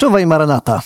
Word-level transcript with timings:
Czuwaj 0.00 0.26
Maranata. 0.26 0.82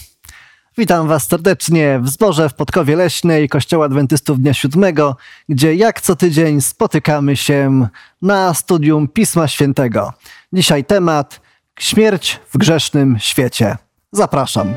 Witam 0.79 1.09
Was 1.09 1.29
serdecznie 1.29 2.01
w 2.03 2.09
zborze 2.09 2.49
w 2.49 2.55
Podkowie 2.55 2.97
Leśnej 2.97 3.49
Kościoła 3.49 3.87
Adwentystów 3.87 4.41
Dnia 4.41 4.55
Siódmego, 4.55 5.17
gdzie 5.49 5.75
jak 5.75 6.01
co 6.01 6.17
tydzień 6.17 6.61
spotykamy 6.61 7.37
się 7.37 7.89
na 8.23 8.55
studium 8.55 9.09
Pisma 9.09 9.49
Świętego. 9.49 10.13
Dzisiaj 10.53 10.85
temat 10.85 11.41
Śmierć 11.79 12.41
w 12.53 12.59
grzesznym 12.59 13.19
świecie. 13.19 13.77
Zapraszam. 14.13 14.75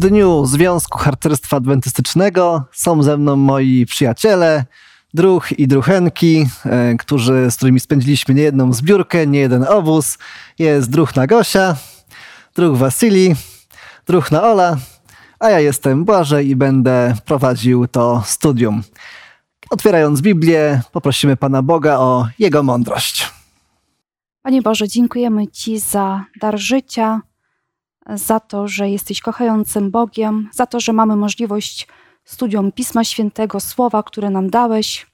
Dniu 0.00 0.46
Związku 0.46 0.98
Harcerstwa 0.98 1.56
Adwentystycznego 1.56 2.64
są 2.72 3.02
ze 3.02 3.16
mną 3.16 3.36
moi 3.36 3.86
przyjaciele, 3.86 4.64
druh 5.14 5.58
i 5.58 5.68
druchenki, 5.68 6.46
e, 6.64 6.94
którzy, 6.94 7.50
z 7.50 7.56
którymi 7.56 7.80
spędziliśmy 7.80 8.34
niejedną 8.34 8.72
zbiórkę, 8.72 9.26
niejeden 9.26 9.64
obóz. 9.68 10.18
Jest 10.58 10.90
druh 10.90 11.16
na 11.16 11.26
Gosia, 11.26 11.76
druh 12.54 12.78
Wasili, 12.78 13.34
druh 14.06 14.32
na 14.32 14.42
Ola, 14.42 14.76
a 15.38 15.50
ja 15.50 15.60
jestem 15.60 16.04
Błażej 16.04 16.48
i 16.48 16.56
będę 16.56 17.14
prowadził 17.24 17.86
to 17.86 18.22
studium. 18.26 18.82
Otwierając 19.70 20.20
Biblię, 20.20 20.80
poprosimy 20.92 21.36
Pana 21.36 21.62
Boga 21.62 21.98
o 21.98 22.28
Jego 22.38 22.62
mądrość. 22.62 23.30
Panie 24.42 24.62
Boże, 24.62 24.88
dziękujemy 24.88 25.48
Ci 25.48 25.78
za 25.78 26.24
dar 26.40 26.58
życia, 26.58 27.20
za 28.14 28.40
to, 28.40 28.68
że 28.68 28.90
jesteś 28.90 29.20
kochającym 29.20 29.90
Bogiem, 29.90 30.48
za 30.52 30.66
to, 30.66 30.80
że 30.80 30.92
mamy 30.92 31.16
możliwość 31.16 31.88
studium 32.24 32.72
Pisma 32.72 33.04
Świętego, 33.04 33.60
słowa, 33.60 34.02
które 34.02 34.30
nam 34.30 34.50
dałeś. 34.50 35.06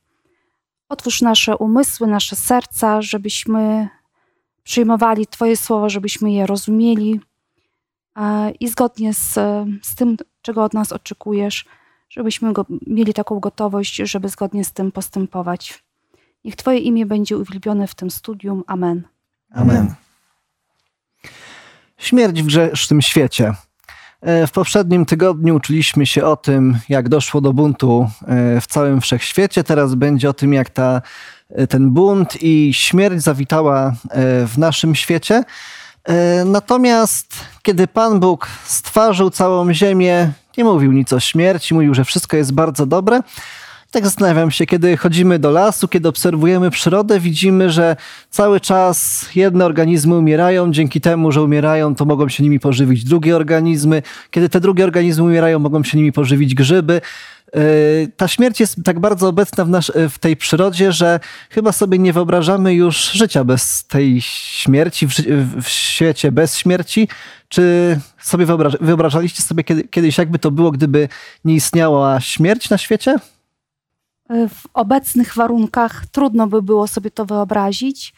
Otwórz 0.88 1.22
nasze 1.22 1.56
umysły, 1.56 2.06
nasze 2.06 2.36
serca, 2.36 3.02
żebyśmy 3.02 3.88
przyjmowali 4.62 5.26
Twoje 5.26 5.56
słowa, 5.56 5.88
żebyśmy 5.88 6.32
je 6.32 6.46
rozumieli 6.46 7.20
i 8.60 8.68
zgodnie 8.68 9.14
z, 9.14 9.34
z 9.82 9.94
tym, 9.94 10.16
czego 10.42 10.64
od 10.64 10.74
nas 10.74 10.92
oczekujesz, 10.92 11.64
żebyśmy 12.08 12.52
go, 12.52 12.66
mieli 12.86 13.14
taką 13.14 13.40
gotowość, 13.40 13.96
żeby 13.96 14.28
zgodnie 14.28 14.64
z 14.64 14.72
tym 14.72 14.92
postępować. 14.92 15.84
Niech 16.44 16.56
Twoje 16.56 16.78
imię 16.78 17.06
będzie 17.06 17.38
uwielbione 17.38 17.86
w 17.86 17.94
tym 17.94 18.10
studium. 18.10 18.64
Amen. 18.66 19.02
Amen. 19.54 19.94
Śmierć 21.98 22.42
w 22.42 22.46
grzesznym 22.46 23.02
świecie. 23.02 23.54
E, 24.20 24.46
w 24.46 24.52
poprzednim 24.52 25.06
tygodniu 25.06 25.56
uczyliśmy 25.56 26.06
się 26.06 26.24
o 26.24 26.36
tym, 26.36 26.78
jak 26.88 27.08
doszło 27.08 27.40
do 27.40 27.52
buntu 27.52 28.10
e, 28.22 28.60
w 28.60 28.66
całym 28.66 29.00
wszechświecie. 29.00 29.64
Teraz 29.64 29.94
będzie 29.94 30.30
o 30.30 30.32
tym, 30.32 30.52
jak 30.52 30.70
ta, 30.70 31.02
e, 31.50 31.66
ten 31.66 31.90
bunt 31.90 32.42
i 32.42 32.74
śmierć 32.74 33.22
zawitała 33.22 33.92
w 34.46 34.58
naszym 34.58 34.94
świecie. 34.94 35.44
Natomiast 36.44 37.34
kiedy 37.62 37.86
Pan 37.86 38.20
Bóg 38.20 38.48
stworzył 38.64 39.30
całą 39.30 39.72
ziemię, 39.72 40.32
nie 40.58 40.64
mówił 40.64 40.92
nic 40.92 41.12
o 41.12 41.20
śmierci, 41.20 41.74
mówił, 41.74 41.94
że 41.94 42.04
wszystko 42.04 42.36
jest 42.36 42.52
bardzo 42.52 42.86
dobre. 42.86 43.20
Tak 43.96 44.04
zastanawiam 44.04 44.50
się, 44.50 44.66
kiedy 44.66 44.96
chodzimy 44.96 45.38
do 45.38 45.50
lasu, 45.50 45.88
kiedy 45.88 46.08
obserwujemy 46.08 46.70
przyrodę, 46.70 47.20
widzimy, 47.20 47.70
że 47.70 47.96
cały 48.30 48.60
czas 48.60 49.28
jedne 49.34 49.64
organizmy 49.64 50.14
umierają. 50.14 50.72
Dzięki 50.72 51.00
temu, 51.00 51.32
że 51.32 51.42
umierają, 51.42 51.94
to 51.94 52.04
mogą 52.04 52.28
się 52.28 52.42
nimi 52.42 52.60
pożywić 52.60 53.04
drugie 53.04 53.36
organizmy. 53.36 54.02
Kiedy 54.30 54.48
te 54.48 54.60
drugie 54.60 54.84
organizmy 54.84 55.24
umierają, 55.24 55.58
mogą 55.58 55.84
się 55.84 55.98
nimi 55.98 56.12
pożywić 56.12 56.54
grzyby. 56.54 57.00
E, 57.54 57.60
ta 58.16 58.28
śmierć 58.28 58.60
jest 58.60 58.76
tak 58.84 59.00
bardzo 59.00 59.28
obecna 59.28 59.64
w, 59.64 59.68
nasz, 59.68 59.92
w 60.10 60.18
tej 60.18 60.36
przyrodzie, 60.36 60.92
że 60.92 61.20
chyba 61.50 61.72
sobie 61.72 61.98
nie 61.98 62.12
wyobrażamy 62.12 62.74
już 62.74 63.12
życia 63.12 63.44
bez 63.44 63.84
tej 63.84 64.20
śmierci, 64.20 65.06
w, 65.06 65.14
w 65.62 65.68
świecie 65.68 66.32
bez 66.32 66.58
śmierci. 66.58 67.08
Czy 67.48 67.96
sobie 68.22 68.46
wyobraż, 68.46 68.76
wyobrażaliście 68.80 69.42
sobie 69.42 69.64
kiedy, 69.64 69.84
kiedyś, 69.84 70.18
jakby 70.18 70.38
to 70.38 70.50
było, 70.50 70.70
gdyby 70.70 71.08
nie 71.44 71.54
istniała 71.54 72.20
śmierć 72.20 72.70
na 72.70 72.78
świecie? 72.78 73.16
W 74.28 74.62
obecnych 74.74 75.34
warunkach 75.34 76.06
trudno 76.06 76.46
by 76.46 76.62
było 76.62 76.86
sobie 76.86 77.10
to 77.10 77.24
wyobrazić, 77.24 78.14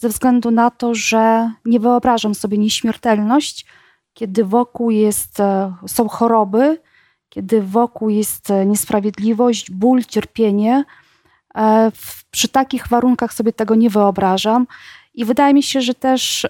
ze 0.00 0.08
względu 0.08 0.50
na 0.50 0.70
to, 0.70 0.94
że 0.94 1.52
nie 1.64 1.80
wyobrażam 1.80 2.34
sobie 2.34 2.58
nieśmiertelność, 2.58 3.66
kiedy 4.14 4.44
wokół 4.44 4.90
jest, 4.90 5.40
e, 5.40 5.74
są 5.86 6.08
choroby, 6.08 6.78
kiedy 7.28 7.62
wokół 7.62 8.08
jest 8.08 8.50
e, 8.50 8.66
niesprawiedliwość, 8.66 9.70
ból, 9.70 10.04
cierpienie. 10.04 10.84
E, 11.56 11.92
przy 12.30 12.48
takich 12.48 12.88
warunkach 12.88 13.32
sobie 13.32 13.52
tego 13.52 13.74
nie 13.74 13.90
wyobrażam. 13.90 14.66
I 15.14 15.24
wydaje 15.24 15.54
mi 15.54 15.62
się, 15.62 15.80
że 15.80 15.94
też 15.94 16.46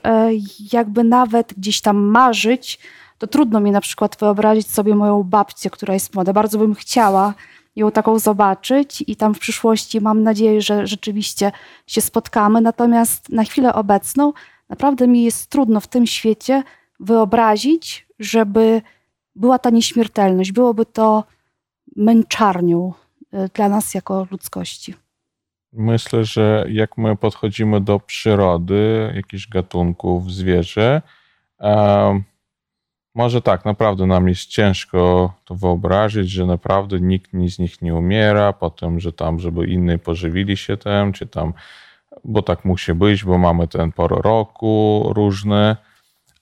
jakby 0.73 1.05
nawet 1.05 1.55
gdzieś 1.55 1.81
tam 1.81 1.97
marzyć, 1.97 2.79
to 3.19 3.27
trudno 3.27 3.61
mi 3.61 3.71
na 3.71 3.81
przykład 3.81 4.17
wyobrazić 4.21 4.71
sobie 4.71 4.95
moją 4.95 5.23
babcię, 5.23 5.71
która 5.71 5.95
jest 5.95 6.15
młoda. 6.15 6.33
Bardzo 6.33 6.59
bym 6.59 6.75
chciała, 6.75 7.35
ją 7.77 7.91
taką 7.91 8.19
zobaczyć 8.19 9.05
i 9.07 9.17
tam 9.17 9.35
w 9.35 9.39
przyszłości 9.39 10.01
mam 10.01 10.23
nadzieję, 10.23 10.63
że 10.63 10.87
rzeczywiście 10.87 11.53
się 11.87 12.01
spotkamy. 12.01 12.61
Natomiast 12.61 13.29
na 13.29 13.45
chwilę 13.45 13.75
obecną 13.75 14.33
naprawdę 14.69 15.09
mi 15.09 15.25
jest 15.25 15.51
trudno 15.51 15.81
w 15.81 15.87
tym 15.87 16.07
świecie 16.07 16.63
wyobrazić, 17.01 18.07
żeby 18.19 18.83
była 19.37 19.59
ta 19.59 19.71
nieśmiertelność. 19.71 20.53
Byłoby 20.53 20.87
to 20.87 21.25
męczarnią 21.97 22.93
y, 23.35 23.51
dla 23.55 23.69
nas 23.69 23.95
jako 23.95 24.27
ludzkości. 24.31 24.95
Myślę, 25.73 26.25
że 26.25 26.67
jak 26.69 26.99
my 26.99 27.17
podchodzimy 27.17 27.81
do 27.81 28.01
przyrody, 28.01 29.13
jakichś 29.15 29.49
gatunków, 29.49 30.33
zwierzę, 30.33 31.03
może 33.15 33.43
tak, 33.43 33.65
naprawdę 33.65 34.07
nam 34.07 34.29
jest 34.29 34.47
ciężko 34.47 35.33
to 35.45 35.55
wyobrazić, 35.55 36.31
że 36.31 36.47
naprawdę 36.47 37.01
nikt 37.01 37.31
z 37.47 37.59
nich 37.59 37.83
nie 37.83 37.95
umiera, 37.95 38.53
potem, 38.53 39.01
że 39.01 39.13
tam, 39.13 39.41
żeby 39.41 39.67
inni 39.67 39.99
pożywili 39.99 40.57
się 40.57 40.77
tym, 40.77 41.13
czy 41.13 41.27
tam, 41.27 41.53
bo 42.25 42.43
tak 42.43 42.65
musi 42.65 42.95
być, 42.95 43.25
bo 43.25 43.39
mamy 43.39 43.69
ten 43.69 43.93
porę 43.93 44.17
roku 44.23 45.05
różny, 45.15 45.77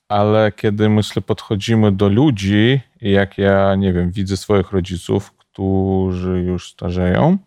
ale 0.08 0.52
kiedy 0.52 0.88
myślę, 0.88 1.22
podchodzimy 1.22 1.92
do 1.92 2.08
ludzi 2.08 2.80
jak 3.00 3.38
ja, 3.38 3.74
nie 3.74 3.92
wiem, 3.92 4.10
widzę 4.10 4.36
swoich 4.36 4.72
rodziców, 4.72 5.32
którzy 5.32 6.42
już 6.42 6.72
starzeją, 6.72 7.38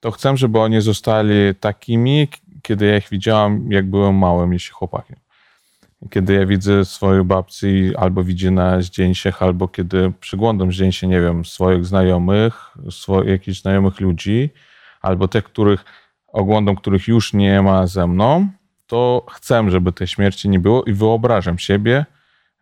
to 0.00 0.10
chcę, 0.10 0.36
żeby 0.36 0.60
oni 0.60 0.80
zostali 0.80 1.54
takimi, 1.60 2.28
kiedy 2.62 2.86
ja 2.86 2.96
ich 2.96 3.08
widziałam, 3.08 3.72
jak 3.72 3.90
byłem 3.90 4.14
małym, 4.14 4.52
jeśli 4.52 4.72
chłopakiem 4.72 5.23
kiedy 6.10 6.34
ja 6.34 6.46
widzę 6.46 6.84
swoją 6.84 7.24
babci 7.24 7.92
albo 7.96 8.24
widzę 8.24 8.50
na 8.50 8.82
zdjęciach, 8.82 9.42
albo 9.42 9.68
kiedy 9.68 10.12
przyglądam 10.20 10.72
zdjęcia, 10.72 11.06
nie 11.06 11.20
wiem, 11.20 11.44
swoich 11.44 11.86
znajomych, 11.86 12.76
swoich, 12.90 13.28
jakichś 13.28 13.60
znajomych 13.60 14.00
ludzi, 14.00 14.50
albo 15.00 15.28
tych, 15.28 15.44
których 15.44 15.84
oglądam, 16.26 16.76
których 16.76 17.08
już 17.08 17.32
nie 17.32 17.62
ma 17.62 17.86
ze 17.86 18.06
mną, 18.06 18.48
to 18.86 19.26
chcę, 19.32 19.70
żeby 19.70 19.92
tej 19.92 20.06
śmierci 20.06 20.48
nie 20.48 20.58
było 20.58 20.84
i 20.84 20.92
wyobrażam 20.92 21.58
siebie, 21.58 22.06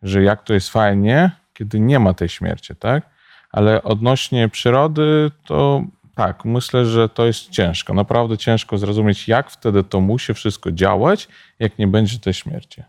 że 0.01 0.23
jak 0.23 0.43
to 0.43 0.53
jest 0.53 0.69
fajnie, 0.69 1.31
kiedy 1.53 1.79
nie 1.79 1.99
ma 1.99 2.13
tej 2.13 2.29
śmierci, 2.29 2.75
tak? 2.75 3.09
Ale 3.49 3.83
odnośnie 3.83 4.49
przyrody, 4.49 5.31
to 5.45 5.83
tak, 6.15 6.45
myślę, 6.45 6.85
że 6.85 7.09
to 7.09 7.25
jest 7.25 7.49
ciężko. 7.49 7.93
Naprawdę 7.93 8.37
ciężko 8.37 8.77
zrozumieć, 8.77 9.27
jak 9.27 9.49
wtedy 9.49 9.83
to 9.83 10.01
musi 10.01 10.33
wszystko 10.33 10.71
działać, 10.71 11.27
jak 11.59 11.77
nie 11.79 11.87
będzie 11.87 12.19
tej 12.19 12.33
śmierci 12.33 12.83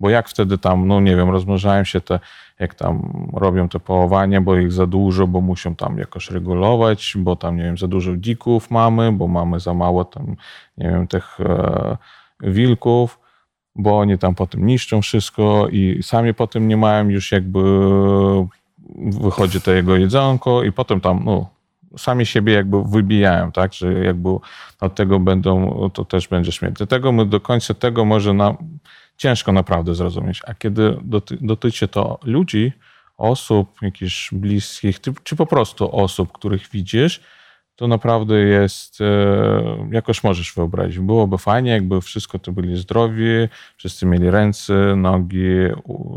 bo 0.00 0.10
jak 0.10 0.28
wtedy 0.28 0.58
tam, 0.58 0.88
no 0.88 1.00
nie 1.00 1.16
wiem, 1.16 1.30
rozmnażają 1.30 1.84
się 1.84 2.00
te, 2.00 2.20
jak 2.58 2.74
tam 2.74 3.26
robią 3.32 3.68
te 3.68 3.80
połowanie, 3.80 4.40
bo 4.40 4.56
ich 4.56 4.72
za 4.72 4.86
dużo, 4.86 5.26
bo 5.26 5.40
muszą 5.40 5.74
tam 5.74 5.98
jakoś 5.98 6.30
regulować, 6.30 7.14
bo 7.16 7.36
tam, 7.36 7.56
nie 7.56 7.62
wiem, 7.62 7.78
za 7.78 7.88
dużo 7.88 8.16
dzików 8.16 8.70
mamy, 8.70 9.12
bo 9.12 9.28
mamy 9.28 9.60
za 9.60 9.74
mało 9.74 10.04
tam, 10.04 10.36
nie 10.78 10.90
wiem, 10.90 11.06
tych 11.06 11.40
e, 11.40 11.96
wilków, 12.40 13.20
bo 13.74 13.98
oni 13.98 14.18
tam 14.18 14.34
potem 14.34 14.66
niszczą 14.66 15.02
wszystko 15.02 15.68
i 15.72 16.02
sami 16.02 16.34
potem 16.34 16.68
nie 16.68 16.76
mają 16.76 17.08
już 17.08 17.32
jakby, 17.32 17.60
wychodzi 18.98 19.60
to 19.60 19.72
jego 19.72 19.96
jedzonko 19.96 20.62
i 20.62 20.72
potem 20.72 21.00
tam, 21.00 21.22
no, 21.24 21.55
sami 21.98 22.26
siebie 22.26 22.52
jakby 22.52 22.84
wybijają, 22.84 23.52
tak, 23.52 23.72
że 23.72 23.92
jakby 23.92 24.28
od 24.80 24.94
tego 24.94 25.20
będą, 25.20 25.90
to 25.94 26.04
też 26.04 26.28
będzie 26.28 26.52
śmierć. 26.52 26.76
Dlatego 26.76 27.12
my 27.12 27.26
do 27.26 27.40
końca 27.40 27.74
tego 27.74 28.04
może 28.04 28.34
nam 28.34 28.56
ciężko 29.16 29.52
naprawdę 29.52 29.94
zrozumieć. 29.94 30.42
A 30.46 30.54
kiedy 30.54 30.96
doty 31.02 31.38
dotyczy 31.40 31.88
to 31.88 32.18
ludzi, 32.24 32.72
osób 33.16 33.82
jakichś 33.82 34.34
bliskich, 34.34 35.00
czy 35.22 35.36
po 35.36 35.46
prostu 35.46 35.96
osób, 35.96 36.32
których 36.32 36.68
widzisz, 36.68 37.20
to 37.76 37.88
naprawdę 37.88 38.38
jest, 38.38 39.00
e, 39.00 39.88
jakoś 39.90 40.24
możesz 40.24 40.54
wyobrazić. 40.54 40.98
Byłoby 40.98 41.38
fajnie, 41.38 41.70
jakby 41.70 42.00
wszystko 42.00 42.38
to 42.38 42.52
byli 42.52 42.76
zdrowi, 42.76 43.48
wszyscy 43.76 44.06
mieli 44.06 44.30
ręce, 44.30 44.96
nogi, 44.96 45.46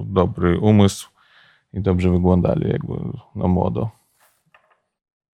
dobry 0.06 0.60
umysł 0.60 1.10
i 1.74 1.81
dobrze 1.81 2.10
wyglądali 2.10 2.70
jakby 2.70 2.94
na 3.36 3.48
młodo. 3.48 3.99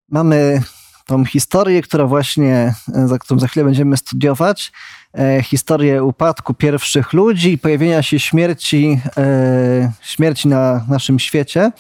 Mamy 0.10 0.62
tą 1.06 1.26
historię, 1.26 1.82
która 1.82 2.06
właśnie, 2.06 2.74
e, 2.96 3.08
za 3.08 3.20
którą 3.20 3.40
za 3.40 3.48
chwilę 3.48 3.64
będziemy 3.64 3.98
studiować, 3.98 4.72
e, 5.18 5.44
historię 5.44 6.04
upadku 6.04 6.54
pierwszych 6.54 7.14
ludzi 7.14 7.52
i 7.52 7.58
pojawienia 7.58 8.04
się 8.04 8.20
śmierci, 8.20 9.00
e, 9.18 9.92
śmierci 10.02 10.48
na 10.48 10.86
naszym 10.90 11.20
świecie. 11.20 11.72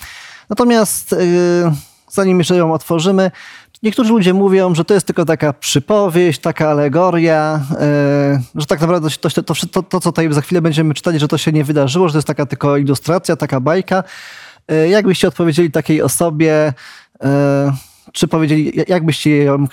Natomiast 0.49 1.13
e, 1.13 1.17
zanim 2.09 2.37
jeszcze 2.37 2.57
ją 2.57 2.73
otworzymy, 2.73 3.31
niektórzy 3.83 4.09
ludzie 4.09 4.33
mówią, 4.33 4.75
że 4.75 4.85
to 4.85 4.93
jest 4.93 5.07
tylko 5.07 5.25
taka 5.25 5.53
przypowieść, 5.53 6.39
taka 6.39 6.69
alegoria, 6.69 7.59
e, 7.79 8.41
że 8.55 8.65
tak 8.65 8.81
naprawdę 8.81 9.09
to, 9.09 9.29
to, 9.29 9.43
to, 9.43 9.83
to, 9.83 9.99
co 9.99 10.11
tutaj 10.11 10.33
za 10.33 10.41
chwilę 10.41 10.61
będziemy 10.61 10.93
czytać, 10.93 11.19
że 11.19 11.27
to 11.27 11.37
się 11.37 11.51
nie 11.51 11.63
wydarzyło, 11.63 12.07
że 12.07 12.11
to 12.11 12.17
jest 12.17 12.27
taka 12.27 12.45
tylko 12.45 12.77
ilustracja, 12.77 13.35
taka 13.35 13.59
bajka. 13.59 14.03
E, 14.67 14.89
jakbyście 14.89 15.27
odpowiedzieli 15.27 15.71
takiej 15.71 16.01
osobie, 16.01 16.73
czy 18.13 18.27
powiedzieli, 18.27 18.71
jakbyście 18.87 19.37
ją 19.37 19.67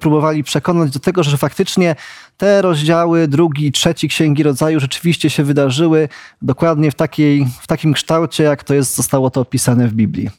próbowali 0.00 0.44
przekonać 0.44 0.90
do 0.90 1.00
tego, 1.00 1.22
że 1.22 1.36
faktycznie 1.36 1.96
te 2.36 2.62
rozdziały 2.62 3.28
drugi 3.28 3.72
trzeci 3.72 4.08
Księgi 4.08 4.42
Rodzaju 4.42 4.80
rzeczywiście 4.80 5.30
się 5.30 5.44
wydarzyły 5.44 6.08
dokładnie 6.42 6.90
w, 6.90 6.94
takiej, 6.94 7.46
w 7.60 7.66
takim 7.66 7.92
kształcie, 7.92 8.44
jak 8.44 8.64
to 8.64 8.74
jest, 8.74 8.96
zostało 8.96 9.30
to 9.30 9.40
opisane 9.40 9.88
w 9.88 9.94
Biblii? 9.94 10.30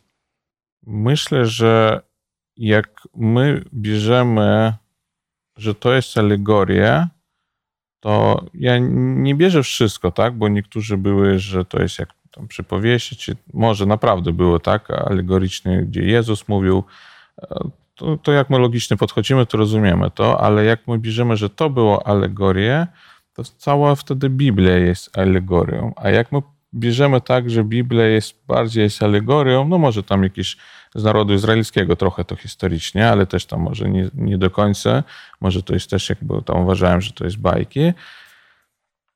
Myślę, 0.88 1.46
że 1.46 2.02
jak 2.58 3.02
my 3.16 3.64
bierzemy, 3.74 4.74
że 5.58 5.76
to 5.76 5.94
jest 5.94 6.18
alegoria, 6.18 7.10
to 8.00 8.46
ja 8.54 8.78
nie 8.80 9.36
bierze 9.36 9.64
wszystko, 9.64 10.12
tak? 10.12 10.38
Bo 10.38 10.48
niektórzy 10.48 10.98
były, 10.98 11.40
że 11.40 11.66
to 11.66 11.82
jest 11.82 12.00
jak 12.00 12.10
tam 12.32 12.48
przypowieści, 12.48 13.16
czy 13.16 13.36
może 13.54 13.86
naprawdę 13.86 14.34
było 14.34 14.60
tak 14.60 14.92
alegoryczne, 14.92 15.84
gdzie 15.84 16.02
Jezus 16.02 16.48
mówił, 16.48 16.84
to, 17.96 18.18
to 18.18 18.32
jak 18.32 18.50
my 18.50 18.60
logicznie 18.60 18.98
podchodzimy, 18.98 19.46
to 19.46 19.58
rozumiemy 19.58 20.12
to, 20.12 20.42
ale 20.42 20.66
jak 20.66 20.88
my 20.88 21.00
bierzemy, 21.00 21.38
że 21.38 21.50
to 21.50 21.70
było 21.70 22.08
alegorię, 22.08 22.88
to 23.34 23.44
cała 23.44 23.96
wtedy 23.96 24.30
Biblia 24.30 24.78
jest 24.78 25.18
alegorią. 25.18 25.94
A 25.96 26.10
jak 26.10 26.32
my 26.32 26.42
bierzemy 26.74 27.22
tak, 27.22 27.50
że 27.50 27.64
Biblia 27.64 28.06
jest 28.06 28.46
bardziej 28.48 28.84
jest 28.84 29.04
alegorią, 29.04 29.68
no 29.68 29.78
może 29.78 30.04
tam 30.04 30.24
jakiś 30.24 30.58
z 30.96 31.04
narodu 31.04 31.34
izraelskiego 31.34 31.96
trochę 31.96 32.26
to 32.26 32.36
historycznie, 32.36 33.10
ale 33.10 33.26
też 33.26 33.46
tam 33.46 33.60
może 33.60 33.90
nie, 33.90 34.10
nie 34.14 34.38
do 34.38 34.50
końca, 34.50 35.04
może 35.42 35.64
to 35.64 35.74
jest 35.74 35.90
też 35.90 36.10
jakby 36.10 36.42
tam 36.42 36.58
uważałem, 36.58 37.02
że 37.02 37.12
to 37.12 37.24
jest 37.24 37.38
bajki, 37.38 37.94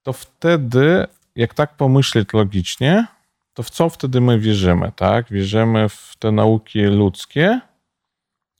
to 0.04 0.14
wtedy, 0.14 1.06
jak 1.36 1.54
tak 1.54 1.78
pomyśleć 1.78 2.34
logicznie, 2.34 3.08
to 3.54 3.64
w 3.64 3.70
co 3.70 3.90
wtedy 3.90 4.22
my 4.22 4.40
wierzymy, 4.40 4.92
tak? 4.96 5.30
Wierzymy 5.30 5.90
w 5.90 6.16
te 6.20 6.32
nauki 6.32 6.82
ludzkie, 6.82 7.62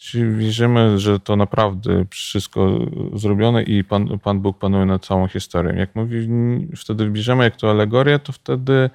czy 0.02 0.32
wierzymy, 0.32 1.00
że 1.00 1.20
to 1.20 1.36
naprawdę 1.36 2.06
wszystko 2.10 2.80
zrobione 3.14 3.64
i 3.64 3.84
Pan, 3.84 4.20
Pan 4.20 4.40
Bóg 4.40 4.60
panuje 4.60 4.86
nad 4.86 5.06
całą 5.06 5.28
historią? 5.28 5.76
Jak 5.76 5.96
mówi, 5.96 6.30
wtedy 6.78 7.10
bierzemy 7.10 7.44
jak 7.44 7.56
to 7.56 7.70
alegoria, 7.70 8.20
to 8.20 8.32
wtedy 8.34 8.90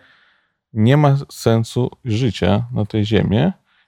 nie 0.72 0.96
ma 0.96 1.16
sensu 1.30 1.90
życia 2.04 2.64
na 2.72 2.84
tej 2.84 3.04
ziemi, 3.04 3.38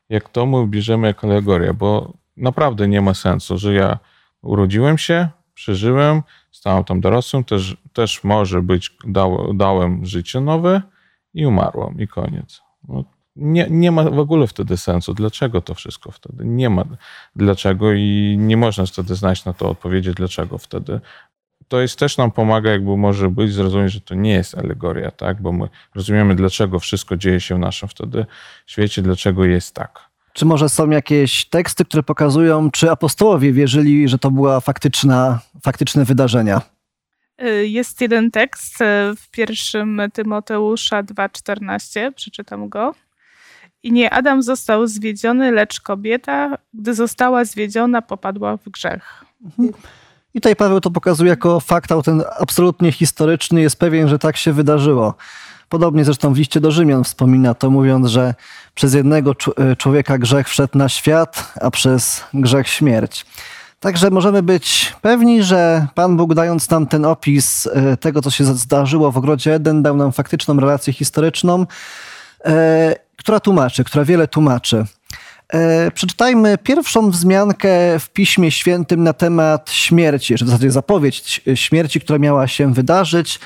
jak 0.08 0.28
to 0.28 0.46
my 0.46 0.66
bierzemy 0.66 1.06
jako 1.06 1.26
alegoria, 1.26 1.72
bo 1.72 2.12
naprawdę 2.36 2.88
nie 2.88 3.00
ma 3.00 3.14
sensu, 3.14 3.58
że 3.58 3.74
ja 3.74 3.98
urodziłem 4.42 4.98
się, 4.98 5.28
przeżyłem, 5.54 6.22
stałem 6.50 6.84
tam 6.84 7.00
dorosłym, 7.00 7.44
też, 7.44 7.76
też 7.92 8.24
może 8.24 8.62
być, 8.62 8.96
dał, 9.06 9.54
dałem 9.54 10.06
życie 10.06 10.40
nowe 10.40 10.82
i 11.34 11.46
umarłem 11.46 12.00
i 12.00 12.08
koniec. 12.08 12.62
No, 12.88 13.04
nie, 13.38 13.66
nie 13.70 13.90
ma 13.92 14.04
w 14.04 14.18
ogóle 14.18 14.46
wtedy 14.46 14.76
sensu. 14.76 15.14
Dlaczego 15.14 15.60
to 15.60 15.74
wszystko 15.74 16.10
wtedy? 16.10 16.44
Nie 16.44 16.70
ma 16.70 16.84
dlaczego 17.36 17.92
i 17.92 18.36
nie 18.38 18.56
można 18.56 18.86
wtedy 18.86 19.14
znaleźć 19.14 19.44
na 19.44 19.52
to 19.52 19.70
odpowiedzi, 19.70 20.10
dlaczego 20.10 20.58
wtedy. 20.58 21.00
To 21.68 21.80
jest 21.80 21.98
też 21.98 22.16
nam 22.16 22.30
pomaga, 22.30 22.70
jakby 22.70 22.96
może 22.96 23.30
być, 23.30 23.52
zrozumieć, 23.52 23.92
że 23.92 24.00
to 24.00 24.14
nie 24.14 24.32
jest 24.32 24.58
alegoria, 24.58 25.10
tak? 25.10 25.42
Bo 25.42 25.52
my 25.52 25.68
rozumiemy, 25.94 26.34
dlaczego 26.34 26.78
wszystko 26.78 27.16
dzieje 27.16 27.40
się 27.40 27.54
w 27.54 27.58
naszym 27.58 27.88
wtedy 27.88 28.26
świecie, 28.66 29.02
dlaczego 29.02 29.44
jest 29.44 29.74
tak. 29.74 30.08
Czy 30.32 30.44
może 30.44 30.68
są 30.68 30.90
jakieś 30.90 31.44
teksty, 31.44 31.84
które 31.84 32.02
pokazują, 32.02 32.70
czy 32.70 32.90
apostołowie 32.90 33.52
wierzyli, 33.52 34.08
że 34.08 34.18
to 34.18 34.30
była 34.30 34.60
faktyczna, 34.60 35.40
faktyczne 35.62 36.04
wydarzenia? 36.04 36.60
Y, 37.42 37.68
jest 37.68 38.00
jeden 38.00 38.30
tekst 38.30 38.80
y, 38.80 38.84
w 39.16 39.30
pierwszym 39.30 40.02
Tymoteusza 40.12 41.02
2,14, 41.02 42.12
przeczytam 42.14 42.68
go. 42.68 42.94
I 43.82 43.92
nie 43.92 44.10
Adam 44.10 44.42
został 44.42 44.86
zwiedziony, 44.86 45.52
lecz 45.52 45.80
kobieta, 45.80 46.58
gdy 46.74 46.94
została 46.94 47.44
zwiedziona, 47.44 48.02
popadła 48.02 48.56
w 48.56 48.68
grzech. 48.68 49.24
Mhm. 49.44 49.72
I 50.34 50.40
tutaj 50.40 50.56
Paweł 50.56 50.80
to 50.80 50.90
pokazuje 50.90 51.30
jako 51.30 51.60
fakt 51.60 51.90
ten 52.04 52.22
absolutnie 52.38 52.92
historyczny, 52.92 53.60
jest 53.60 53.78
pewien, 53.78 54.08
że 54.08 54.18
tak 54.18 54.36
się 54.36 54.52
wydarzyło. 54.52 55.14
Podobnie 55.68 56.04
zresztą 56.04 56.34
w 56.34 56.38
liście 56.38 56.60
do 56.60 56.70
Rzymian 56.70 57.04
wspomina 57.04 57.54
to, 57.54 57.70
mówiąc, 57.70 58.06
że 58.06 58.34
przez 58.74 58.94
jednego 58.94 59.34
e, 59.56 59.76
człowieka 59.76 60.18
grzech 60.18 60.48
wszedł 60.48 60.78
na 60.78 60.88
świat, 60.88 61.52
a 61.60 61.70
przez 61.70 62.24
grzech 62.34 62.68
śmierć. 62.68 63.26
Także 63.80 64.10
możemy 64.10 64.42
być 64.42 64.94
pewni, 65.00 65.42
że 65.42 65.86
Pan 65.94 66.16
Bóg, 66.16 66.34
dając 66.34 66.70
nam 66.70 66.86
ten 66.86 67.04
opis 67.04 67.66
e, 67.66 67.96
tego, 67.96 68.22
co 68.22 68.30
się 68.30 68.44
zdarzyło 68.44 69.12
w 69.12 69.16
ogrodzie 69.16 69.54
Eden, 69.54 69.82
dał 69.82 69.96
nam 69.96 70.12
faktyczną 70.12 70.60
relację 70.60 70.92
historyczną, 70.92 71.66
e, 72.44 73.07
która 73.18 73.40
tłumaczy, 73.40 73.84
która 73.84 74.04
wiele 74.04 74.28
tłumaczy. 74.28 74.84
Przeczytajmy 75.94 76.58
pierwszą 76.58 77.10
wzmiankę 77.10 77.98
w 77.98 78.10
Piśmie 78.10 78.50
Świętym 78.50 79.02
na 79.02 79.12
temat 79.12 79.70
śmierci, 79.70 80.34
w 80.34 80.38
zasadzie 80.38 80.70
zapowiedź 80.70 81.40
śmierci, 81.54 82.00
która 82.00 82.18
miała 82.18 82.48
się 82.48 82.74
wydarzyć. 82.74 83.40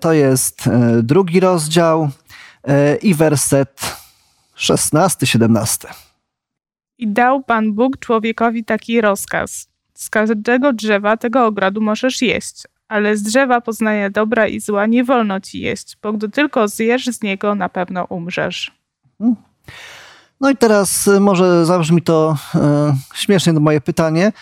To 0.00 0.12
jest 0.12 0.70
drugi 1.02 1.40
rozdział 1.40 2.10
i 3.02 3.14
werset 3.14 3.96
16-17. 4.58 5.86
I 6.98 7.08
dał 7.08 7.42
Pan 7.42 7.72
Bóg 7.72 7.98
człowiekowi 7.98 8.64
taki 8.64 9.00
rozkaz. 9.00 9.68
Z 9.94 10.10
każdego 10.10 10.72
drzewa 10.72 11.16
tego 11.16 11.46
ogrodu 11.46 11.80
możesz 11.80 12.22
jeść, 12.22 12.62
ale 12.88 13.16
z 13.16 13.22
drzewa 13.22 13.60
poznania 13.60 14.10
dobra 14.10 14.46
i 14.46 14.60
zła 14.60 14.86
nie 14.86 15.04
wolno 15.04 15.40
ci 15.40 15.60
jeść, 15.60 15.96
bo 16.02 16.12
gdy 16.12 16.28
tylko 16.28 16.68
zjesz 16.68 17.06
z 17.06 17.22
niego, 17.22 17.54
na 17.54 17.68
pewno 17.68 18.04
umrzesz. 18.04 18.72
Hmm. 19.18 19.36
No 20.40 20.50
i 20.50 20.56
teraz 20.56 21.06
y, 21.06 21.20
może 21.20 21.66
zabrzmi 21.66 22.02
to 22.02 22.36
e, 22.54 22.94
śmiesznie 23.14 23.54
to 23.54 23.60
moje 23.60 23.80
pytanie, 23.80 24.32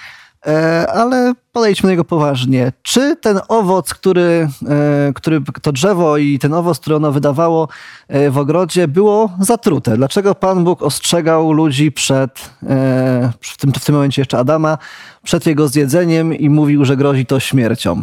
e, 0.47 0.87
ale 0.93 1.33
podejdźmy 1.53 1.87
do 1.87 1.91
niego 1.91 2.05
poważnie. 2.05 2.73
Czy 2.83 3.17
ten 3.17 3.41
owoc, 3.49 3.95
który, 3.95 4.49
e, 4.69 5.13
który 5.15 5.41
to 5.63 5.73
drzewo 5.73 6.17
i 6.17 6.39
ten 6.39 6.55
owoc, 6.55 6.79
który 6.79 6.97
ono 6.97 7.13
wydawało 7.13 7.69
e, 8.09 8.31
w 8.31 8.39
ogrodzie, 8.39 8.89
było 8.89 9.31
zatrute? 9.41 9.97
Dlaczego 9.97 10.35
Pan 10.35 10.65
Bóg 10.65 10.83
ostrzegał 10.83 11.53
ludzi 11.53 11.93
przed, 11.93 12.51
e, 12.63 13.33
w 13.41 13.57
tym, 13.57 13.73
w 13.73 13.85
tym 13.85 13.95
momencie 13.95 14.21
jeszcze 14.21 14.39
Adama, 14.39 14.79
przed 15.23 15.47
jego 15.47 15.69
zjedzeniem 15.69 16.35
i 16.35 16.49
mówił, 16.49 16.85
że 16.85 16.97
grozi 16.97 17.27
to 17.27 17.41
śmiercią? 17.41 18.03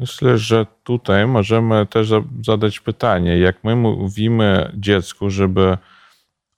Myślę, 0.00 0.38
że 0.38 0.66
tutaj 0.84 1.26
możemy 1.26 1.86
też 1.86 2.08
zadać 2.44 2.80
pytanie, 2.80 3.38
jak 3.38 3.64
my 3.64 3.76
mówimy 3.76 4.72
dziecku, 4.74 5.30
żeby 5.30 5.78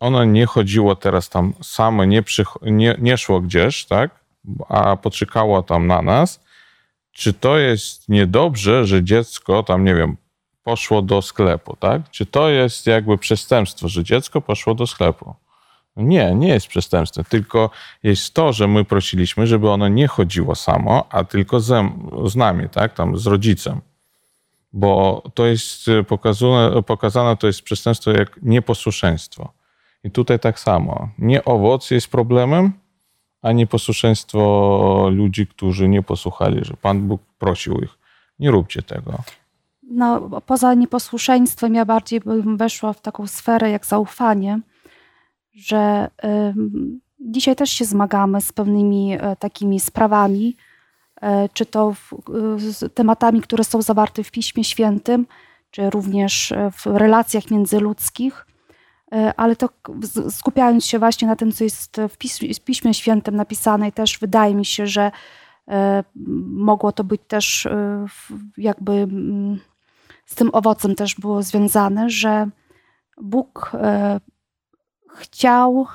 ono 0.00 0.24
nie 0.24 0.46
chodziło 0.46 0.96
teraz 0.96 1.28
tam 1.28 1.52
same, 1.62 2.06
nie, 2.06 2.22
nie, 2.62 2.96
nie 2.98 3.18
szło 3.18 3.40
gdzieś, 3.40 3.84
tak? 3.84 4.20
a 4.68 4.96
poczekało 4.96 5.62
tam 5.62 5.86
na 5.86 6.02
nas, 6.02 6.44
czy 7.12 7.32
to 7.32 7.58
jest 7.58 8.08
niedobrze, 8.08 8.86
że 8.86 9.04
dziecko 9.04 9.62
tam, 9.62 9.84
nie 9.84 9.94
wiem, 9.94 10.16
poszło 10.62 11.02
do 11.02 11.22
sklepu, 11.22 11.76
tak? 11.76 12.10
Czy 12.10 12.26
to 12.26 12.48
jest 12.48 12.86
jakby 12.86 13.18
przestępstwo, 13.18 13.88
że 13.88 14.04
dziecko 14.04 14.40
poszło 14.40 14.74
do 14.74 14.86
sklepu? 14.86 15.34
Nie, 15.96 16.34
nie 16.34 16.48
jest 16.48 16.66
przestępstwem, 16.66 17.24
tylko 17.28 17.70
jest 18.02 18.34
to, 18.34 18.52
że 18.52 18.68
my 18.68 18.84
prosiliśmy, 18.84 19.46
żeby 19.46 19.70
ono 19.70 19.88
nie 19.88 20.08
chodziło 20.08 20.54
samo, 20.54 21.06
a 21.10 21.24
tylko 21.24 21.60
ze, 21.60 21.90
z 22.26 22.36
nami, 22.36 22.68
tak? 22.68 22.94
Tam 22.94 23.18
z 23.18 23.26
rodzicem. 23.26 23.80
Bo 24.72 25.22
to 25.34 25.46
jest 25.46 25.86
pokazane, 26.08 26.82
pokazane 26.82 27.36
to 27.36 27.46
jest 27.46 27.62
przestępstwo 27.62 28.10
jak 28.10 28.38
nieposłuszeństwo. 28.42 29.52
I 30.04 30.10
tutaj 30.10 30.38
tak 30.38 30.60
samo. 30.60 31.08
Nie 31.18 31.44
owoc 31.44 31.90
jest 31.90 32.08
problemem, 32.08 32.72
a 33.42 33.52
nieposłuszeństwo 33.52 35.08
ludzi, 35.12 35.46
którzy 35.46 35.88
nie 35.88 36.02
posłuchali, 36.02 36.64
że 36.64 36.74
Pan 36.74 37.08
Bóg 37.08 37.22
prosił 37.38 37.80
ich. 37.80 37.98
Nie 38.38 38.50
róbcie 38.50 38.82
tego. 38.82 39.18
No, 39.82 40.40
poza 40.46 40.74
nieposłuszeństwem 40.74 41.74
ja 41.74 41.84
bardziej 41.84 42.20
bym 42.20 42.56
weszła 42.56 42.92
w 42.92 43.00
taką 43.00 43.26
sferę 43.26 43.70
jak 43.70 43.86
zaufanie, 43.86 44.60
że 45.52 46.10
dzisiaj 47.20 47.56
też 47.56 47.70
się 47.70 47.84
zmagamy 47.84 48.40
z 48.40 48.52
pewnymi 48.52 49.12
e, 49.12 49.36
takimi 49.36 49.80
sprawami, 49.80 50.56
e, 51.20 51.48
czy 51.48 51.66
to 51.66 51.92
w, 51.92 52.14
z 52.58 52.94
tematami, 52.94 53.40
które 53.40 53.64
są 53.64 53.82
zawarte 53.82 54.24
w 54.24 54.30
Piśmie 54.30 54.64
Świętym, 54.64 55.26
czy 55.70 55.90
również 55.90 56.52
w 56.72 56.86
relacjach 56.86 57.50
międzyludzkich, 57.50 58.46
ale 59.36 59.56
to 59.56 59.68
skupiając 60.30 60.86
się 60.86 60.98
właśnie 60.98 61.28
na 61.28 61.36
tym, 61.36 61.52
co 61.52 61.64
jest 61.64 62.00
w 62.08 62.16
Piśmie, 62.16 62.54
w 62.54 62.60
Piśmie 62.60 62.94
Świętym 62.94 63.36
napisane, 63.36 63.92
też 63.92 64.18
wydaje 64.18 64.54
mi 64.54 64.64
się, 64.64 64.86
że 64.86 65.10
mogło 66.46 66.92
to 66.92 67.04
być 67.04 67.20
też 67.28 67.68
jakby 68.56 69.08
z 70.26 70.34
tym 70.34 70.50
owocem 70.52 70.94
też 70.94 71.14
było 71.14 71.42
związane, 71.42 72.10
że 72.10 72.48
Bóg 73.20 73.72
chciał 75.16 75.86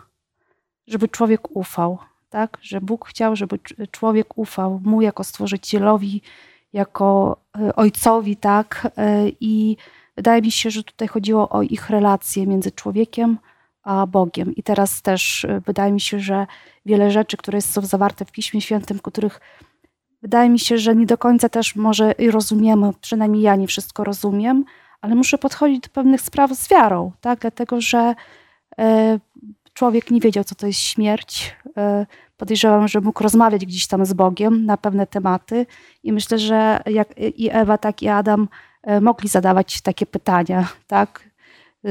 żeby 0.87 1.07
człowiek 1.07 1.55
ufał, 1.55 1.97
tak? 2.29 2.57
Że 2.61 2.81
Bóg 2.81 3.07
chciał, 3.07 3.35
żeby 3.35 3.59
człowiek 3.91 4.37
ufał 4.37 4.81
mu 4.83 5.01
jako 5.01 5.23
stworzycielowi, 5.23 6.21
jako 6.73 7.37
e, 7.59 7.75
ojcowi, 7.75 8.37
tak? 8.37 8.87
E, 8.97 9.29
I 9.39 9.77
wydaje 10.15 10.41
mi 10.41 10.51
się, 10.51 10.71
że 10.71 10.83
tutaj 10.83 11.07
chodziło 11.07 11.49
o 11.49 11.61
ich 11.61 11.89
relacje 11.89 12.47
między 12.47 12.71
człowiekiem 12.71 13.37
a 13.83 14.07
Bogiem. 14.07 14.55
I 14.55 14.63
teraz 14.63 15.01
też 15.01 15.45
e, 15.45 15.61
wydaje 15.65 15.91
mi 15.91 16.01
się, 16.01 16.19
że 16.19 16.47
wiele 16.85 17.11
rzeczy, 17.11 17.37
które 17.37 17.61
są 17.61 17.81
zawarte 17.81 18.25
w 18.25 18.31
Piśmie 18.31 18.61
Świętym, 18.61 18.99
których 18.99 19.41
wydaje 20.21 20.49
mi 20.49 20.59
się, 20.59 20.77
że 20.77 20.95
nie 20.95 21.05
do 21.05 21.17
końca 21.17 21.49
też 21.49 21.75
może 21.75 22.11
i 22.11 22.31
rozumiemy, 22.31 22.91
przynajmniej 23.01 23.41
ja 23.41 23.55
nie 23.55 23.67
wszystko 23.67 24.03
rozumiem, 24.03 24.65
ale 25.01 25.15
muszę 25.15 25.37
podchodzić 25.37 25.79
do 25.79 25.89
pewnych 25.89 26.21
spraw 26.21 26.51
z 26.51 26.69
wiarą, 26.69 27.11
tak? 27.21 27.39
Dlatego, 27.39 27.81
że 27.81 28.15
człowiek 29.73 30.11
nie 30.11 30.19
wiedział, 30.19 30.43
co 30.43 30.55
to 30.55 30.67
jest 30.67 30.79
śmierć. 30.79 31.55
E, 31.77 32.05
podejrzewam, 32.37 32.87
że 32.87 33.01
mógł 33.01 33.23
rozmawiać 33.23 33.65
gdzieś 33.65 33.87
tam 33.87 34.05
z 34.05 34.13
Bogiem 34.13 34.65
na 34.65 34.77
pewne 34.77 35.07
tematy 35.07 35.65
i 36.03 36.13
myślę, 36.13 36.39
że 36.39 36.79
jak 36.85 37.17
i 37.17 37.49
Ewa, 37.51 37.77
tak 37.77 38.03
i 38.03 38.07
Adam 38.07 38.47
e, 38.83 39.01
mogli 39.01 39.29
zadawać 39.29 39.81
takie 39.81 40.05
pytania, 40.05 40.67
tak? 40.87 41.29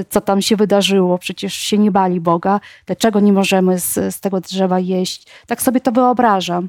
Co 0.08 0.20
tam 0.20 0.42
się 0.42 0.56
wydarzyło? 0.56 1.18
Przecież 1.18 1.54
się 1.54 1.78
nie 1.78 1.90
bali 1.90 2.20
Boga. 2.20 2.60
Dlaczego 2.86 3.20
nie 3.20 3.32
możemy 3.32 3.78
z, 3.78 4.14
z 4.14 4.20
tego 4.20 4.40
drzewa 4.40 4.80
jeść? 4.80 5.26
Tak 5.46 5.62
sobie 5.62 5.80
to 5.80 5.92
wyobrażam. 5.92 6.68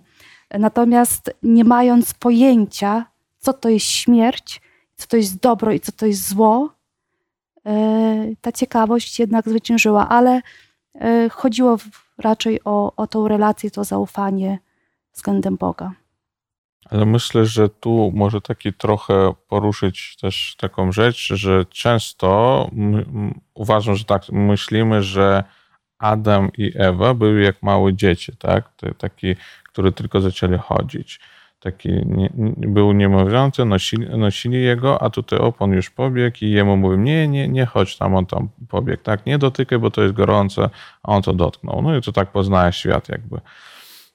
Natomiast 0.60 1.36
nie 1.44 1.64
mając 1.64 2.14
pojęcia, 2.14 3.06
co 3.40 3.54
to 3.54 3.70
jest 3.70 3.86
śmierć, 3.86 4.62
co 4.96 5.08
to 5.08 5.18
jest 5.18 5.40
dobro 5.40 5.72
i 5.72 5.80
co 5.80 5.92
to 5.92 6.06
jest 6.06 6.30
zło, 6.30 6.70
e, 6.70 6.75
ta 8.42 8.52
ciekawość 8.52 9.20
jednak 9.20 9.50
zwyciężyła, 9.50 10.10
ale 10.10 10.42
E, 11.02 11.30
chodziło 11.30 11.78
raczej 12.18 12.60
o, 12.66 12.96
o 12.96 13.08
tą 13.08 13.28
relację, 13.28 13.72
to 13.72 13.84
zaufanie 13.84 14.60
względem 15.14 15.58
Boga. 15.58 15.92
Ale 16.90 17.06
myślę, 17.06 17.46
że 17.46 17.70
tu 17.70 18.12
może 18.16 18.42
taki 18.42 18.74
trochę 18.74 19.34
poruszyć 19.48 20.18
też 20.22 20.56
taką 20.60 20.92
rzecz, 20.92 21.34
że 21.34 21.66
często 21.66 22.70
uważam, 23.54 23.96
że 23.96 24.06
tak 24.06 24.30
myślimy, 24.30 25.04
że 25.04 25.44
Adam 26.00 26.52
i 26.58 26.72
Ewa 26.76 27.14
były 27.14 27.42
jak 27.42 27.64
małe 27.64 27.94
dzieci, 27.94 28.38
tak? 28.38 28.70
Taki, 28.98 29.36
które 29.64 29.92
tylko 29.92 30.22
zaczęli 30.22 30.58
chodzić 30.58 31.20
taki 31.66 31.90
nie, 31.90 32.30
był 32.58 32.92
niemowlęty, 32.92 33.66
nosili, 33.66 34.18
nosili 34.18 34.64
jego, 34.64 35.02
a 35.02 35.10
tutaj 35.10 35.40
op, 35.40 35.62
on 35.62 35.72
już 35.72 35.90
pobiegł 35.90 36.38
i 36.42 36.52
jemu 36.52 36.78
mówił, 36.78 36.98
nie, 36.98 37.28
nie, 37.28 37.48
nie 37.48 37.66
chodź 37.66 37.98
tam, 37.98 38.16
on 38.16 38.26
tam 38.26 38.50
pobiegł, 38.70 39.04
tak, 39.04 39.26
nie 39.26 39.38
dotykaj, 39.38 39.80
bo 39.80 39.92
to 39.92 40.02
jest 40.02 40.14
gorące, 40.14 40.70
a 41.04 41.12
on 41.12 41.22
to 41.22 41.34
dotknął. 41.34 41.82
No 41.82 41.98
i 41.98 42.02
to 42.02 42.12
tak 42.12 42.32
poznaje 42.32 42.74
świat 42.74 43.10
jakby. 43.10 43.40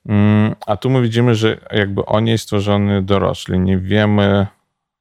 Mm, 0.07 0.54
a 0.66 0.76
tu 0.76 0.90
my 0.90 1.02
widzimy, 1.02 1.35
że 1.35 1.59
jakby 1.73 2.07
oni 2.07 2.38
stworzony 2.38 3.02
dorośli, 3.02 3.61
nie 3.61 3.78
wiemy 3.78 4.47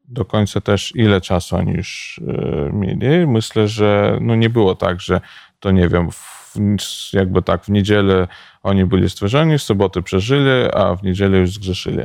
do 0.07 0.25
końca 0.25 0.61
też 0.61 0.95
ile 0.95 1.21
czasu 1.21 1.55
oni 1.55 1.73
już 1.73 2.21
e, 2.27 2.69
mieli. 2.73 3.27
Myślę, 3.27 3.67
że 3.67 4.17
no 4.21 4.35
nie 4.35 4.49
było 4.49 4.75
tak, 4.75 5.01
że 5.01 5.21
to 5.59 5.71
nie 5.71 5.87
wiem, 5.87 6.11
w, 6.11 6.49
jakby 7.13 7.41
tak 7.41 7.63
w 7.63 7.69
niedzielę 7.69 8.27
oni 8.63 8.85
byli 8.85 9.09
stworzeni, 9.09 9.57
w 9.57 9.63
soboty 9.63 10.01
przeżyli, 10.01 10.71
a 10.73 10.95
w 10.95 11.03
niedzielę 11.03 11.37
już 11.37 11.49
zgrzeszyli 11.49 12.03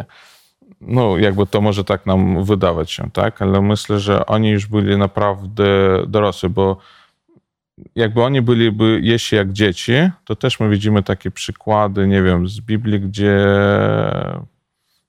no 0.81 1.19
jakby 1.19 1.47
to 1.47 1.61
może 1.61 1.85
tak 1.85 2.07
nam 2.07 2.45
wydawać 2.45 2.91
się, 2.91 3.11
tak? 3.13 3.43
Ale 3.43 3.63
myślę, 3.63 4.01
że 4.01 4.27
oni 4.27 4.51
już 4.51 4.67
byli 4.67 4.97
naprawdę 4.97 5.65
dorosły, 6.07 6.51
bo 6.51 6.77
jakby 7.95 8.23
oni 8.23 8.43
byliby 8.43 9.01
jeśli 9.03 9.39
jak 9.39 9.53
dzieci, 9.53 9.93
to 10.25 10.37
też 10.37 10.61
my 10.61 10.71
widzimy 10.71 11.03
takie 11.03 11.31
przykłady, 11.31 12.07
nie 12.07 12.23
wiem, 12.23 12.49
z 12.49 12.61
Biblii, 12.61 13.01
gdzie 13.01 13.47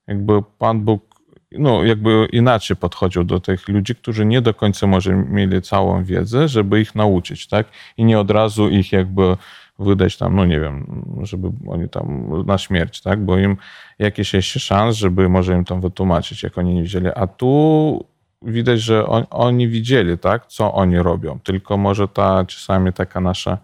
jakby 0.06 0.42
Pan 0.58 0.80
Bóg 0.80 1.16
no, 1.52 1.84
jakby 1.84 2.28
inaczej 2.32 2.76
podchodził 2.76 3.24
do 3.24 3.40
tych 3.40 3.68
ludzi, 3.68 3.94
którzy 3.94 4.26
nie 4.26 4.42
do 4.42 4.54
końca 4.54 4.86
może 4.86 5.14
mieli 5.14 5.62
całą 5.62 6.04
wiedzę, 6.04 6.48
żeby 6.48 6.80
ich 6.80 6.94
nauczyć, 6.94 7.46
tak? 7.46 7.66
I 7.96 8.04
nie 8.04 8.20
od 8.20 8.30
razu 8.30 8.68
ich 8.68 8.92
jakby 8.92 9.36
wydać 9.78 10.16
tam, 10.16 10.36
no 10.36 10.44
nie 10.44 10.60
wiem, 10.60 11.04
żeby 11.22 11.52
oni 11.68 11.88
tam 11.88 12.30
na 12.46 12.58
śmierć, 12.58 13.00
tak? 13.00 13.24
Bo 13.24 13.38
im 13.38 13.56
jakieś 13.98 14.34
jeszcze 14.34 14.60
szans, 14.60 14.96
żeby 14.96 15.28
może 15.28 15.54
im 15.54 15.64
tam 15.64 15.80
wytłumaczyć, 15.80 16.42
jak 16.42 16.58
oni 16.58 16.74
nie 16.74 16.82
widzieli. 16.82 17.06
A 17.14 17.26
tu 17.26 18.04
widać, 18.42 18.80
że 18.80 19.06
on, 19.06 19.24
oni 19.30 19.68
widzieli, 19.68 20.18
tak, 20.18 20.46
co 20.46 20.72
oni 20.72 20.98
robią. 20.98 21.38
Tylko 21.44 21.76
może 21.76 22.08
ta 22.08 22.44
czasami 22.44 22.92
taka 22.92 23.20
nasza 23.20 23.58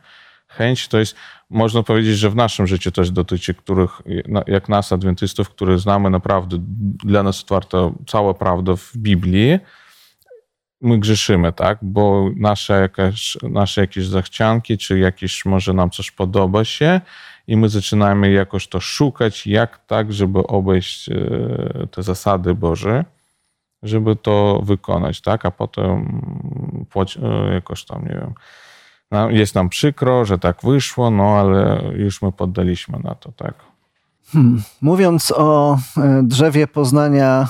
chęć 0.48 0.88
to 0.88 0.98
jest, 0.98 1.16
można 1.50 1.82
powiedzieć, 1.82 2.18
że 2.18 2.30
w 2.30 2.36
naszym 2.36 2.66
życiu 2.66 2.92
też 2.92 3.10
dotyczy, 3.10 3.54
których, 3.54 4.02
jak 4.46 4.68
nas, 4.68 4.92
adwentystów, 4.92 5.50
których 5.50 5.78
znamy 5.78 6.10
naprawdę, 6.10 6.56
dla 7.04 7.22
nas 7.22 7.42
otwarta 7.42 7.78
cała 8.06 8.34
prawda 8.34 8.76
w 8.76 8.96
Biblii, 8.96 9.58
my 10.82 10.98
grzeszymy, 10.98 11.52
tak? 11.52 11.78
Bo 11.82 12.30
nasze 12.36 12.80
jakieś, 12.80 13.38
nasze 13.42 13.80
jakieś 13.80 14.06
zachcianki, 14.06 14.78
czy 14.78 14.98
jakieś 14.98 15.44
może 15.44 15.72
nam 15.72 15.90
coś 15.90 16.10
podoba 16.10 16.64
się 16.64 17.00
i 17.46 17.56
my 17.56 17.68
zaczynamy 17.68 18.30
jakoś 18.30 18.68
to 18.68 18.80
szukać, 18.80 19.46
jak 19.46 19.86
tak, 19.86 20.12
żeby 20.12 20.38
obejść 20.46 21.08
e, 21.08 21.14
te 21.90 22.02
zasady 22.02 22.54
Boże, 22.54 23.04
żeby 23.82 24.16
to 24.16 24.60
wykonać, 24.64 25.20
tak? 25.20 25.46
A 25.46 25.50
potem 25.50 26.20
e, 27.22 27.54
jakoś 27.54 27.84
tam, 27.84 28.02
nie 28.02 28.20
wiem, 28.20 28.34
jest 29.34 29.54
nam 29.54 29.68
przykro, 29.68 30.24
że 30.24 30.38
tak 30.38 30.56
wyszło, 30.62 31.10
no 31.10 31.24
ale 31.24 31.82
już 31.96 32.22
my 32.22 32.32
poddaliśmy 32.32 32.98
na 33.04 33.14
to, 33.14 33.32
tak? 33.32 33.54
Hmm. 34.32 34.62
Mówiąc 34.80 35.32
o 35.36 35.78
e, 35.96 36.22
drzewie 36.22 36.66
poznania 36.66 37.48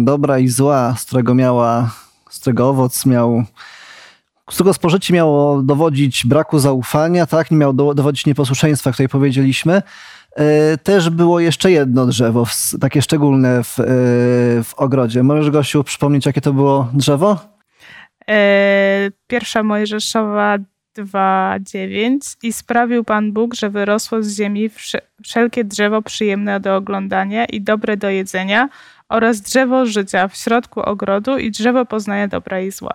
dobra 0.00 0.38
i 0.38 0.48
zła, 0.48 0.94
z 0.96 1.04
którego 1.04 1.34
miała 1.34 1.90
z 2.30 2.40
którego 2.40 2.68
owoc 2.68 3.06
miał, 3.06 3.44
z 4.50 4.54
którego 4.54 4.74
spożycie 4.74 5.14
miało 5.14 5.62
dowodzić 5.62 6.26
braku 6.26 6.58
zaufania, 6.58 7.26
tak, 7.26 7.50
nie 7.50 7.56
miał 7.56 7.72
dowodzić 7.72 8.26
nieposłuszeństwa, 8.26 8.92
której 8.92 9.08
powiedzieliśmy. 9.08 9.82
E, 10.36 10.78
też 10.78 11.10
było 11.10 11.40
jeszcze 11.40 11.70
jedno 11.70 12.06
drzewo, 12.06 12.46
takie 12.80 13.02
szczególne 13.02 13.64
w, 13.64 13.80
e, 13.80 13.84
w 14.62 14.74
ogrodzie. 14.76 15.22
Możesz, 15.22 15.50
Gosiu, 15.50 15.84
przypomnieć, 15.84 16.26
jakie 16.26 16.40
to 16.40 16.52
było 16.52 16.88
drzewo? 16.92 17.38
E, 18.28 19.10
pierwsza 19.26 19.62
Mojżeszowa 19.62 20.58
2.9 20.98 22.36
i 22.42 22.52
sprawił 22.52 23.04
Pan 23.04 23.32
Bóg, 23.32 23.54
że 23.54 23.70
wyrosło 23.70 24.22
z 24.22 24.36
ziemi 24.36 24.70
wszelkie 25.22 25.64
drzewo 25.64 26.02
przyjemne 26.02 26.60
do 26.60 26.76
oglądania 26.76 27.44
i 27.44 27.60
dobre 27.60 27.96
do 27.96 28.10
jedzenia, 28.10 28.68
oraz 29.08 29.40
drzewo 29.40 29.86
życia 29.86 30.28
w 30.28 30.36
środku 30.36 30.80
ogrodu 30.80 31.38
i 31.38 31.50
drzewo 31.50 31.86
poznania 31.86 32.28
dobra 32.28 32.60
i 32.60 32.70
zła. 32.70 32.92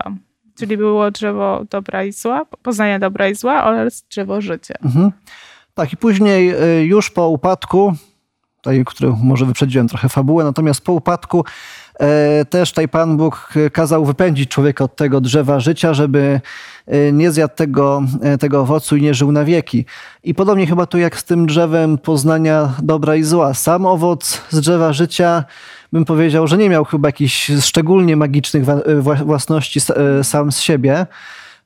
Czyli 0.58 0.78
było 0.78 1.12
drzewo 1.12 1.66
dobra 1.70 2.04
i 2.04 2.12
zła, 2.12 2.46
poznania 2.64 3.00
dobra 3.00 3.28
i 3.28 3.36
zła 3.36 3.64
oraz 3.64 4.06
drzewo 4.10 4.42
życia. 4.42 4.74
Mhm. 4.86 5.12
Tak, 5.74 5.94
i 5.94 5.98
później 5.98 6.56
y, 6.80 6.86
już 6.86 7.10
po 7.10 7.30
upadku, 7.30 7.94
tutaj, 8.64 8.84
który 8.86 9.14
może 9.24 9.46
wyprzedziłem 9.46 9.88
trochę 9.88 10.10
fabułę, 10.10 10.44
natomiast 10.44 10.82
po 10.82 10.94
upadku 10.94 11.46
e, 12.00 12.46
też 12.46 12.70
tutaj 12.70 12.88
Pan 12.88 13.18
Bóg 13.18 13.54
kazał 13.74 14.06
wypędzić 14.06 14.50
człowieka 14.50 14.84
od 14.84 14.96
tego 14.96 15.22
drzewa 15.22 15.60
życia, 15.60 15.94
żeby 15.94 16.42
e, 16.88 17.12
nie 17.12 17.32
zjadł 17.32 17.56
tego, 17.56 18.04
e, 18.22 18.38
tego 18.38 18.62
owocu 18.62 18.96
i 18.96 19.02
nie 19.02 19.14
żył 19.14 19.32
na 19.32 19.44
wieki. 19.44 19.86
I 20.24 20.34
podobnie 20.34 20.68
chyba 20.68 20.86
tu 20.86 20.98
jak 20.98 21.18
z 21.18 21.24
tym 21.24 21.46
drzewem 21.46 21.98
poznania 21.98 22.74
dobra 22.84 23.16
i 23.16 23.24
zła. 23.24 23.54
Sam 23.54 23.86
owoc 23.86 24.42
z 24.50 24.60
drzewa 24.60 24.94
życia 24.94 25.44
bym 25.94 26.06
powiedział, 26.06 26.48
że 26.48 26.58
nie 26.58 26.70
miał 26.70 26.86
chyba 26.86 27.08
jakichś 27.08 27.52
szczególnie 27.62 28.16
magicznych 28.18 28.64
własności 29.26 29.80
e, 29.96 30.24
sam 30.24 30.52
z 30.52 30.60
siebie. 30.60 31.06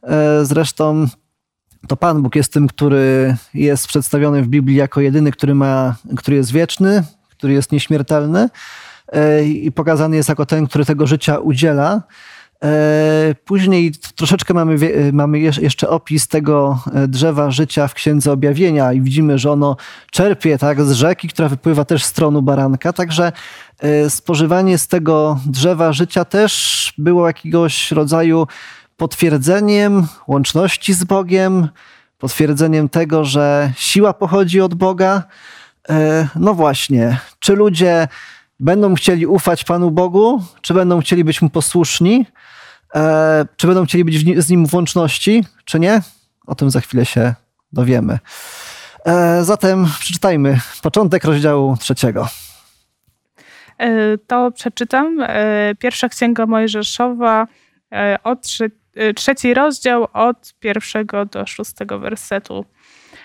E, 0.04 0.46
zresztą 0.46 1.08
to 1.88 1.98
Pan 1.98 2.22
Bóg 2.22 2.36
jest 2.36 2.54
tym, 2.54 2.68
który 2.68 3.36
jest 3.54 3.88
przedstawiony 3.88 4.44
w 4.44 4.48
Biblii 4.48 4.78
jako 4.78 5.02
jedyny, 5.02 5.32
który, 5.32 5.56
ma, 5.56 5.96
który 6.18 6.38
jest 6.38 6.52
wieczny, 6.52 7.04
który 7.30 7.54
jest 7.54 7.72
nieśmiertelny 7.72 8.50
e, 9.12 9.44
i 9.44 9.72
pokazany 9.72 10.16
jest 10.16 10.30
jako 10.30 10.46
ten, 10.46 10.68
który 10.68 10.86
tego 10.86 11.08
życia 11.08 11.40
udziela. 11.40 12.02
Później 13.46 13.92
troszeczkę 14.16 14.54
mamy, 14.54 14.78
mamy 15.14 15.40
jeszcze 15.40 15.90
opis 15.90 16.28
tego 16.28 16.80
drzewa 17.08 17.52
życia 17.52 17.88
w 17.88 17.94
Księdze 17.94 18.32
Objawienia 18.32 18.94
i 18.94 19.02
widzimy, 19.02 19.40
że 19.40 19.52
ono 19.52 19.78
czerpie 20.12 20.58
tak, 20.58 20.82
z 20.82 20.92
rzeki, 20.92 21.28
która 21.28 21.50
wypływa 21.50 21.86
też 21.86 22.06
z 22.06 22.14
tronu 22.14 22.42
baranka. 22.42 22.94
Także 22.94 23.32
spożywanie 24.10 24.78
z 24.78 24.88
tego 24.88 25.40
drzewa 25.46 25.94
życia 25.94 26.26
też 26.26 26.94
było 26.98 27.28
jakiegoś 27.28 27.92
rodzaju 27.92 28.48
potwierdzeniem 28.98 30.08
łączności 30.28 30.94
z 30.94 31.04
Bogiem, 31.04 31.70
potwierdzeniem 32.18 32.90
tego, 32.90 33.26
że 33.26 33.72
siła 33.76 34.14
pochodzi 34.14 34.62
od 34.62 34.74
Boga. 34.74 35.24
E, 35.90 36.28
no 36.36 36.54
właśnie, 36.54 37.20
czy 37.40 37.54
ludzie 37.54 38.08
będą 38.60 38.96
chcieli 38.96 39.28
ufać 39.28 39.64
Panu 39.64 39.92
Bogu, 39.92 40.44
czy 40.62 40.74
będą 40.74 41.02
chcieli 41.02 41.24
być 41.24 41.42
Mu 41.42 41.50
posłuszni, 41.50 42.26
e, 42.96 43.46
czy 43.58 43.68
będą 43.68 43.86
chcieli 43.86 44.06
być 44.06 44.44
z 44.44 44.50
Nim 44.50 44.68
w 44.68 44.74
łączności, 44.74 45.44
czy 45.66 45.80
nie? 45.80 46.02
O 46.48 46.56
tym 46.56 46.70
za 46.70 46.82
chwilę 46.82 47.06
się 47.06 47.34
dowiemy. 47.74 48.20
E, 49.06 49.44
zatem 49.44 49.88
przeczytajmy 50.00 50.60
początek 50.82 51.24
rozdziału 51.24 51.78
trzeciego. 51.80 52.28
To 54.28 54.52
przeczytam. 54.52 55.18
Pierwsza 55.80 56.10
księga 56.10 56.46
Mojżeszowa 56.46 57.48
od 58.24 58.48
trzeci 59.16 59.54
rozdział 59.54 60.08
od 60.14 60.54
pierwszego 60.60 61.26
do 61.26 61.46
szóstego 61.46 62.00
wersetu. 62.00 62.66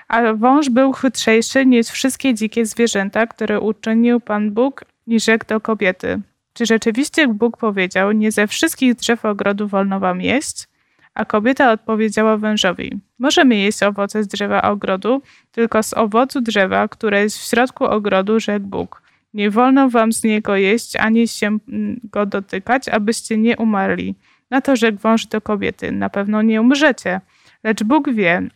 A 0.09 0.33
wąż 0.33 0.71
był 0.71 0.93
chytrzejszy 0.93 1.67
niż 1.67 1.87
wszystkie 1.87 2.35
dzikie 2.35 2.67
zwierzęta, 2.67 3.27
które 3.27 3.61
uczynił 3.61 4.21
Pan 4.21 4.51
Bóg 4.51 4.85
i 5.07 5.21
rzekł 5.21 5.47
do 5.47 5.61
kobiety. 5.61 6.21
Czy 6.53 6.67
rzeczywiście 6.67 7.29
Bóg 7.29 7.57
powiedział, 7.57 8.13
nie 8.13 8.33
ze 8.33 8.47
wszystkich 8.47 8.95
drzew 8.95 9.25
ogrodu 9.25 9.69
wolno 9.69 10.01
wam 10.01 10.21
jeść? 10.21 10.69
A 11.15 11.25
kobieta 11.25 11.73
odpowiedziała 11.73 12.37
wężowi, 12.37 13.01
możemy 13.19 13.57
jeść 13.57 13.83
owoce 13.83 14.23
z 14.23 14.29
drzewa 14.29 14.63
ogrodu, 14.63 15.23
tylko 15.53 15.83
z 15.83 15.95
owocu 15.95 16.41
drzewa, 16.41 16.89
które 16.89 17.23
jest 17.23 17.39
w 17.39 17.49
środku 17.49 17.85
ogrodu, 17.85 18.41
rzekł 18.41 18.67
Bóg. 18.67 19.03
Nie 19.35 19.51
wolno 19.51 19.89
wam 19.89 20.13
z 20.13 20.23
niego 20.25 20.57
jeść, 20.57 20.97
ani 20.97 21.29
się 21.29 21.59
go 22.05 22.27
dotykać, 22.27 22.89
abyście 22.89 23.39
nie 23.39 23.57
umarli. 23.57 24.15
Na 24.51 24.61
to 24.61 24.77
rzekł 24.77 24.99
wąż 24.99 25.27
do 25.27 25.41
kobiety: 25.41 25.93
Na 25.93 26.11
pewno 26.11 26.43
nie 26.43 26.61
umrzecie, 26.61 27.21
lecz 27.65 27.83
Bóg 27.83 28.13
wie, 28.13 28.49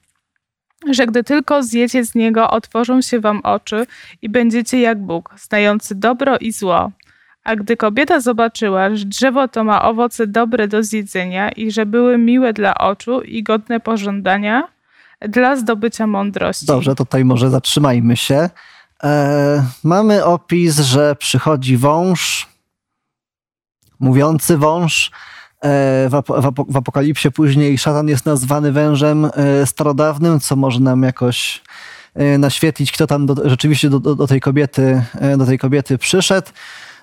że 0.94 1.06
gdy 1.06 1.24
tylko 1.24 1.62
zjecie 1.62 2.04
z 2.04 2.14
niego, 2.14 2.50
otworzą 2.50 3.00
się 3.00 3.20
wam 3.20 3.40
oczy 3.40 3.86
i 4.22 4.28
będziecie 4.28 4.80
jak 4.80 4.98
Bóg, 4.98 5.34
znający 5.38 5.94
dobro 5.94 6.38
i 6.38 6.52
zło. 6.52 6.90
A 7.44 7.56
gdy 7.56 7.76
kobieta 7.76 8.20
zobaczyła, 8.20 8.96
że 8.96 9.04
drzewo 9.04 9.48
to 9.48 9.64
ma 9.64 9.82
owoce 9.82 10.26
dobre 10.26 10.68
do 10.68 10.82
zjedzenia 10.82 11.50
i 11.50 11.70
że 11.70 11.86
były 11.86 12.18
miłe 12.18 12.52
dla 12.52 12.74
oczu 12.74 13.20
i 13.20 13.42
godne 13.42 13.80
pożądania, 13.80 14.68
dla 15.20 15.56
zdobycia 15.56 16.06
mądrości. 16.06 16.66
Dobrze, 16.66 16.94
tutaj 16.94 17.24
może 17.24 17.50
zatrzymajmy 17.50 18.16
się. 18.16 18.50
E, 19.02 19.64
mamy 19.84 20.24
opis, 20.24 20.78
że 20.78 21.16
przychodzi 21.16 21.76
wąż, 21.76 22.48
mówiący 24.00 24.58
wąż, 24.58 25.10
w 26.68 26.76
Apokalipsie 26.76 27.30
później 27.30 27.78
szatan 27.78 28.08
jest 28.08 28.26
nazwany 28.26 28.72
wężem 28.72 29.24
e, 29.24 29.66
starodawnym, 29.66 30.40
co 30.40 30.56
może 30.56 30.80
nam 30.80 31.02
jakoś 31.02 31.62
e, 32.14 32.38
naświetlić, 32.38 32.92
kto 32.92 33.06
tam 33.06 33.26
do, 33.26 33.50
rzeczywiście 33.50 33.90
do, 33.90 34.00
do, 34.00 34.26
tej 34.26 34.40
kobiety, 34.40 35.02
do 35.38 35.46
tej 35.46 35.58
kobiety 35.58 35.98
przyszedł. 35.98 36.48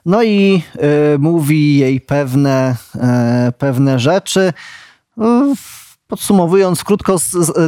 No 0.05 0.23
i 0.23 0.63
mówi 1.19 1.77
jej 1.77 2.01
pewne, 2.01 2.75
pewne 3.57 3.99
rzeczy. 3.99 4.53
Podsumowując 6.07 6.83
krótko, 6.83 7.17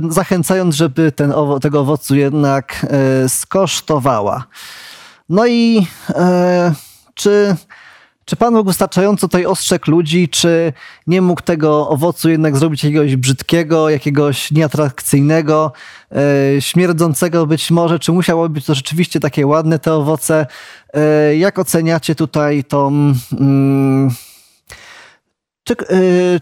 zachęcając, 0.10 0.76
żeby 0.76 1.12
ten, 1.12 1.34
tego 1.62 1.80
owocu 1.80 2.16
jednak 2.16 2.86
skosztowała. 3.28 4.46
No 5.30 5.48
i 5.48 5.88
czy 7.14 7.56
czy 8.26 8.36
Pan 8.36 8.54
Bóg 8.54 8.68
wystarczająco 8.68 9.28
tutaj 9.28 9.46
ostrzegł 9.46 9.92
ludzi, 9.92 10.30
czy 10.30 10.74
nie 11.08 11.22
mógł 11.22 11.42
tego 11.42 11.90
owocu 11.90 12.30
jednak 12.30 12.58
zrobić 12.58 12.84
jakiegoś 12.84 13.16
brzydkiego, 13.16 13.90
jakiegoś 13.90 14.52
nieatrakcyjnego, 14.52 15.72
e, 16.12 16.62
śmierdzącego 16.62 17.46
być 17.46 17.72
może, 17.72 18.00
czy 18.00 18.12
musiało 18.12 18.50
być 18.50 18.66
to 18.66 18.76
rzeczywiście 18.76 19.20
takie 19.20 19.48
ładne 19.48 19.80
te 19.80 19.94
owoce? 19.94 20.48
E, 20.94 21.36
jak 21.38 21.60
oceniacie 21.60 22.16
tutaj 22.16 22.64
tą... 22.64 22.88
Mm, 23.40 24.10
czy, 25.64 25.74
e, 25.74 25.96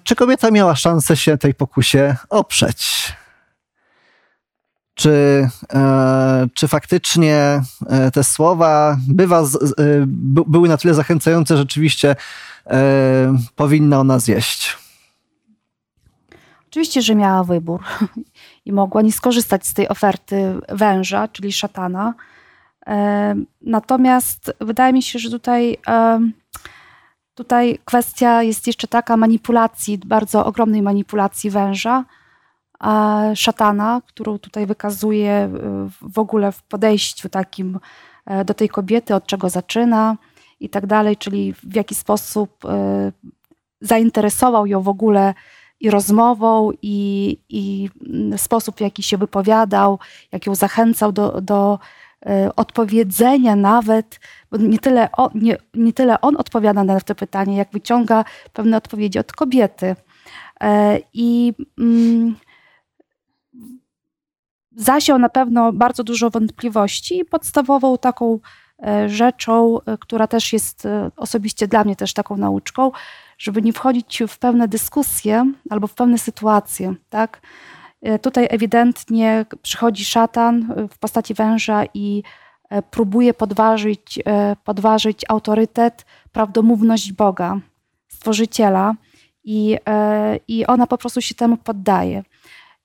czy 0.03 0.15
kobieta 0.15 0.51
miała 0.51 0.75
szansę 0.75 1.17
się 1.17 1.37
tej 1.37 1.53
pokusie 1.53 2.15
oprzeć? 2.29 3.13
Czy, 4.95 5.49
e, 5.73 6.47
czy 6.53 6.67
faktycznie 6.67 7.61
e, 7.89 8.11
te 8.11 8.23
słowa 8.23 8.97
bywa, 9.07 9.43
były 10.47 10.69
na 10.69 10.77
tyle 10.77 10.93
zachęcające, 10.93 11.57
rzeczywiście 11.57 12.15
e, 12.67 13.37
powinna 13.55 13.99
ona 13.99 14.19
zjeść. 14.19 14.77
Oczywiście, 16.69 17.01
że 17.01 17.15
miała 17.15 17.43
wybór 17.43 17.83
i 18.65 18.71
mogła 18.71 19.01
nie 19.01 19.11
skorzystać 19.11 19.67
z 19.67 19.73
tej 19.73 19.89
oferty 19.89 20.55
węża, 20.69 21.27
czyli 21.27 21.51
szatana. 21.51 22.13
Natomiast 23.61 24.53
wydaje 24.61 24.93
mi 24.93 25.03
się, 25.03 25.19
że 25.19 25.29
tutaj, 25.29 25.77
tutaj 27.35 27.79
kwestia 27.85 28.43
jest 28.43 28.67
jeszcze 28.67 28.87
taka 28.87 29.17
manipulacji, 29.17 29.97
bardzo 29.97 30.45
ogromnej 30.45 30.81
manipulacji 30.81 31.49
węża, 31.49 32.05
szatana, 33.35 34.01
którą 34.07 34.39
tutaj 34.39 34.65
wykazuje 34.65 35.31
e, 35.31 35.49
w 36.01 36.19
ogóle 36.19 36.51
w 36.51 36.63
podejściu 36.63 37.29
takim 37.29 37.79
e, 38.25 38.45
do 38.45 38.53
tej 38.53 38.69
kobiety, 38.69 39.15
od 39.15 39.27
czego 39.27 39.49
zaczyna 39.49 40.17
i 40.59 40.69
tak 40.69 40.85
dalej, 40.85 41.17
czyli 41.17 41.53
w 41.53 41.75
jaki 41.75 41.95
sposób 41.95 42.65
e, 42.65 43.11
zainteresował 43.81 44.65
ją 44.65 44.81
w 44.81 44.87
ogóle 44.87 45.33
i 45.79 45.89
rozmową, 45.89 46.71
i, 46.81 47.37
i 47.49 47.89
sposób, 48.37 48.77
w 48.77 48.81
jaki 48.81 49.03
się 49.03 49.17
wypowiadał, 49.17 49.99
jak 50.31 50.45
ją 50.45 50.55
zachęcał 50.55 51.11
do, 51.11 51.41
do 51.41 51.79
odpowiedzenia 52.55 53.55
nawet, 53.55 54.19
bo 54.51 54.57
nie 54.57 54.79
tyle, 54.79 55.11
on, 55.11 55.29
nie, 55.35 55.57
nie 55.73 55.93
tyle 55.93 56.21
on 56.21 56.35
odpowiada 56.37 56.83
na 56.83 56.99
to 56.99 57.15
pytanie, 57.15 57.57
jak 57.57 57.71
wyciąga 57.71 58.25
pewne 58.53 58.77
odpowiedzi 58.77 59.19
od 59.19 59.31
kobiety. 59.31 59.95
I 61.13 61.53
mm, 61.79 62.35
zasiał 64.75 65.19
na 65.19 65.29
pewno 65.29 65.73
bardzo 65.73 66.03
dużo 66.03 66.29
wątpliwości 66.29 67.19
i 67.19 67.25
podstawową 67.25 67.97
taką 67.97 68.39
e, 68.85 69.09
rzeczą, 69.09 69.81
e, 69.81 69.97
która 69.97 70.27
też 70.27 70.53
jest 70.53 70.85
e, 70.85 71.11
osobiście 71.17 71.67
dla 71.67 71.83
mnie 71.83 71.95
też 71.95 72.13
taką 72.13 72.37
nauczką, 72.37 72.91
żeby 73.37 73.61
nie 73.61 73.73
wchodzić 73.73 74.23
w 74.27 74.37
pewne 74.37 74.67
dyskusje 74.67 75.51
albo 75.69 75.87
w 75.87 75.93
pewne 75.93 76.17
sytuacje, 76.17 76.93
tak? 77.09 77.41
Tutaj 78.21 78.47
ewidentnie 78.49 79.45
przychodzi 79.61 80.05
szatan 80.05 80.73
w 80.91 80.97
postaci 80.97 81.33
węża 81.33 81.83
i 81.93 82.23
próbuje 82.91 83.33
podważyć, 83.33 84.19
podważyć 84.63 85.21
autorytet, 85.29 86.05
prawdomówność 86.31 87.11
Boga, 87.11 87.59
Stworzyciela 88.07 88.93
i, 89.43 89.77
i 90.47 90.65
ona 90.65 90.87
po 90.87 90.97
prostu 90.97 91.21
się 91.21 91.35
temu 91.35 91.57
poddaje 91.57 92.23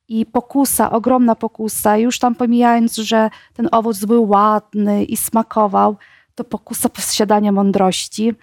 i 0.08 0.26
pokusa, 0.26 0.90
ogromna 0.90 1.34
pokusa, 1.34 1.96
już 1.96 2.18
tam 2.18 2.34
pomijając, 2.34 2.96
że 2.96 3.30
ten 3.54 3.68
owoc 3.72 4.04
był 4.04 4.28
ładny 4.28 5.04
i 5.04 5.16
smakował, 5.16 5.96
to 6.34 6.44
pokusa 6.44 6.88
posiadania 6.88 7.52
mądrości 7.52 8.34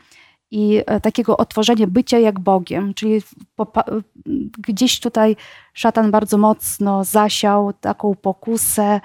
i 0.51 0.81
e, 0.85 1.01
takiego 1.01 1.37
otworzenia 1.37 1.87
bycia 1.87 2.19
jak 2.19 2.39
Bogiem, 2.39 2.93
czyli 2.93 3.21
gdzieś 4.57 4.99
tutaj 4.99 5.35
szatan 5.73 6.11
bardzo 6.11 6.37
mocno 6.37 7.03
zasiał 7.03 7.73
taką 7.73 8.15
pokusę, 8.15 9.01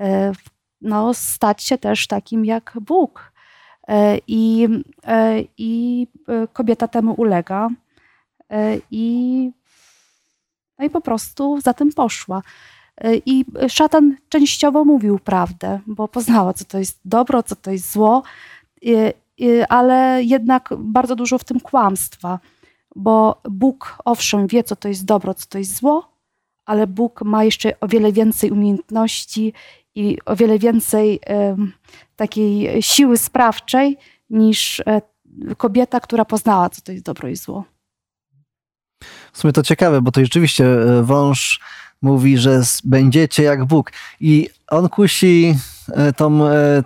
e, 0.00 0.32
no, 0.80 1.14
stać 1.14 1.62
się 1.62 1.78
też 1.78 2.06
takim 2.06 2.44
jak 2.44 2.76
Bóg. 2.80 3.32
E, 3.88 4.18
I, 4.26 4.68
i 5.58 6.06
kobieta 6.52 6.88
temu 6.88 7.12
ulega. 7.12 7.68
I 8.90 9.50
no 10.78 10.84
i 10.84 10.90
po 10.90 11.00
prostu 11.00 11.60
za 11.60 11.74
tym 11.74 11.92
poszła. 11.92 12.42
Y, 13.04 13.22
I 13.26 13.44
szatan 13.68 14.16
częściowo 14.28 14.84
mówił 14.84 15.18
prawdę, 15.18 15.80
bo 15.86 16.08
poznała, 16.08 16.52
co 16.52 16.64
to 16.64 16.78
jest 16.78 17.00
dobro, 17.04 17.42
co 17.42 17.56
to 17.56 17.70
jest 17.70 17.92
zło, 17.92 18.22
y, 18.86 19.12
y, 19.40 19.68
ale 19.68 20.22
jednak 20.22 20.68
bardzo 20.78 21.16
dużo 21.16 21.38
w 21.38 21.44
tym 21.44 21.60
kłamstwa, 21.60 22.38
bo 22.96 23.40
Bóg 23.50 23.98
owszem 24.04 24.46
wie, 24.46 24.64
co 24.64 24.76
to 24.76 24.88
jest 24.88 25.04
dobro, 25.04 25.34
co 25.34 25.46
to 25.46 25.58
jest 25.58 25.76
zło, 25.76 26.08
ale 26.64 26.86
Bóg 26.86 27.22
ma 27.22 27.44
jeszcze 27.44 27.80
o 27.80 27.88
wiele 27.88 28.12
więcej 28.12 28.50
umiejętności 28.50 29.52
i 29.94 30.18
o 30.26 30.36
wiele 30.36 30.58
więcej 30.58 31.20
takiej 32.16 32.82
siły 32.82 33.16
sprawczej 33.16 33.96
niż 34.30 34.80
e, 34.80 35.02
kobieta, 35.56 36.00
która 36.00 36.24
poznała, 36.24 36.70
co 36.70 36.80
to 36.80 36.92
jest 36.92 37.04
dobro 37.04 37.28
i 37.28 37.36
zło. 37.36 37.64
W 39.34 39.38
sumie 39.38 39.52
to 39.52 39.62
ciekawe, 39.62 40.02
bo 40.02 40.12
to 40.12 40.20
rzeczywiście 40.20 40.64
e, 40.66 41.02
wąż 41.02 41.60
mówi, 42.02 42.38
że 42.38 42.62
będziecie 42.84 43.42
jak 43.42 43.64
Bóg. 43.64 43.92
I 44.20 44.48
on 44.68 44.88
kusi 44.88 45.54
e, 45.92 46.12
tą, 46.12 46.46
e, 46.46 46.82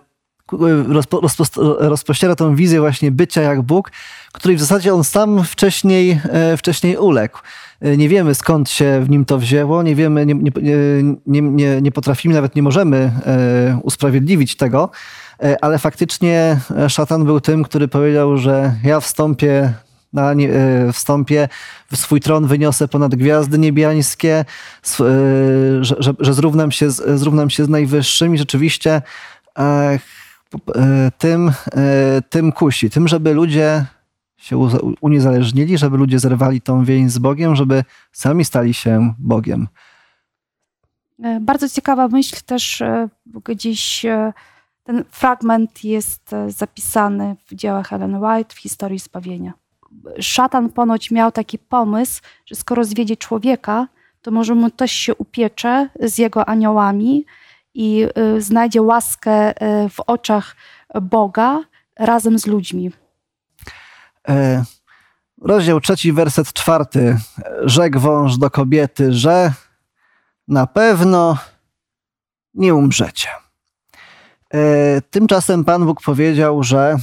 rozpo, 0.88 1.20
rozpo, 1.20 1.44
rozpościera 1.78 2.34
tą 2.34 2.54
wizję 2.54 2.80
właśnie 2.80 3.10
bycia 3.10 3.42
jak 3.42 3.62
Bóg, 3.62 3.92
której 4.32 4.56
w 4.56 4.60
zasadzie 4.60 4.94
on 4.94 5.04
sam 5.04 5.44
wcześniej, 5.44 6.20
wcześniej 6.56 6.96
uległ. 6.96 7.38
Nie 7.80 8.08
wiemy 8.08 8.34
skąd 8.34 8.70
się 8.70 9.00
w 9.04 9.10
nim 9.10 9.24
to 9.24 9.38
wzięło, 9.38 9.82
nie 9.82 9.94
wiemy, 9.94 10.26
nie, 10.26 10.34
nie, 11.26 11.42
nie, 11.42 11.80
nie 11.80 11.92
potrafimy, 11.92 12.34
nawet 12.34 12.56
nie 12.56 12.62
możemy 12.62 13.12
usprawiedliwić 13.82 14.56
tego, 14.56 14.90
ale 15.60 15.78
faktycznie 15.78 16.60
szatan 16.88 17.24
był 17.24 17.40
tym, 17.40 17.62
który 17.62 17.88
powiedział, 17.88 18.36
że 18.38 18.74
ja 18.84 19.00
wstąpię 19.00 19.72
na 20.12 20.34
nie, 20.34 20.52
e, 20.52 20.92
wstąpię, 20.92 21.48
w 21.90 21.96
swój 21.96 22.20
tron 22.20 22.46
wyniosę 22.46 22.88
ponad 22.88 23.14
gwiazdy 23.14 23.58
niebiańskie, 23.58 24.34
e, 24.34 24.44
że, 25.84 25.96
że, 25.98 26.14
że 26.20 26.34
zrównam, 26.34 26.70
się 26.70 26.90
z, 26.90 27.20
zrównam 27.20 27.50
się 27.50 27.64
z 27.64 27.68
najwyższym 27.68 28.34
i 28.34 28.38
rzeczywiście 28.38 29.02
e, 29.58 29.98
tym, 31.18 31.52
tym 32.30 32.52
kusi, 32.52 32.90
tym, 32.90 33.08
żeby 33.08 33.34
ludzie 33.34 33.84
się 34.36 34.68
uniezależnili, 35.00 35.78
żeby 35.78 35.96
ludzie 35.96 36.18
zerwali 36.18 36.60
tą 36.60 36.84
więź 36.84 37.10
z 37.12 37.18
Bogiem, 37.18 37.56
żeby 37.56 37.84
sami 38.12 38.44
stali 38.44 38.74
się 38.74 39.14
Bogiem. 39.18 39.68
Bardzo 41.40 41.68
ciekawa 41.68 42.08
myśl 42.08 42.36
też 42.46 42.82
gdzieś 43.44 44.06
ten 44.84 45.04
fragment 45.10 45.84
jest 45.84 46.30
zapisany 46.48 47.36
w 47.46 47.54
dziełach 47.54 47.92
Ellen 47.92 48.24
White 48.24 48.54
w 48.54 48.58
historii 48.58 48.98
zbawienia 48.98 49.52
szatan 50.20 50.70
ponoć 50.70 51.10
miał 51.10 51.32
taki 51.32 51.58
pomysł, 51.58 52.22
że 52.46 52.54
skoro 52.54 52.84
zwiedzie 52.84 53.16
człowieka, 53.16 53.88
to 54.22 54.30
może 54.30 54.54
mu 54.54 54.70
też 54.70 54.92
się 54.92 55.14
upiecze 55.14 55.88
z 56.00 56.18
jego 56.18 56.48
aniołami 56.48 57.24
i 57.74 58.06
y, 58.36 58.42
znajdzie 58.42 58.82
łaskę 58.82 59.50
y, 59.50 59.88
w 59.88 60.00
oczach 60.00 60.56
Boga 61.02 61.60
razem 61.98 62.38
z 62.38 62.46
ludźmi. 62.46 62.90
E, 64.28 64.64
rozdział 65.42 65.80
trzeci, 65.80 66.12
werset 66.12 66.52
czwarty. 66.52 67.16
Rzekł 67.64 67.98
wąż 67.98 68.38
do 68.38 68.50
kobiety, 68.50 69.12
że 69.12 69.52
na 70.48 70.66
pewno 70.66 71.38
nie 72.54 72.74
umrzecie. 72.74 73.28
E, 74.54 75.00
tymczasem 75.00 75.64
Pan 75.64 75.86
Bóg 75.86 76.02
powiedział, 76.02 76.62
że 76.62 76.96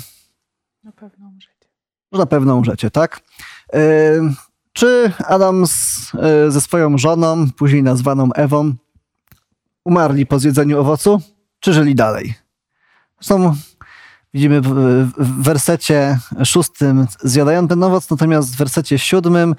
na 2.18 2.26
pewno 2.26 2.56
umrzecie 2.56 2.92
tak? 2.92 3.22
E, 3.74 3.80
czy 4.74 5.12
Adam 5.28 5.68
z, 5.68 6.12
e, 6.16 6.52
ze 6.52 6.62
swoją 6.62 6.98
żoną, 6.98 7.48
później 7.58 7.84
nazwaną 7.84 8.34
Ewą, 8.34 8.74
umarli 9.86 10.26
po 10.26 10.40
zjedzeniu 10.40 10.80
owocu, 10.80 11.22
czy 11.60 11.74
żyli 11.74 11.96
dalej? 11.96 12.34
Zresztą 13.20 13.56
widzimy 14.34 14.62
w, 14.62 14.70
w 15.18 15.44
wersecie 15.44 16.20
szóstym 16.46 17.08
zjadają 17.20 17.68
ten 17.68 17.84
owoc, 17.84 18.10
natomiast 18.10 18.54
w 18.54 18.58
wersecie 18.58 19.00
siódmym 19.00 19.56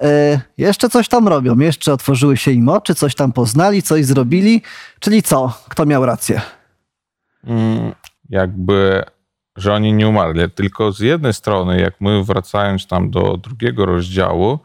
e, 0.00 0.40
jeszcze 0.58 0.88
coś 0.88 1.08
tam 1.08 1.28
robią, 1.28 1.58
jeszcze 1.58 1.92
otworzyły 1.92 2.36
się 2.36 2.50
im 2.50 2.68
oczy, 2.68 2.94
coś 2.94 3.14
tam 3.14 3.32
poznali, 3.32 3.82
coś 3.82 4.04
zrobili, 4.04 4.62
czyli 5.00 5.22
co? 5.22 5.58
Kto 5.68 5.86
miał 5.86 6.06
rację? 6.06 6.40
Mm, 7.44 7.92
jakby 8.28 9.04
że 9.56 9.74
oni 9.74 9.92
nie 9.92 10.08
umarli. 10.08 10.50
Tylko 10.50 10.92
z 10.92 11.00
jednej 11.00 11.32
strony, 11.32 11.80
jak 11.80 12.00
my 12.00 12.24
wracając 12.24 12.86
tam 12.86 13.10
do 13.10 13.36
drugiego 13.36 13.86
rozdziału 13.86 14.58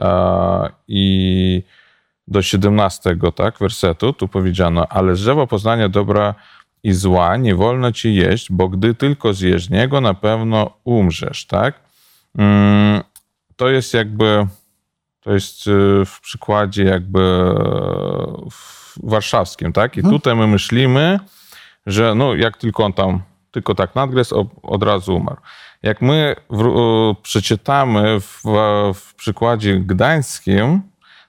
e, 0.00 0.68
i 0.88 1.62
do 2.28 2.42
17 2.42 3.16
tak, 3.36 3.58
wersetu, 3.58 4.12
tu 4.12 4.28
powiedziano, 4.28 4.86
ale 4.88 5.16
z 5.16 5.20
drzewa 5.20 5.46
poznania 5.46 5.88
dobra 5.88 6.34
i 6.82 6.92
zła 6.92 7.36
nie 7.36 7.54
wolno 7.54 7.92
ci 7.92 8.14
jeść, 8.14 8.52
bo 8.52 8.68
gdy 8.68 8.94
tylko 8.94 9.34
zjesz 9.34 9.70
niego, 9.70 10.00
na 10.00 10.14
pewno 10.14 10.70
umrzesz, 10.84 11.46
tak? 11.46 11.80
Mm, 12.38 13.02
to 13.56 13.68
jest 13.68 13.94
jakby, 13.94 14.46
to 15.20 15.32
jest 15.32 15.66
e, 15.66 15.70
w 16.04 16.20
przykładzie 16.20 16.84
jakby 16.84 17.20
e, 17.20 18.48
warszawskim, 19.02 19.72
tak? 19.72 19.96
I 19.96 20.00
mhm. 20.00 20.14
tutaj 20.14 20.36
my 20.36 20.46
myślimy, 20.46 21.20
że 21.86 22.14
no 22.14 22.34
jak 22.34 22.56
tylko 22.56 22.84
on 22.84 22.92
tam 22.92 23.22
tylko 23.58 23.74
tak 23.74 23.94
nadgryzł, 23.94 24.48
od 24.62 24.82
razu 24.82 25.16
umarł. 25.16 25.40
Jak 25.82 26.02
my 26.02 26.36
w, 26.50 27.14
przeczytamy 27.22 28.20
w, 28.20 28.42
w 28.94 29.14
przykładzie 29.14 29.80
gdańskim, 29.80 30.82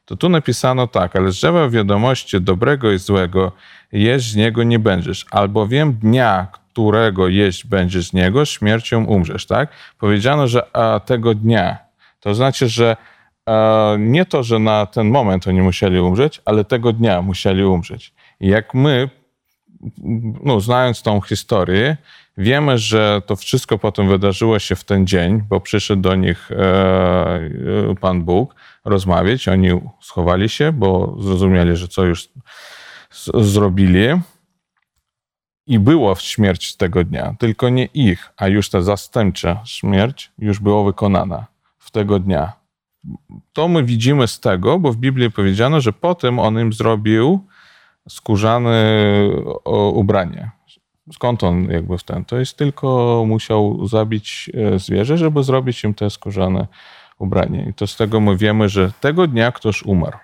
to 0.06 0.16
tu 0.16 0.30
napisano 0.30 0.88
tak, 0.88 1.16
ale 1.16 1.30
drzewa 1.30 1.70
wiadomości 1.70 2.42
dobrego 2.42 2.92
i 2.92 2.98
złego 2.98 3.52
jeść 3.92 4.32
z 4.32 4.36
niego 4.36 4.64
nie 4.64 4.80
będziesz, 4.80 5.26
albowiem 5.32 5.94
dnia, 5.94 6.48
którego 6.52 7.28
jeść 7.28 7.66
będziesz 7.66 8.10
z 8.10 8.14
niego, 8.14 8.46
śmiercią 8.46 9.06
umrzesz, 9.06 9.46
tak? 9.46 9.70
Powiedziano, 10.00 10.48
że 10.48 10.76
a, 10.78 11.00
tego 11.00 11.36
dnia. 11.36 11.78
To 12.20 12.36
znaczy, 12.36 12.70
że 12.70 12.98
a, 13.46 13.96
nie 14.00 14.26
to, 14.26 14.44
że 14.44 14.60
na 14.60 14.86
ten 14.86 15.10
moment 15.10 15.48
oni 15.48 15.62
musieli 15.62 16.00
umrzeć, 16.00 16.42
ale 16.46 16.64
tego 16.64 16.94
dnia 16.94 17.22
musieli 17.22 17.64
umrzeć. 17.64 18.14
I 18.40 18.48
jak 18.48 18.74
my 18.74 19.10
no, 20.44 20.60
znając 20.60 21.02
tą 21.02 21.22
historię, 21.22 21.98
wiemy, 22.38 22.78
że 22.78 23.22
to 23.26 23.36
wszystko 23.36 23.78
potem 23.78 24.10
wydarzyło 24.10 24.60
się 24.60 24.76
w 24.76 24.84
ten 24.84 25.08
dzień, 25.08 25.42
bo 25.50 25.60
przyszedł 25.60 26.02
do 26.02 26.16
nich 26.16 26.52
e, 26.52 27.96
Pan 28.02 28.24
Bóg 28.24 28.56
rozmawiać. 28.86 29.48
Oni 29.48 29.70
schowali 30.02 30.50
się, 30.50 30.72
bo 30.72 31.18
zrozumieli, 31.20 31.76
że 31.76 31.88
co 31.88 32.06
już 32.06 32.30
zrobili. 33.34 34.08
I 35.68 35.80
było 35.80 36.16
śmierć 36.16 36.76
tego 36.76 37.04
dnia, 37.04 37.36
tylko 37.40 37.70
nie 37.70 37.86
ich, 37.86 38.30
a 38.38 38.48
już 38.48 38.70
ta 38.70 38.82
zastępcza 38.82 39.62
śmierć 39.66 40.32
już 40.38 40.60
była 40.60 40.84
wykonana 40.84 41.46
w 41.78 41.92
tego 41.92 42.20
dnia. 42.20 42.54
To 43.54 43.68
my 43.68 43.84
widzimy 43.84 44.28
z 44.28 44.40
tego, 44.40 44.80
bo 44.80 44.92
w 44.92 44.98
Biblii 44.98 45.32
powiedziano, 45.32 45.82
że 45.82 45.94
potem 45.94 46.40
on 46.40 46.60
im 46.60 46.74
zrobił 46.74 47.48
skórzane 48.10 49.04
ubranie. 49.94 50.52
Skąd 51.14 51.44
on 51.44 51.72
jakby 51.72 51.98
w 51.98 52.04
ten? 52.04 52.26
To 52.26 52.38
jest 52.38 52.58
tylko 52.58 53.24
musiał 53.28 53.88
zabić 53.88 54.52
e, 54.54 54.80
zwierzę, 54.80 55.18
żeby 55.18 55.44
zrobić 55.44 55.84
im 55.84 55.94
te 55.94 56.10
skórzane 56.10 56.68
ubranie. 57.20 57.66
I 57.70 57.74
to 57.74 57.88
z 57.88 57.96
tego 57.96 58.20
my 58.20 58.38
wiemy, 58.38 58.70
że 58.70 58.92
tego 58.92 59.28
dnia 59.28 59.52
ktoś 59.52 59.84
umarł. 59.84 60.18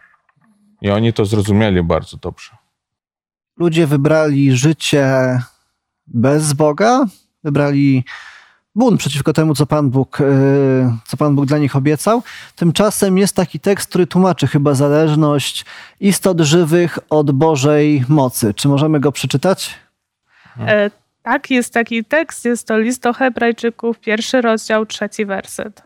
I 0.81 0.89
oni 0.89 1.13
to 1.13 1.25
zrozumieli 1.25 1.83
bardzo 1.83 2.17
dobrze. 2.17 2.51
Ludzie 3.57 3.87
wybrali 3.87 4.55
życie 4.55 5.39
bez 6.07 6.53
Boga, 6.53 7.05
wybrali 7.43 8.03
bunt 8.75 8.99
przeciwko 8.99 9.33
temu, 9.33 9.55
co 9.55 9.65
Pan 9.65 9.89
Bóg, 9.89 10.21
e, 10.21 10.25
co 11.07 11.17
Pan 11.17 11.35
Bóg 11.35 11.45
dla 11.45 11.57
nich 11.57 11.75
obiecał. 11.75 12.23
Tymczasem 12.55 13.17
jest 13.17 13.35
taki 13.35 13.59
tekst, 13.59 13.89
który 13.89 14.07
tłumaczy 14.07 14.47
chyba 14.47 14.73
zależność 14.73 15.65
istot 15.99 16.41
żywych 16.41 16.99
od 17.09 17.31
Bożej 17.31 18.03
mocy. 18.09 18.53
Czy 18.53 18.67
możemy 18.67 18.99
go 18.99 19.11
przeczytać? 19.11 19.75
E, 20.59 20.91
tak, 21.23 21.51
jest 21.51 21.73
taki 21.73 22.05
tekst, 22.05 22.45
jest 22.45 22.67
to 22.67 22.79
list 22.79 23.03
do 23.03 23.13
Hebrajczyków, 23.13 23.99
pierwszy 23.99 24.41
rozdział, 24.41 24.85
trzeci 24.85 25.25
werset. 25.25 25.83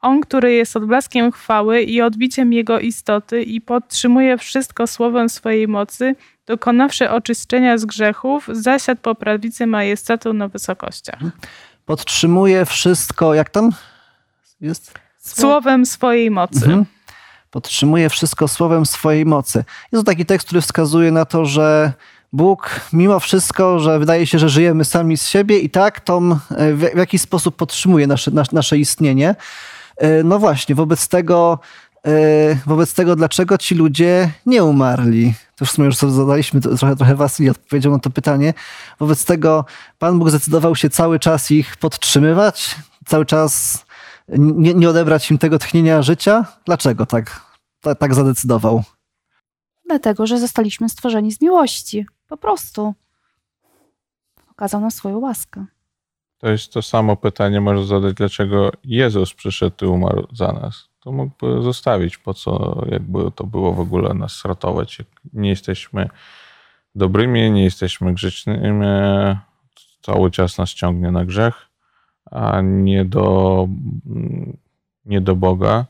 On, 0.00 0.20
który 0.20 0.52
jest 0.52 0.76
odblaskiem 0.76 1.32
chwały 1.32 1.82
i 1.82 2.02
odbiciem 2.02 2.52
jego 2.52 2.80
istoty 2.80 3.42
i 3.42 3.60
podtrzymuje 3.60 4.38
wszystko 4.38 4.86
słowem 4.86 5.28
swojej 5.28 5.68
mocy, 5.68 6.14
dokonawszy 6.46 7.10
oczyszczenia 7.10 7.78
z 7.78 7.84
grzechów, 7.84 8.48
zasiadł 8.52 9.00
po 9.00 9.14
prawicy 9.14 9.66
majestatu 9.66 10.32
na 10.32 10.48
wysokościach. 10.48 11.18
Podtrzymuje 11.86 12.64
wszystko, 12.64 13.34
jak 13.34 13.50
tam 13.50 13.70
jest? 14.60 14.92
Słowem 15.18 15.86
swojej 15.86 16.30
mocy. 16.30 16.64
Mhm. 16.64 16.84
Podtrzymuje 17.50 18.08
wszystko 18.08 18.48
słowem 18.48 18.86
swojej 18.86 19.26
mocy. 19.26 19.64
Jest 19.92 20.04
to 20.04 20.12
taki 20.12 20.26
tekst, 20.26 20.46
który 20.46 20.60
wskazuje 20.60 21.12
na 21.12 21.24
to, 21.24 21.44
że 21.44 21.92
Bóg 22.32 22.80
mimo 22.92 23.20
wszystko, 23.20 23.78
że 23.78 23.98
wydaje 23.98 24.26
się, 24.26 24.38
że 24.38 24.48
żyjemy 24.48 24.84
sami 24.84 25.16
z 25.16 25.28
siebie 25.28 25.58
i 25.58 25.70
tak 25.70 26.00
to 26.00 26.20
e, 26.50 26.74
w 26.74 26.96
jakiś 26.96 27.20
sposób 27.20 27.56
podtrzymuje 27.56 28.06
nasze, 28.06 28.30
nasze 28.52 28.78
istnienie. 28.78 29.34
E, 29.96 30.22
no 30.22 30.38
właśnie, 30.38 30.74
wobec 30.74 31.08
tego, 31.08 31.58
wobec 32.66 32.94
tego, 32.94 33.16
dlaczego 33.16 33.58
ci 33.58 33.74
ludzie 33.74 34.30
nie 34.46 34.64
umarli? 34.64 35.34
to 35.56 35.64
w 35.64 35.70
sumie 35.70 35.86
już 35.86 35.96
zadaliśmy 35.96 36.60
trochę, 36.60 36.96
trochę 36.96 37.14
Wasili 37.14 37.50
odpowiedział 37.50 37.92
na 37.92 37.98
to 37.98 38.10
pytanie. 38.10 38.54
Wobec 38.98 39.24
tego 39.24 39.64
Pan 39.98 40.18
Bóg 40.18 40.30
zdecydował 40.30 40.76
się 40.76 40.90
cały 40.90 41.18
czas 41.18 41.50
ich 41.50 41.76
podtrzymywać, 41.76 42.76
cały 43.06 43.26
czas 43.26 43.84
nie, 44.28 44.74
nie 44.74 44.88
odebrać 44.88 45.30
im 45.30 45.38
tego 45.38 45.58
tchnienia 45.58 46.02
życia. 46.02 46.44
Dlaczego 46.64 47.06
tak, 47.06 47.40
tak, 47.80 47.98
tak 47.98 48.14
zadecydował? 48.14 48.82
Dlatego, 49.86 50.26
że 50.26 50.38
zostaliśmy 50.38 50.88
stworzeni 50.88 51.32
z 51.32 51.40
miłości. 51.40 52.06
Po 52.28 52.36
prostu. 52.36 52.94
Okazał 54.50 54.80
nam 54.80 54.90
swoją 54.90 55.18
łaskę. 55.18 55.64
To 56.38 56.48
jest 56.48 56.72
to 56.72 56.82
samo 56.82 57.16
pytanie, 57.16 57.60
można 57.60 57.84
zadać, 57.84 58.14
dlaczego 58.14 58.70
Jezus 58.84 59.34
przyszedł 59.34 59.84
i 59.84 59.88
umarł 59.88 60.26
za 60.32 60.52
nas. 60.52 60.88
To 61.04 61.12
mógłby 61.12 61.62
zostawić. 61.62 62.18
Po 62.18 62.34
co 62.34 62.82
jakby 62.90 63.30
to 63.34 63.44
było 63.44 63.72
w 63.72 63.80
ogóle 63.80 64.14
nas 64.14 64.44
ratować? 64.44 64.98
Jak 64.98 65.08
nie 65.32 65.48
jesteśmy 65.48 66.08
dobrymi, 66.94 67.50
nie 67.50 67.64
jesteśmy 67.64 68.14
grzecznymi, 68.14 68.86
cały 70.02 70.30
czas 70.30 70.58
nas 70.58 70.70
ciągnie 70.70 71.10
na 71.10 71.24
grzech, 71.24 71.54
a 72.30 72.60
nie 72.60 73.04
do, 73.04 73.68
nie 75.04 75.20
do 75.20 75.36
Boga. 75.36 75.86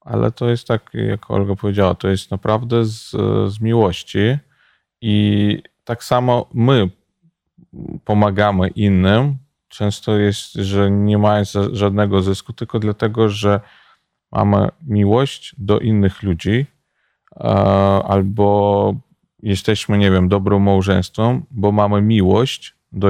Ale 0.00 0.32
to 0.32 0.48
jest 0.48 0.68
tak, 0.68 0.90
jak 0.94 1.30
Olga 1.30 1.56
powiedziała, 1.56 1.94
to 1.94 2.08
jest 2.08 2.30
naprawdę 2.30 2.84
z, 2.84 3.10
z 3.52 3.60
miłości 3.60 4.38
i 5.00 5.62
tak 5.84 6.04
samo 6.04 6.46
my 6.54 6.90
pomagamy 8.04 8.68
innym. 8.68 9.36
Często 9.68 10.16
jest, 10.18 10.52
że 10.52 10.90
nie 10.90 11.18
mają 11.18 11.44
żadnego 11.72 12.22
zysku, 12.22 12.52
tylko 12.52 12.78
dlatego, 12.78 13.28
że 13.28 13.60
mamy 14.34 14.68
miłość 14.86 15.54
do 15.58 15.78
innych 15.78 16.22
ludzi, 16.22 16.66
albo 18.04 18.94
jesteśmy, 19.42 19.98
nie 19.98 20.10
wiem, 20.10 20.28
dobrą 20.28 20.58
małżeństwem, 20.58 21.42
bo 21.50 21.72
mamy 21.72 22.02
miłość 22.02 22.74
do, 22.92 23.08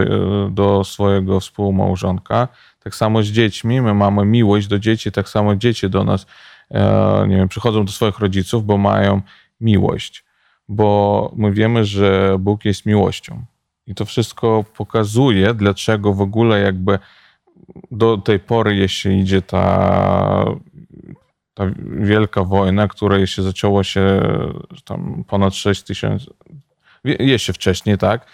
do 0.50 0.84
swojego 0.84 1.40
współmałżonka. 1.40 2.48
Tak 2.82 2.94
samo 2.94 3.22
z 3.22 3.26
dziećmi, 3.26 3.80
my 3.80 3.94
mamy 3.94 4.24
miłość 4.24 4.66
do 4.66 4.78
dzieci, 4.78 5.12
tak 5.12 5.28
samo 5.28 5.56
dzieci 5.56 5.90
do 5.90 6.04
nas, 6.04 6.26
e, 6.70 7.26
nie 7.28 7.36
wiem, 7.36 7.48
przychodzą 7.48 7.84
do 7.84 7.92
swoich 7.92 8.18
rodziców, 8.18 8.66
bo 8.66 8.78
mają 8.78 9.20
miłość, 9.60 10.24
bo 10.68 11.32
my 11.36 11.52
wiemy, 11.52 11.84
że 11.84 12.36
Bóg 12.38 12.64
jest 12.64 12.86
miłością. 12.86 13.44
I 13.86 13.94
to 13.94 14.04
wszystko 14.04 14.64
pokazuje, 14.76 15.54
dlaczego 15.54 16.14
w 16.14 16.20
ogóle 16.20 16.60
jakby 16.60 16.98
do 17.90 18.18
tej 18.18 18.40
pory, 18.40 18.76
jeśli 18.76 19.20
idzie 19.20 19.42
ta, 19.42 20.44
ta 21.54 21.64
wielka 21.86 22.44
wojna, 22.44 22.88
która 22.88 23.18
jeszcze 23.18 23.42
zaczęła 23.42 23.84
się 23.84 24.22
tam 24.84 25.24
ponad 25.28 25.54
6 25.54 25.82
tysięcy, 25.82 26.26
jeszcze 27.04 27.52
wcześniej, 27.52 27.98
tak, 27.98 28.26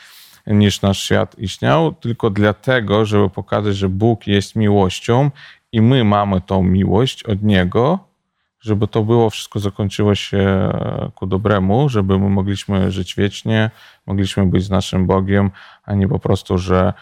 niż 0.46 0.82
nasz 0.82 1.02
świat 1.02 1.38
istniał, 1.38 1.92
tylko 1.92 2.30
dlatego, 2.30 3.04
żeby 3.04 3.30
pokazać, 3.30 3.76
że 3.76 3.88
Bóg 3.88 4.26
jest 4.26 4.56
miłością 4.56 5.30
i 5.72 5.80
my 5.80 6.04
mamy 6.04 6.40
tą 6.40 6.62
miłość 6.62 7.22
od 7.22 7.42
Niego, 7.42 7.98
żeby 8.60 8.88
to 8.88 9.02
było 9.02 9.30
wszystko 9.30 9.60
zakończyło 9.60 10.14
się 10.14 10.72
ku 11.14 11.26
dobremu, 11.26 11.88
żeby 11.88 12.18
my 12.18 12.28
mogliśmy 12.28 12.90
żyć 12.90 13.14
wiecznie, 13.14 13.70
mogliśmy 14.06 14.46
być 14.46 14.64
z 14.64 14.70
naszym 14.70 15.06
Bogiem, 15.06 15.50
a 15.84 15.94
nie 15.94 16.08
po 16.08 16.18
prostu, 16.18 16.58
że 16.58 16.92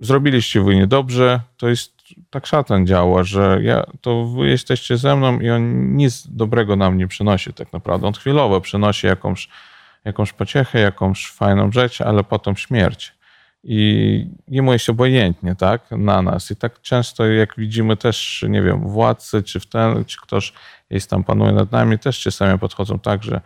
zrobiliście 0.00 0.62
wy 0.62 0.76
niedobrze, 0.76 1.40
to 1.56 1.68
jest 1.68 1.98
tak 2.30 2.46
szatan 2.46 2.86
działa, 2.86 3.24
że 3.24 3.58
ja, 3.62 3.84
to 4.00 4.24
wy 4.24 4.48
jesteście 4.48 4.96
ze 4.96 5.16
mną 5.16 5.40
i 5.40 5.50
on 5.50 5.96
nic 5.96 6.26
dobrego 6.26 6.76
nam 6.76 6.98
nie 6.98 7.08
przynosi 7.08 7.52
tak 7.52 7.72
naprawdę. 7.72 8.06
On 8.06 8.12
chwilowo 8.12 8.60
przynosi 8.60 9.06
jakąś, 9.06 9.48
jakąś 10.04 10.32
pociechę, 10.32 10.80
jakąś 10.80 11.30
fajną 11.30 11.72
rzecz, 11.72 12.00
ale 12.00 12.24
potem 12.24 12.56
śmierć. 12.56 13.18
I 13.64 14.26
jemu 14.48 14.72
jest 14.72 14.88
obojętnie, 14.88 15.54
tak, 15.54 15.90
na 15.90 16.22
nas. 16.22 16.50
I 16.50 16.56
tak 16.56 16.80
często, 16.80 17.26
jak 17.26 17.54
widzimy 17.56 17.96
też, 17.96 18.44
nie 18.48 18.62
wiem, 18.62 18.88
władcy, 18.88 19.42
czy 19.42 19.60
w 19.60 19.66
ten, 19.66 20.04
czy 20.04 20.20
ktoś 20.22 20.52
jest 20.90 21.10
tam, 21.10 21.24
panuje 21.24 21.52
nad 21.52 21.72
nami, 21.72 21.98
też 21.98 22.20
czasami 22.20 22.58
podchodzą 22.58 22.98
tak, 22.98 23.22
że 23.22 23.40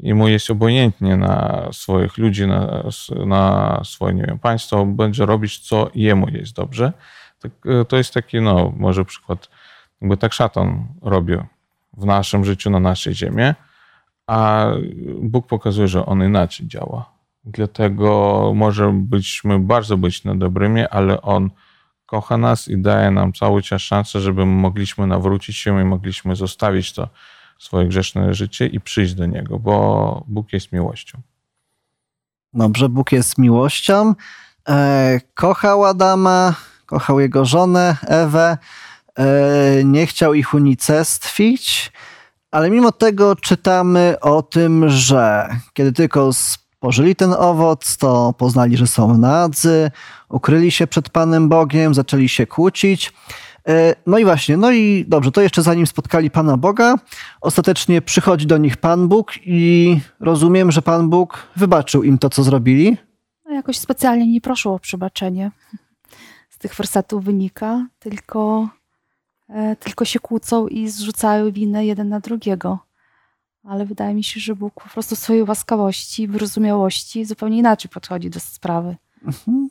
mu 0.00 0.28
jest 0.28 0.50
obojętnie 0.50 1.16
na 1.16 1.68
swoich 1.72 2.18
ludzi, 2.18 2.46
na, 2.46 2.84
na 3.26 3.80
swoje, 3.84 4.38
państwo, 4.42 4.86
będzie 4.86 5.26
robić, 5.26 5.58
co 5.58 5.90
jemu 5.94 6.28
jest 6.28 6.52
dobrze. 6.52 6.92
Tak, 7.38 7.52
e, 7.66 7.84
to 7.84 7.96
jest 7.96 8.14
taki, 8.14 8.40
no, 8.40 8.72
może 8.76 9.04
przykład, 9.04 9.48
jakby 10.00 10.16
tak 10.16 10.32
szatan 10.32 10.86
robił 11.02 11.42
w 11.96 12.04
naszym 12.04 12.44
życiu, 12.44 12.70
na 12.70 12.80
naszej 12.80 13.14
ziemi, 13.14 13.42
a 14.26 14.66
Bóg 15.20 15.46
pokazuje, 15.46 15.88
że 15.88 16.06
on 16.06 16.22
inaczej 16.22 16.68
działa. 16.68 17.16
Dlatego 17.44 18.52
może 18.54 18.92
byśmy 18.94 19.58
bardzo 19.58 19.96
być 19.96 20.24
na 20.24 20.34
dobrymi, 20.34 20.86
ale 20.90 21.22
on 21.22 21.50
kocha 22.06 22.36
nas 22.36 22.68
i 22.68 22.78
daje 22.78 23.10
nam 23.10 23.32
cały 23.32 23.62
czas 23.62 23.82
szansę, 23.82 24.20
żeby 24.20 24.46
mogliśmy 24.46 25.06
nawrócić 25.06 25.56
się 25.56 25.82
i 25.82 25.84
mogliśmy 25.84 26.36
zostawić 26.36 26.92
to 26.92 27.08
swoje 27.58 27.88
grzeszne 27.88 28.34
życie 28.34 28.66
i 28.66 28.80
przyjść 28.80 29.14
do 29.14 29.26
Niego, 29.26 29.58
bo 29.58 30.24
Bóg 30.28 30.52
jest 30.52 30.72
miłością. 30.72 31.18
Dobrze, 32.54 32.88
Bóg 32.88 33.12
jest 33.12 33.38
miłością. 33.38 34.14
E, 34.68 35.20
kochał 35.34 35.84
Adama, 35.84 36.54
kochał 36.86 37.20
jego 37.20 37.44
żonę 37.44 37.96
Ewę, 38.02 38.58
e, 39.18 39.84
nie 39.84 40.06
chciał 40.06 40.34
ich 40.34 40.54
unicestwić, 40.54 41.92
ale 42.50 42.70
mimo 42.70 42.92
tego 42.92 43.36
czytamy 43.36 44.16
o 44.20 44.42
tym, 44.42 44.88
że 44.88 45.48
kiedy 45.72 45.92
tylko 45.92 46.32
spożyli 46.32 47.16
ten 47.16 47.32
owoc, 47.32 47.96
to 47.96 48.34
poznali, 48.38 48.76
że 48.76 48.86
są 48.86 49.18
nadzy, 49.18 49.90
ukryli 50.28 50.70
się 50.70 50.86
przed 50.86 51.10
Panem 51.10 51.48
Bogiem, 51.48 51.94
zaczęli 51.94 52.28
się 52.28 52.46
kłócić. 52.46 53.12
E, 53.68 53.94
no 54.06 54.18
i 54.18 54.24
właśnie, 54.24 54.56
no 54.56 54.72
i 54.72 55.04
dobrze, 55.08 55.32
to 55.32 55.40
jeszcze 55.40 55.62
zanim 55.62 55.86
spotkali 55.86 56.30
Pana 56.30 56.56
Boga, 56.56 56.94
ostatecznie 57.40 58.02
przychodzi 58.02 58.46
do 58.46 58.58
nich 58.58 58.76
Pan 58.76 59.08
Bóg 59.08 59.32
i 59.46 60.00
rozumiem, 60.20 60.72
że 60.72 60.82
Pan 60.82 61.10
Bóg 61.10 61.46
wybaczył 61.56 62.02
im 62.02 62.18
to, 62.18 62.30
co 62.30 62.42
zrobili. 62.42 62.96
No 63.44 63.54
jakoś 63.54 63.78
specjalnie 63.78 64.32
nie 64.32 64.40
proszą 64.40 64.74
o 64.74 64.78
przebaczenie. 64.78 65.50
Z 66.50 66.58
tych 66.58 66.74
wersetów 66.74 67.24
wynika, 67.24 67.86
tylko, 67.98 68.68
e, 69.48 69.76
tylko 69.76 70.04
się 70.04 70.20
kłócą 70.20 70.68
i 70.68 70.88
zrzucają 70.88 71.52
winę 71.52 71.86
jeden 71.86 72.08
na 72.08 72.20
drugiego. 72.20 72.78
Ale 73.64 73.86
wydaje 73.86 74.14
mi 74.14 74.24
się, 74.24 74.40
że 74.40 74.54
Bóg 74.54 74.74
po 74.74 74.88
prostu 74.88 75.16
w 75.16 75.18
swojej 75.18 75.42
łaskawości, 75.42 76.28
wyrozumiałości 76.28 77.24
zupełnie 77.24 77.58
inaczej 77.58 77.90
podchodzi 77.90 78.30
do 78.30 78.40
sprawy. 78.40 78.96
Mhm. 79.26 79.68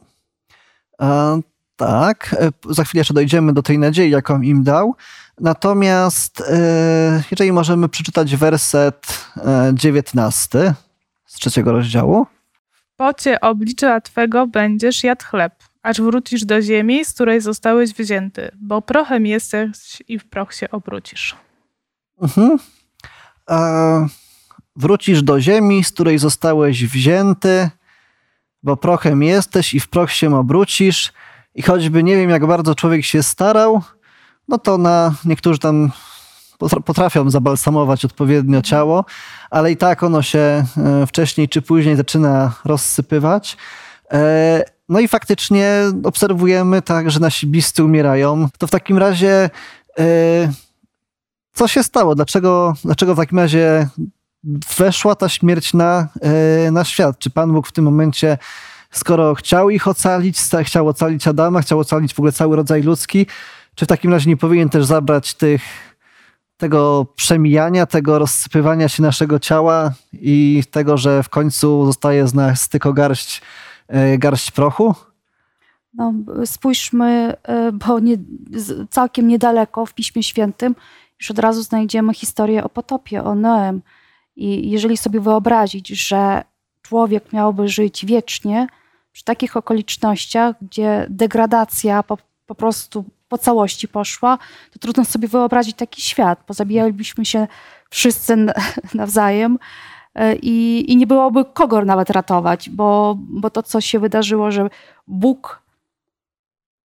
A 0.97 1.37
tak, 1.75 2.35
e, 2.39 2.73
za 2.73 2.83
chwilę 2.83 2.99
jeszcze 2.99 3.13
dojdziemy 3.13 3.53
do 3.53 3.63
tej 3.63 3.79
nadziei, 3.79 4.09
jaką 4.09 4.41
im 4.41 4.63
dał. 4.63 4.95
Natomiast 5.39 6.41
e, 6.41 7.23
jeżeli 7.31 7.51
możemy 7.51 7.89
przeczytać 7.89 8.35
werset 8.35 9.27
19 9.73 10.59
e, 10.59 10.73
z 11.25 11.33
trzeciego 11.33 11.71
rozdziału. 11.71 12.27
W 12.71 12.95
pocie 12.95 13.41
oblicza 13.41 14.01
Twego 14.01 14.47
będziesz 14.47 15.03
jadł 15.03 15.25
chleb, 15.25 15.53
aż 15.83 16.01
wrócisz 16.01 16.45
do 16.45 16.61
ziemi, 16.61 17.05
z 17.05 17.13
której 17.13 17.41
zostałeś 17.41 17.93
wzięty, 17.93 18.51
bo 18.61 18.81
prochem 18.81 19.25
jesteś 19.25 20.03
i 20.07 20.19
w 20.19 20.25
proch 20.25 20.53
się 20.53 20.71
obrócisz. 20.71 21.35
Mhm. 22.21 22.57
wrócisz 24.75 25.23
do 25.23 25.41
ziemi, 25.41 25.83
z 25.83 25.91
której 25.91 26.17
zostałeś 26.17 26.85
wzięty, 26.85 27.69
bo 28.63 28.77
prochem 28.77 29.23
jesteś 29.23 29.73
i 29.73 29.79
w 29.79 29.87
proch 29.87 30.11
się 30.11 30.35
obrócisz. 30.35 31.13
I 31.55 31.61
choćby 31.61 32.03
nie 32.03 32.17
wiem, 32.17 32.29
jak 32.29 32.47
bardzo 32.47 32.75
człowiek 32.75 33.05
się 33.05 33.23
starał, 33.23 33.81
no 34.47 34.57
to 34.57 34.77
na 34.77 35.13
niektórzy 35.25 35.59
tam 35.59 35.91
potrafią 36.85 37.29
zabalsamować 37.29 38.05
odpowiednio 38.05 38.61
ciało, 38.61 39.05
ale 39.49 39.71
i 39.71 39.77
tak 39.77 40.03
ono 40.03 40.21
się 40.21 40.39
e, 40.39 40.65
wcześniej 41.07 41.49
czy 41.49 41.61
później 41.61 41.95
zaczyna 41.95 42.53
rozsypywać. 42.65 43.57
E, 44.11 44.63
no 44.89 44.99
i 44.99 45.07
faktycznie 45.07 45.81
obserwujemy 46.03 46.81
tak, 46.81 47.11
że 47.11 47.19
nasi 47.19 47.47
bliscy 47.47 47.83
umierają. 47.83 48.47
To 48.57 48.67
w 48.67 48.71
takim 48.71 48.97
razie 48.97 49.49
e, 49.99 50.03
co 51.53 51.67
się 51.67 51.83
stało? 51.83 52.15
Dlaczego, 52.15 52.73
dlaczego 52.83 53.13
w 53.15 53.17
takim 53.17 53.39
razie 53.39 53.87
weszła 54.77 55.15
ta 55.15 55.29
śmierć 55.29 55.73
na, 55.73 56.07
na 56.71 56.83
świat? 56.83 57.19
Czy 57.19 57.29
Pan 57.29 57.53
Bóg 57.53 57.67
w 57.67 57.71
tym 57.71 57.85
momencie 57.85 58.37
skoro 58.97 59.35
chciał 59.35 59.69
ich 59.69 59.87
ocalić, 59.87 60.37
chciał 60.63 60.87
ocalić 60.87 61.27
Adama, 61.27 61.61
chciał 61.61 61.79
ocalić 61.79 62.13
w 62.13 62.19
ogóle 62.19 62.31
cały 62.31 62.55
rodzaj 62.55 62.83
ludzki, 62.83 63.25
czy 63.75 63.85
w 63.85 63.87
takim 63.87 64.11
razie 64.11 64.29
nie 64.29 64.37
powinien 64.37 64.69
też 64.69 64.85
zabrać 64.85 65.33
tych, 65.33 65.61
tego 66.57 67.05
przemijania, 67.15 67.85
tego 67.85 68.19
rozsypywania 68.19 68.89
się 68.89 69.03
naszego 69.03 69.39
ciała 69.39 69.91
i 70.13 70.63
tego, 70.71 70.97
że 70.97 71.23
w 71.23 71.29
końcu 71.29 71.85
zostaje 71.85 72.27
z 72.27 72.33
nas 72.33 72.69
tylko 72.69 72.93
garść, 72.93 73.41
e, 73.87 74.17
garść 74.17 74.51
prochu? 74.51 74.95
No, 75.93 76.13
spójrzmy, 76.45 77.33
e, 77.43 77.71
bo 77.71 77.99
nie, 77.99 78.17
całkiem 78.89 79.27
niedaleko 79.27 79.85
w 79.85 79.93
Piśmie 79.93 80.23
Świętym 80.23 80.75
już 81.19 81.31
od 81.31 81.39
razu 81.39 81.63
znajdziemy 81.63 82.13
historię 82.13 82.63
o 82.63 82.69
potopie, 82.69 83.23
o 83.23 83.35
Noem. 83.35 83.81
I 84.35 84.69
jeżeli 84.69 84.97
sobie 84.97 85.19
wyobrazić, 85.19 85.87
że 85.87 86.43
człowiek 86.81 87.33
miałby 87.33 87.67
żyć 87.67 88.05
wiecznie, 88.05 88.67
przy 89.15 89.23
takich 89.23 89.57
okolicznościach, 89.57 90.55
gdzie 90.61 91.05
degradacja 91.09 92.03
po, 92.03 92.17
po 92.45 92.55
prostu 92.55 93.05
po 93.27 93.37
całości 93.37 93.87
poszła, 93.87 94.37
to 94.71 94.79
trudno 94.79 95.05
sobie 95.05 95.27
wyobrazić 95.27 95.77
taki 95.77 96.01
świat, 96.01 96.43
bo 96.47 96.53
zabijalibyśmy 96.53 97.25
się 97.25 97.47
wszyscy 97.89 98.35
nawzajem 98.93 99.59
e, 100.15 100.35
i, 100.35 100.85
i 100.91 100.97
nie 100.97 101.07
byłoby 101.07 101.45
kogo 101.45 101.85
nawet 101.85 102.09
ratować, 102.09 102.69
bo, 102.69 103.15
bo 103.19 103.49
to, 103.49 103.63
co 103.63 103.81
się 103.81 103.99
wydarzyło, 103.99 104.51
że 104.51 104.69
Bóg, 105.07 105.61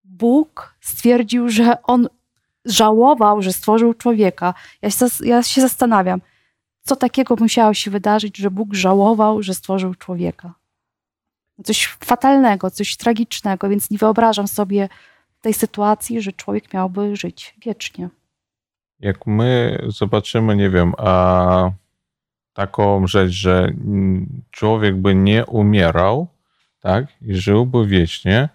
Bóg 0.05 0.75
stwierdził, 0.81 1.49
że 1.49 1.83
On 1.83 2.09
żałował, 2.65 3.43
że 3.43 3.53
stworzył 3.53 3.95
człowieka. 3.95 4.55
Ja 4.83 4.91
się, 4.91 5.07
ja 5.25 5.43
się 5.43 5.61
zastanawiam, 5.61 6.21
co 6.83 6.97
takiego 6.97 7.37
musiało 7.41 7.75
się 7.75 7.91
wydarzyć, 7.91 8.37
że 8.37 8.51
Bóg 8.51 8.75
żałował, 8.75 9.43
że 9.43 9.55
stworzył 9.55 9.95
człowieka. 9.95 10.60
Coś 11.65 11.87
fatalnego, 11.87 12.71
coś 12.71 12.97
tragicznego, 12.97 13.69
więc 13.69 13.91
nie 13.91 13.99
wyobrażam 13.99 14.49
sobie 14.49 14.89
tej 15.41 15.55
sytuacji, 15.55 16.23
że 16.23 16.33
człowiek 16.33 16.73
miałby 16.73 17.17
żyć 17.17 17.55
wiecznie. 17.65 18.09
Jak 19.01 19.27
my 19.27 19.79
zobaczymy, 19.89 20.57
nie 20.57 20.71
wiem, 20.71 20.93
a 20.99 21.71
taką 22.53 23.07
rzecz, 23.07 23.31
że 23.31 23.73
człowiek 24.51 24.97
by 24.97 25.15
nie 25.15 25.47
umierał, 25.47 26.27
tak, 26.81 27.07
i 27.23 27.35
żyłby 27.35 27.87
wiecznie, 27.87 28.49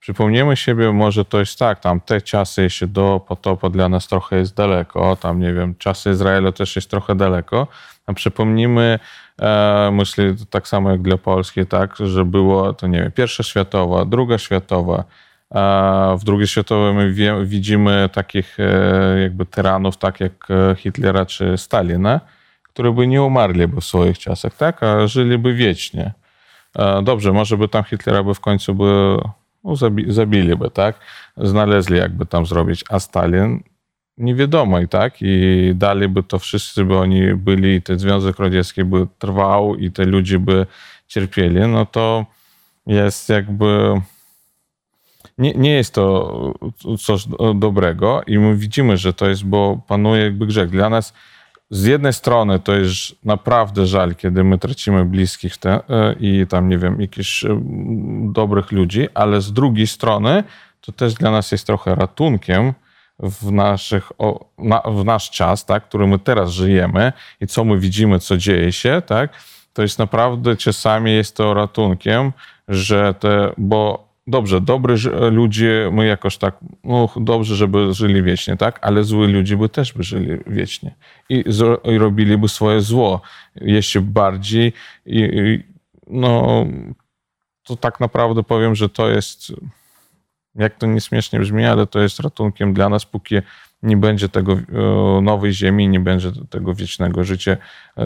przypomnijmy 0.00 0.56
siebie, 0.56 0.92
może 0.92 1.24
to 1.24 1.38
jest 1.38 1.58
tak, 1.58 1.80
tam 1.80 2.00
te 2.00 2.20
czasy 2.20 2.62
jeszcze 2.62 2.86
do 2.86 3.20
potopu 3.28 3.70
dla 3.70 3.88
nas 3.88 4.08
trochę 4.08 4.36
jest 4.36 4.54
daleko, 4.54 5.16
tam 5.16 5.40
nie 5.40 5.54
wiem, 5.54 5.74
czasy 5.78 6.10
Izraela 6.10 6.52
też 6.52 6.76
jest 6.76 6.90
trochę 6.90 7.14
daleko, 7.14 7.66
a 8.06 8.12
przypomnijmy, 8.12 8.98
e, 9.40 9.90
myślę 9.92 10.34
tak 10.50 10.68
samo 10.68 10.90
jak 10.90 11.02
dla 11.02 11.18
Polski, 11.18 11.66
tak, 11.66 11.96
że 11.96 12.24
było 12.24 12.72
to, 12.72 12.86
nie 12.86 12.98
wiem, 13.02 13.12
pierwsza 13.12 13.42
światowa, 13.42 14.04
druga 14.04 14.38
światowa, 14.38 15.04
a 15.50 16.16
w 16.18 16.30
II 16.30 16.48
światowej 16.48 16.94
my 16.94 17.12
wie, 17.12 17.44
widzimy 17.44 18.08
takich 18.12 18.60
e, 18.60 19.20
jakby 19.20 19.46
tyranów, 19.46 19.96
tak 19.96 20.20
jak 20.20 20.32
e, 20.50 20.74
Hitlera 20.74 21.26
czy 21.26 21.58
Stalina, 21.58 22.20
które 22.62 22.92
by 22.92 23.06
nie 23.06 23.22
umarliby 23.22 23.80
w 23.80 23.84
swoich 23.84 24.18
czasach, 24.18 24.54
tak, 24.54 24.82
a 24.82 25.06
żyliby 25.06 25.54
wiecznie. 25.54 26.12
E, 26.78 27.02
dobrze, 27.02 27.32
może 27.32 27.56
by 27.56 27.68
tam 27.68 27.84
Hitlera 27.84 28.22
by 28.22 28.34
w 28.34 28.40
końcu 28.40 28.74
by 28.74 29.16
no, 29.64 29.76
zabi 29.76 30.12
zabiliby, 30.12 30.70
tak? 30.70 31.00
Znaleźli 31.36 31.96
jakby 31.96 32.26
tam 32.26 32.46
zrobić, 32.46 32.84
a 32.88 33.00
Stalin 33.00 33.62
nie 34.18 34.34
wiadomo 34.34 34.80
i 34.80 34.88
tak, 34.88 35.14
i 35.20 35.72
dalej 35.74 36.08
by 36.08 36.22
to 36.22 36.38
wszyscy 36.38 36.84
by 36.84 36.98
oni 36.98 37.34
byli, 37.34 37.82
ten 37.82 37.98
Związek 37.98 38.38
Radziecki 38.38 38.84
by 38.84 39.06
trwał 39.18 39.76
i 39.76 39.90
te 39.90 40.04
ludzie 40.04 40.38
by 40.38 40.66
cierpieli, 41.06 41.60
no 41.60 41.86
to 41.86 42.26
jest 42.86 43.28
jakby 43.28 44.00
nie, 45.38 45.70
jest 45.70 45.94
to 45.94 46.54
coś 46.98 47.26
dobrego 47.54 48.22
i 48.26 48.38
my 48.38 48.56
widzimy, 48.56 48.96
że 48.96 49.12
to 49.12 49.28
jest, 49.28 49.44
bo 49.44 49.80
panuje 49.86 50.22
jakby 50.22 50.46
grzech. 50.46 50.70
Dla 50.70 50.90
nas 50.90 51.14
z 51.70 51.84
jednej 51.84 52.12
strony 52.12 52.58
to 52.58 52.74
jest 52.74 53.24
naprawdę 53.24 53.86
żal, 53.86 54.14
kiedy 54.14 54.44
my 54.44 54.58
tracimy 54.58 55.04
bliskich 55.04 55.56
te, 55.56 55.80
e, 55.88 56.14
i 56.20 56.46
tam, 56.46 56.68
nie 56.68 56.78
wiem, 56.78 57.00
jakichś 57.00 57.44
e, 57.44 57.60
dobrych 58.32 58.72
ludzi, 58.72 59.08
ale 59.14 59.40
z 59.40 59.52
drugiej 59.52 59.86
strony 59.86 60.44
to 60.80 60.92
też 60.92 61.14
dla 61.14 61.30
nas 61.30 61.52
jest 61.52 61.66
trochę 61.66 61.94
ratunkiem 61.94 62.72
w, 63.18 63.52
naszych, 63.52 64.12
na, 64.58 64.80
w 64.80 65.04
nasz 65.04 65.30
czas, 65.30 65.66
tak, 65.66 65.88
który 65.88 66.06
my 66.06 66.18
teraz 66.18 66.50
żyjemy 66.50 67.12
i 67.40 67.46
co 67.46 67.64
my 67.64 67.78
widzimy, 67.78 68.18
co 68.18 68.36
dzieje 68.36 68.72
się, 68.72 69.02
tak, 69.06 69.30
to 69.72 69.82
jest 69.82 69.98
naprawdę 69.98 70.56
czasami 70.56 71.12
jest 71.12 71.36
to 71.36 71.54
ratunkiem, 71.54 72.32
że 72.68 73.14
te, 73.14 73.52
bo 73.58 74.07
dobrze, 74.28 74.60
dobry 74.60 74.94
ludzie, 75.30 75.90
my 75.92 76.06
jakoś 76.06 76.36
tak, 76.36 76.58
no 76.84 77.08
dobrze, 77.16 77.56
żeby 77.56 77.94
żyli 77.94 78.22
wiecznie, 78.22 78.56
tak? 78.56 78.78
Ale 78.82 79.04
zły 79.04 79.28
ludzie 79.28 79.56
by 79.56 79.68
też 79.68 79.92
by 79.92 80.02
żyli 80.02 80.38
wiecznie. 80.46 80.94
I, 81.28 81.44
i 81.84 81.98
robiliby 81.98 82.48
swoje 82.48 82.80
zło 82.80 83.20
jeszcze 83.54 84.00
bardziej. 84.00 84.72
I, 85.06 85.20
I, 85.20 85.64
no, 86.06 86.66
to 87.62 87.76
tak 87.76 88.00
naprawdę 88.00 88.42
powiem, 88.42 88.74
że 88.74 88.88
to 88.88 89.08
jest, 89.08 89.52
jak 90.54 90.74
to 90.74 90.86
nieśmiesznie 90.86 91.40
brzmi, 91.40 91.64
ale 91.64 91.86
to 91.86 92.00
jest 92.00 92.20
ratunkiem 92.20 92.74
dla 92.74 92.88
nas, 92.88 93.06
póki 93.06 93.36
nie 93.82 93.96
będzie 93.96 94.28
tego 94.28 94.52
e, 94.52 95.20
nowej 95.22 95.52
ziemi, 95.52 95.88
nie 95.88 96.00
będzie 96.00 96.32
tego 96.50 96.74
wiecznego 96.74 97.24
życia 97.24 97.56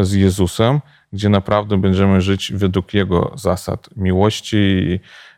z 0.01 0.13
Jezusem, 0.13 0.81
gdzie 1.13 1.29
naprawdę 1.29 1.77
będziemy 1.77 2.21
żyć 2.21 2.53
według 2.53 2.95
Jego 2.95 3.33
zasad 3.37 3.89
miłości 3.97 4.57
i 4.57 5.01
E, 5.03 5.32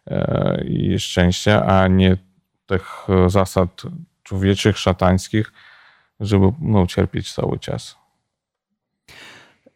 i 0.65 0.99
szczęścia, 0.99 1.67
a 1.67 1.89
nie 1.89 2.17
tych 2.67 3.07
zasad 3.27 3.83
człowieczych, 4.23 4.79
szatańskich, 4.79 5.53
żeby 6.21 6.53
no, 6.61 6.87
cierpieć 6.87 7.33
cały 7.33 7.59
czas. 7.59 7.97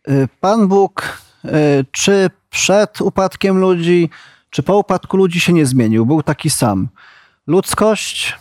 E, 0.08 0.28
Pan 0.40 0.68
Bóg, 0.68 1.22
e, 1.44 1.50
czy 1.90 2.30
przed 2.50 3.00
upadkiem 3.00 3.58
ludzi, 3.58 4.10
czy 4.50 4.62
po 4.62 4.78
upadku 4.78 5.16
ludzi 5.16 5.40
się 5.40 5.52
nie 5.52 5.66
zmienił? 5.66 6.06
Był 6.06 6.22
taki 6.22 6.50
sam. 6.50 6.88
Ludzkość 7.46 8.36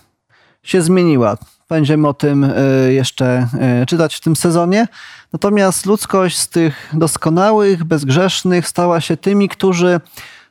się 0.63 0.81
zmieniła. 0.81 1.37
Będziemy 1.69 2.07
o 2.07 2.13
tym 2.13 2.53
jeszcze 2.89 3.47
czytać 3.87 4.15
w 4.15 4.21
tym 4.21 4.35
sezonie. 4.35 4.87
Natomiast 5.33 5.85
ludzkość 5.85 6.37
z 6.37 6.49
tych 6.49 6.89
doskonałych, 6.93 7.83
bezgrzesznych 7.83 8.67
stała 8.67 9.01
się 9.01 9.17
tymi, 9.17 9.49
którzy 9.49 9.99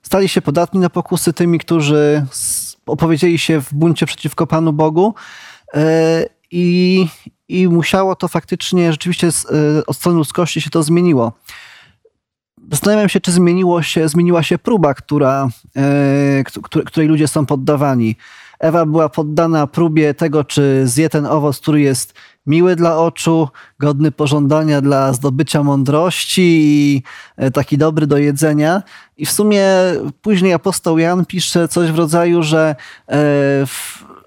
stali 0.06 0.28
się 0.28 0.42
podatni 0.42 0.80
na 0.80 0.90
pokusy 0.90 1.32
tymi, 1.32 1.58
którzy 1.58 2.26
opowiedzieli 2.86 3.38
się 3.38 3.60
w 3.60 3.74
buncie 3.74 4.06
przeciwko 4.06 4.46
Panu 4.46 4.72
Bogu. 4.72 5.14
E, 5.74 6.24
I, 6.50 7.06
i 7.48 7.68
musiało 7.68 8.16
to 8.16 8.28
faktycznie, 8.28 8.92
rzeczywiście 8.92 9.26
e, 9.28 9.86
od 9.86 9.96
strony 9.96 10.18
ludzkości 10.18 10.60
się 10.60 10.70
to 10.70 10.82
zmieniło. 10.82 11.32
Zastanawiam 12.70 13.08
się, 13.08 13.20
czy 13.20 13.32
zmieniło 13.32 13.82
się, 13.82 14.08
zmieniła 14.08 14.42
się 14.42 14.58
próba, 14.58 14.94
która, 14.94 15.48
e, 15.76 16.44
której 16.86 17.08
ludzie 17.08 17.28
są 17.28 17.46
poddawani. 17.46 18.16
Ewa 18.58 18.86
była 18.86 19.08
poddana 19.08 19.66
próbie 19.66 20.14
tego, 20.14 20.44
czy 20.44 20.82
zje 20.84 21.08
ten 21.08 21.26
owoc, 21.26 21.60
który 21.60 21.80
jest 21.80 22.14
miły 22.46 22.76
dla 22.76 22.98
oczu, 22.98 23.48
godny 23.80 24.12
pożądania 24.12 24.80
dla 24.80 25.12
zdobycia 25.12 25.62
mądrości 25.62 26.42
i 26.42 27.02
e, 27.36 27.50
taki 27.50 27.78
dobry 27.78 28.06
do 28.06 28.18
jedzenia. 28.18 28.82
I 29.16 29.26
w 29.26 29.30
sumie 29.30 29.68
później 30.22 30.52
apostoł 30.52 30.98
Jan 30.98 31.26
pisze 31.26 31.68
coś 31.68 31.92
w 31.92 31.98
rodzaju, 31.98 32.42
że 32.42 32.76
e, 33.08 33.16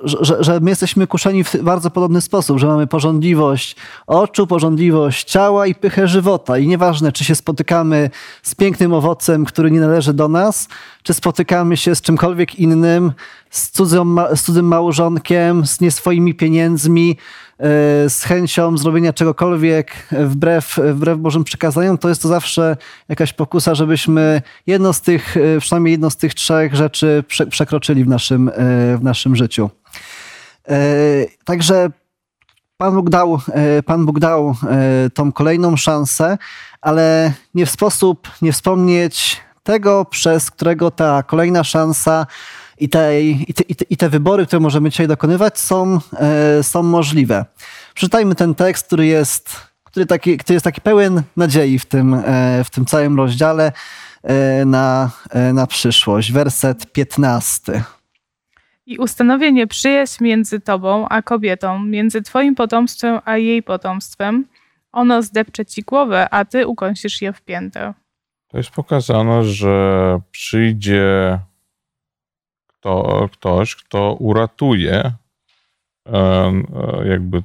że, 0.04 0.44
że 0.44 0.60
my 0.60 0.70
jesteśmy 0.70 1.08
kuszeni 1.08 1.44
w 1.44 1.56
bardzo 1.64 1.92
podobny 1.92 2.22
sposób, 2.22 2.60
że 2.60 2.68
mamy 2.68 2.88
porządliwość 2.88 3.76
oczu, 4.08 4.48
porządliwość 4.48 5.32
ciała 5.32 5.68
i 5.68 5.76
pychę 5.76 6.08
żywota. 6.08 6.58
I 6.58 6.68
nieważne, 6.68 7.12
czy 7.12 7.24
się 7.24 7.36
spotykamy 7.36 8.10
z 8.44 8.56
pięknym 8.56 8.94
owocem, 8.94 9.46
który 9.46 9.72
nie 9.72 9.80
należy 9.80 10.14
do 10.14 10.28
nas, 10.28 10.68
czy 11.04 11.14
spotykamy 11.14 11.78
się 11.78 11.96
z 11.96 12.02
czymkolwiek 12.02 12.60
innym, 12.60 13.12
z, 13.50 13.70
cudzą, 13.72 14.16
z 14.36 14.44
cudzym 14.44 14.66
małżonkiem, 14.66 15.66
z 15.66 15.82
nieswoimi 15.82 16.36
pieniędzmi, 16.36 17.18
e, 17.60 17.66
z 18.10 18.24
chęcią 18.24 18.78
zrobienia 18.78 19.14
czegokolwiek 19.14 20.08
wbrew, 20.12 20.80
wbrew 20.94 21.18
Bożym 21.18 21.44
przekazaniom, 21.44 21.98
to 21.98 22.10
jest 22.10 22.22
to 22.22 22.28
zawsze 22.28 22.78
jakaś 23.10 23.34
pokusa, 23.34 23.76
żebyśmy 23.76 24.42
jedno 24.68 24.94
z 24.94 25.02
tych, 25.02 25.38
e, 25.38 25.60
przynajmniej 25.60 25.92
jedno 25.92 26.10
z 26.10 26.18
tych 26.18 26.34
trzech 26.34 26.76
rzeczy 26.76 27.24
przekroczyli 27.50 28.04
w 28.04 28.08
naszym, 28.08 28.50
e, 28.50 28.52
w 28.98 29.04
naszym 29.04 29.36
życiu. 29.36 29.70
Także 31.44 31.90
Pan 32.78 32.96
Bóg 32.96 33.10
dał, 33.10 33.40
Pan 33.86 34.06
Bóg 34.06 34.20
dał 34.20 34.56
tą 35.14 35.32
kolejną 35.32 35.78
szansę, 35.78 36.38
ale 36.82 37.34
nie 37.56 37.66
w 37.66 37.70
sposób 37.70 38.28
nie 38.42 38.54
wspomnieć 38.54 39.42
tego, 39.64 40.06
przez 40.06 40.52
którego 40.52 40.92
ta 40.92 41.24
kolejna 41.24 41.64
szansa 41.64 42.28
i, 42.80 42.90
te, 42.90 43.22
i, 43.22 43.54
te, 43.54 43.64
i 43.90 43.98
te 43.98 44.10
wybory, 44.10 44.46
które 44.46 44.60
możemy 44.60 44.90
dzisiaj 44.90 45.08
dokonywać, 45.08 45.60
są, 45.60 46.00
e, 46.18 46.64
są 46.64 46.84
możliwe. 46.84 47.46
Przeczytajmy 47.94 48.36
ten 48.36 48.56
tekst, 48.56 48.86
który 48.86 49.06
jest, 49.06 49.56
który, 49.84 50.06
taki, 50.06 50.38
który 50.38 50.54
jest 50.54 50.64
taki 50.64 50.82
pełen 50.82 51.24
nadziei 51.38 51.80
w 51.80 51.86
tym, 51.86 52.14
e, 52.14 52.64
w 52.64 52.70
tym 52.70 52.86
całym 52.86 53.18
rozdziale 53.18 53.72
e, 54.24 54.66
na, 54.66 55.12
na 55.54 55.68
przyszłość. 55.68 56.32
Werset 56.32 56.92
15. 56.92 57.84
I 58.90 58.98
ustanowienie 58.98 59.68
przyjaźń 59.68 60.24
między 60.24 60.60
tobą 60.60 61.08
a 61.10 61.22
kobietą, 61.22 61.80
między 61.80 62.22
twoim 62.22 62.56
potomstwem 62.56 63.20
a 63.26 63.38
jej 63.38 63.64
potomstwem. 63.64 64.46
Ono 64.92 65.22
zdepcze 65.22 65.66
ci 65.66 65.82
głowę, 65.82 66.28
a 66.32 66.46
ty 66.46 66.68
ukąsisz 66.68 67.22
je 67.22 67.34
w 67.34 67.42
piętę. 67.42 67.94
To 68.48 68.58
jest 68.58 68.72
pokazane, 68.72 69.44
że 69.44 70.20
przyjdzie 70.32 71.40
kto, 72.68 73.30
ktoś, 73.32 73.76
kto 73.76 74.14
uratuje 74.14 75.12
e, 76.08 76.54
jakby 77.06 77.44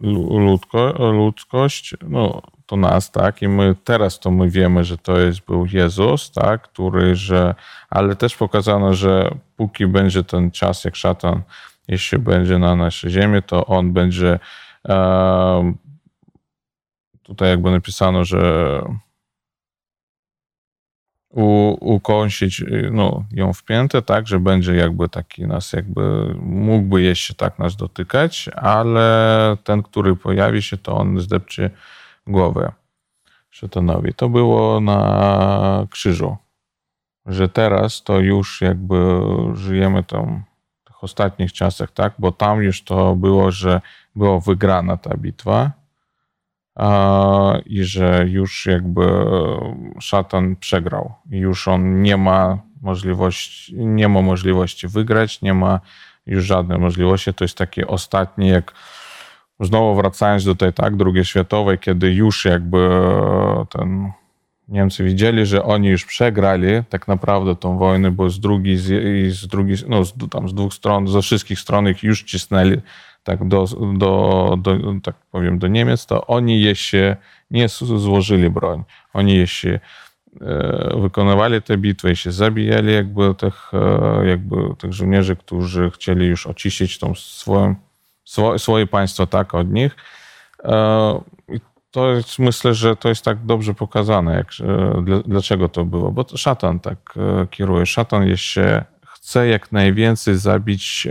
ludzko, 0.00 1.12
ludzkość, 1.12 1.94
no 2.08 2.42
to 2.66 2.76
nas, 2.76 3.10
tak, 3.10 3.42
i 3.42 3.48
my 3.48 3.74
teraz 3.84 4.20
to 4.20 4.30
my 4.30 4.50
wiemy, 4.50 4.84
że 4.84 4.98
to 4.98 5.18
jest 5.18 5.40
był 5.40 5.66
Jezus, 5.66 6.30
tak, 6.30 6.62
który, 6.62 7.16
że, 7.16 7.54
ale 7.90 8.16
też 8.16 8.36
pokazano, 8.36 8.94
że 8.94 9.30
póki 9.56 9.86
będzie 9.86 10.24
ten 10.24 10.50
czas, 10.50 10.84
jak 10.84 10.96
szatan 10.96 11.42
jeśli 11.88 12.18
będzie 12.18 12.58
na 12.58 12.76
naszej 12.76 13.10
ziemi, 13.10 13.42
to 13.42 13.66
on 13.66 13.92
będzie 13.92 14.38
e, 14.88 15.74
tutaj 17.22 17.48
jakby 17.48 17.70
napisano, 17.70 18.24
że 18.24 18.82
u, 21.30 21.76
ukąsić 21.94 22.64
no, 22.90 23.24
ją 23.30 23.52
w 23.52 23.64
piętę, 23.64 24.02
tak, 24.02 24.28
że 24.28 24.40
będzie 24.40 24.74
jakby 24.74 25.08
taki 25.08 25.46
nas 25.46 25.72
jakby, 25.72 26.34
mógłby 26.40 27.02
jeszcze 27.02 27.34
tak 27.34 27.58
nas 27.58 27.76
dotykać, 27.76 28.48
ale 28.56 29.56
ten, 29.64 29.82
który 29.82 30.16
pojawi 30.16 30.62
się, 30.62 30.76
to 30.76 30.96
on 30.96 31.20
zdepczy 31.20 31.70
głowę 32.26 32.72
szatanowi. 33.50 34.14
To 34.14 34.28
było 34.28 34.80
na 34.80 35.86
krzyżu, 35.90 36.36
że 37.26 37.48
teraz 37.48 38.02
to 38.02 38.20
już 38.20 38.60
jakby 38.60 39.22
żyjemy 39.54 40.02
tam 40.02 40.44
w 40.82 40.86
tych 40.86 41.04
ostatnich 41.04 41.52
czasach, 41.52 41.90
tak, 41.90 42.14
bo 42.18 42.32
tam 42.32 42.62
już 42.62 42.82
to 42.82 43.16
było, 43.16 43.50
że 43.50 43.80
była 44.16 44.40
wygrana 44.40 44.96
ta 44.96 45.16
bitwa, 45.16 45.70
i 47.66 47.84
że 47.84 48.24
już 48.28 48.66
jakby 48.66 49.24
szatan 50.00 50.56
przegrał. 50.56 51.14
Już 51.30 51.68
on 51.68 52.02
nie 52.02 52.16
ma 52.16 52.58
możliwości, 52.82 53.76
nie 53.76 54.08
ma 54.08 54.22
możliwości 54.22 54.88
wygrać, 54.88 55.42
nie 55.42 55.54
ma 55.54 55.80
już 56.26 56.44
żadnej 56.44 56.78
możliwości. 56.78 57.34
To 57.34 57.44
jest 57.44 57.58
takie 57.58 57.86
ostatnie, 57.86 58.48
jak 58.48 58.72
znowu 59.60 59.94
wracając 59.94 60.44
do 60.44 60.54
tej 60.54 60.72
tak, 60.72 60.94
II 61.14 61.24
światowej, 61.24 61.78
kiedy 61.78 62.12
już 62.12 62.44
jakby 62.44 62.88
ten 63.70 64.12
Niemcy 64.68 65.04
widzieli, 65.04 65.46
że 65.46 65.64
oni 65.64 65.88
już 65.88 66.04
przegrali 66.04 66.68
tak 66.88 67.08
naprawdę 67.08 67.56
tą 67.56 67.78
wojnę, 67.78 68.10
bo 68.10 68.30
z 68.30 68.40
drugiej, 68.40 68.76
z, 68.76 68.86
z 69.34 69.46
drugiej, 69.46 69.76
no 69.88 70.04
z, 70.04 70.14
tam 70.30 70.48
z 70.48 70.54
dwóch 70.54 70.74
stron, 70.74 71.08
ze 71.08 71.22
wszystkich 71.22 71.60
stron 71.60 71.88
ich 71.88 72.02
już 72.02 72.22
cisnęli 72.22 72.76
tak 73.24 73.48
do, 73.48 73.66
do, 73.96 74.56
do, 74.62 74.76
tak 75.02 75.16
powiem, 75.30 75.58
do 75.58 75.68
Niemiec, 75.68 76.06
to 76.06 76.26
oni 76.26 76.60
jeszcze 76.60 77.16
nie 77.50 77.68
złożyli 77.68 78.50
broń. 78.50 78.82
Oni 79.12 79.36
jeszcze 79.36 79.80
e, 80.40 81.00
wykonywali 81.00 81.62
te 81.62 81.78
bitwy, 81.78 82.08
jeszcze 82.08 82.32
zabijali 82.32 82.92
jakby 82.92 83.34
tych, 83.34 83.72
e, 83.74 84.26
jakby 84.26 84.56
tych 84.78 84.92
żołnierzy, 84.92 85.36
którzy 85.36 85.90
chcieli 85.90 86.26
już 86.26 86.46
oczyścić 86.46 86.98
tą 86.98 87.14
swoją, 87.14 87.74
swoje 88.58 88.86
państwo 88.86 89.26
tak 89.26 89.54
od 89.54 89.70
nich. 89.70 89.96
E, 90.64 91.20
to 91.90 92.10
jest, 92.10 92.38
myślę, 92.38 92.74
że 92.74 92.96
to 92.96 93.08
jest 93.08 93.24
tak 93.24 93.46
dobrze 93.46 93.74
pokazane, 93.74 94.34
jak, 94.34 94.48
dlaczego 95.26 95.68
to 95.68 95.84
było, 95.84 96.12
bo 96.12 96.24
to 96.24 96.36
szatan 96.36 96.80
tak 96.80 97.14
kieruje. 97.50 97.86
Szatan 97.86 98.26
jeszcze 98.26 98.84
chce 99.06 99.48
jak 99.48 99.72
najwięcej 99.72 100.36
zabić 100.36 101.08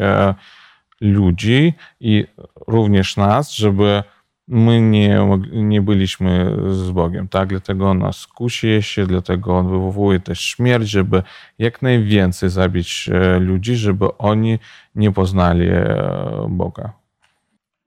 ludzi 1.02 1.74
i 2.00 2.26
również 2.68 3.18
nas, 3.18 3.52
żeby 3.52 4.04
my 4.48 4.82
nie, 4.82 5.28
nie 5.52 5.82
byliśmy 5.82 6.56
z 6.70 6.92
Bogiem, 6.92 7.28
tak? 7.28 7.50
Dlatego 7.50 7.90
on 7.90 8.00
nas 8.00 8.28
kusi 8.28 8.82
się, 8.82 9.08
dlatego 9.08 9.58
on 9.58 9.70
wywołuje 9.70 10.20
też 10.20 10.42
śmierć, 10.42 10.90
żeby 10.90 11.24
jak 11.60 11.82
najwięcej 11.82 12.50
zabić 12.50 13.10
e, 13.14 13.40
ludzi, 13.40 13.76
żeby 13.76 14.18
oni 14.18 14.60
nie 14.96 15.12
poznali 15.12 15.68
e, 15.70 16.48
Boga. 16.50 17.03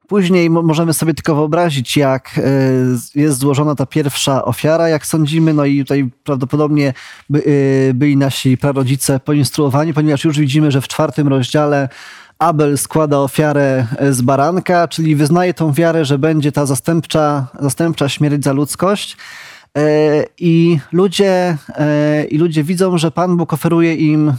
Później 0.08 0.50
możemy 0.50 0.94
sobie 0.94 1.14
tylko 1.14 1.34
wyobrazić, 1.34 1.96
jak 1.96 2.38
e, 2.38 3.20
jest 3.20 3.38
złożona 3.38 3.74
ta 3.74 3.86
pierwsza 3.86 4.44
ofiara, 4.44 4.88
jak 4.88 5.06
sądzimy, 5.06 5.54
no 5.54 5.64
i 5.64 5.78
tutaj 5.78 6.10
prawdopodobnie 6.24 6.92
byli 7.94 8.16
nasi 8.16 8.56
prarodzice 8.58 9.20
poinstruowani, 9.20 9.94
ponieważ 9.94 10.24
już 10.24 10.38
widzimy, 10.38 10.70
że 10.70 10.80
w 10.80 10.88
czwartym 10.88 11.28
rozdziale 11.28 11.88
Abel 12.38 12.78
składa 12.78 13.18
ofiarę 13.18 13.86
e, 13.96 14.12
z 14.12 14.22
baranka, 14.22 14.88
czyli 14.88 15.16
wyznaje 15.16 15.54
tą 15.54 15.72
wiarę, 15.72 16.04
że 16.04 16.18
będzie 16.18 16.52
ta 16.52 16.66
zastępcza, 16.66 17.46
zastępcza 17.60 18.08
śmierć 18.08 18.44
za 18.44 18.52
ludzkość. 18.52 19.16
E, 19.78 20.24
I 20.38 20.78
ludzie, 20.92 21.56
e, 21.78 22.24
I 22.24 22.38
ludzie 22.38 22.64
widzą, 22.64 22.98
że 22.98 23.10
Pan 23.10 23.36
Bóg 23.36 23.52
oferuje 23.52 23.94
im, 23.94 24.32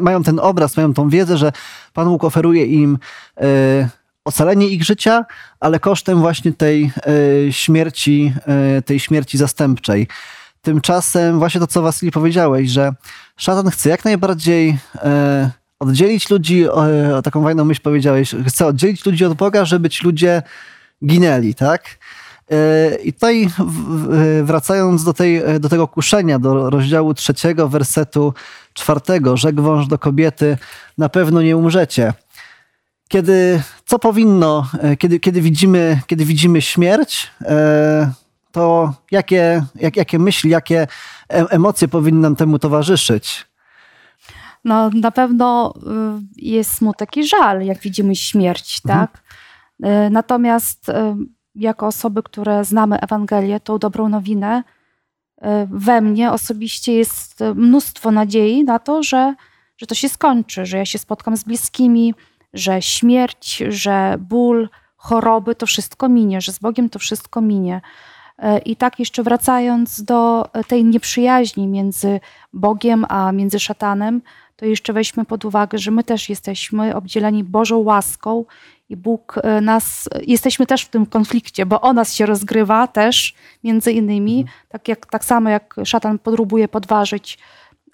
mają 0.00 0.22
ten 0.22 0.40
obraz, 0.40 0.76
mają 0.76 0.94
tą 0.94 1.08
wiedzę, 1.08 1.38
że 1.38 1.52
Pan 1.92 2.08
Bóg 2.08 2.24
oferuje 2.24 2.66
im 2.66 2.98
ocalenie 4.24 4.68
ich 4.68 4.84
życia, 4.84 5.24
ale 5.60 5.80
kosztem 5.80 6.20
właśnie 6.20 6.52
tej 6.52 6.92
śmierci, 7.50 8.32
tej 8.86 9.00
śmierci 9.00 9.38
zastępczej. 9.38 10.08
Tymczasem 10.62 11.38
właśnie 11.38 11.60
to, 11.60 11.66
co 11.66 11.82
Wasyli 11.82 12.12
powiedziałeś, 12.12 12.70
że 12.70 12.92
szatan 13.36 13.70
chce 13.70 13.88
jak 13.88 14.04
najbardziej 14.04 14.78
oddzielić 15.78 16.30
ludzi, 16.30 16.68
o, 16.68 16.82
taką 17.22 17.42
fajną 17.42 17.64
myśl 17.64 17.80
powiedziałeś, 17.82 18.34
chcę 18.46 18.66
oddzielić 18.66 19.06
ludzi 19.06 19.24
od 19.24 19.34
Boga, 19.34 19.64
żeby 19.64 19.90
ci 19.90 20.04
ludzie 20.04 20.42
ginęli, 21.06 21.54
tak? 21.54 21.97
E, 22.50 22.94
I 22.94 23.12
tutaj 23.12 23.48
wracając 24.42 25.04
do, 25.04 25.12
tej, 25.12 25.42
do 25.60 25.68
tego 25.68 25.88
kuszenia, 25.88 26.38
do 26.38 26.70
rozdziału 26.70 27.14
trzeciego, 27.14 27.68
wersetu 27.68 28.34
czwartego, 28.74 29.36
rzekł 29.36 29.62
wąż 29.62 29.86
do 29.86 29.98
kobiety, 29.98 30.58
na 30.98 31.08
pewno 31.08 31.42
nie 31.42 31.56
umrzecie. 31.56 32.12
Kiedy, 33.08 33.62
co 33.86 33.98
powinno, 33.98 34.66
e, 34.80 34.96
kiedy, 34.96 35.20
kiedy, 35.20 35.40
widzimy, 35.40 36.00
kiedy 36.06 36.24
widzimy 36.24 36.62
śmierć, 36.62 37.30
e, 37.42 38.12
to 38.52 38.94
jakie, 39.10 39.64
jak, 39.74 39.96
jakie 39.96 40.18
myśli, 40.18 40.50
jakie 40.50 40.86
emocje 41.28 41.88
powinny 41.88 42.20
nam 42.20 42.36
temu 42.36 42.58
towarzyszyć? 42.58 43.48
no 44.64 44.90
na 44.90 45.10
pewno 45.10 45.74
y, 45.76 45.80
jest 46.36 46.74
smutek 46.74 47.16
i 47.16 47.28
żal, 47.28 47.62
jak 47.62 47.78
widzimy 47.78 48.16
śmierć, 48.16 48.80
mhm. 48.84 49.06
tak? 49.06 49.22
Y, 49.84 50.10
natomiast 50.10 50.88
y, 50.88 50.92
jako 51.58 51.86
osoby, 51.86 52.22
które 52.22 52.64
znamy 52.64 53.00
Ewangelię, 53.00 53.60
tą 53.60 53.78
dobrą 53.78 54.08
nowinę, 54.08 54.62
we 55.70 56.00
mnie 56.00 56.32
osobiście 56.32 56.92
jest 56.92 57.40
mnóstwo 57.54 58.10
nadziei 58.10 58.64
na 58.64 58.78
to, 58.78 59.02
że, 59.02 59.34
że 59.76 59.86
to 59.86 59.94
się 59.94 60.08
skończy, 60.08 60.66
że 60.66 60.78
ja 60.78 60.84
się 60.84 60.98
spotkam 60.98 61.36
z 61.36 61.44
bliskimi, 61.44 62.14
że 62.52 62.82
śmierć, 62.82 63.62
że 63.68 64.16
ból, 64.18 64.68
choroby, 64.96 65.54
to 65.54 65.66
wszystko 65.66 66.08
minie, 66.08 66.40
że 66.40 66.52
z 66.52 66.58
Bogiem 66.58 66.88
to 66.88 66.98
wszystko 66.98 67.40
minie. 67.40 67.80
I 68.64 68.76
tak 68.76 68.98
jeszcze 68.98 69.22
wracając 69.22 70.02
do 70.02 70.48
tej 70.68 70.84
nieprzyjaźni 70.84 71.66
między 71.66 72.20
Bogiem 72.52 73.06
a 73.08 73.32
między 73.32 73.60
szatanem, 73.60 74.22
to 74.56 74.66
jeszcze 74.66 74.92
weźmy 74.92 75.24
pod 75.24 75.44
uwagę, 75.44 75.78
że 75.78 75.90
my 75.90 76.04
też 76.04 76.28
jesteśmy 76.28 76.96
obdzieleni 76.96 77.44
Bożą 77.44 77.78
łaską 77.78 78.44
i 78.88 78.96
Bóg 78.96 79.40
e, 79.42 79.60
nas, 79.60 80.08
jesteśmy 80.26 80.66
też 80.66 80.82
w 80.82 80.88
tym 80.88 81.06
konflikcie, 81.06 81.66
bo 81.66 81.80
o 81.80 81.92
nas 81.92 82.14
się 82.14 82.26
rozgrywa 82.26 82.86
też, 82.86 83.34
między 83.64 83.92
innymi, 83.92 84.40
mhm. 84.40 84.58
tak, 84.68 84.88
jak, 84.88 85.06
tak 85.06 85.24
samo 85.24 85.50
jak 85.50 85.74
szatan 85.84 86.18
próbuje 86.18 86.68
podważyć 86.68 87.38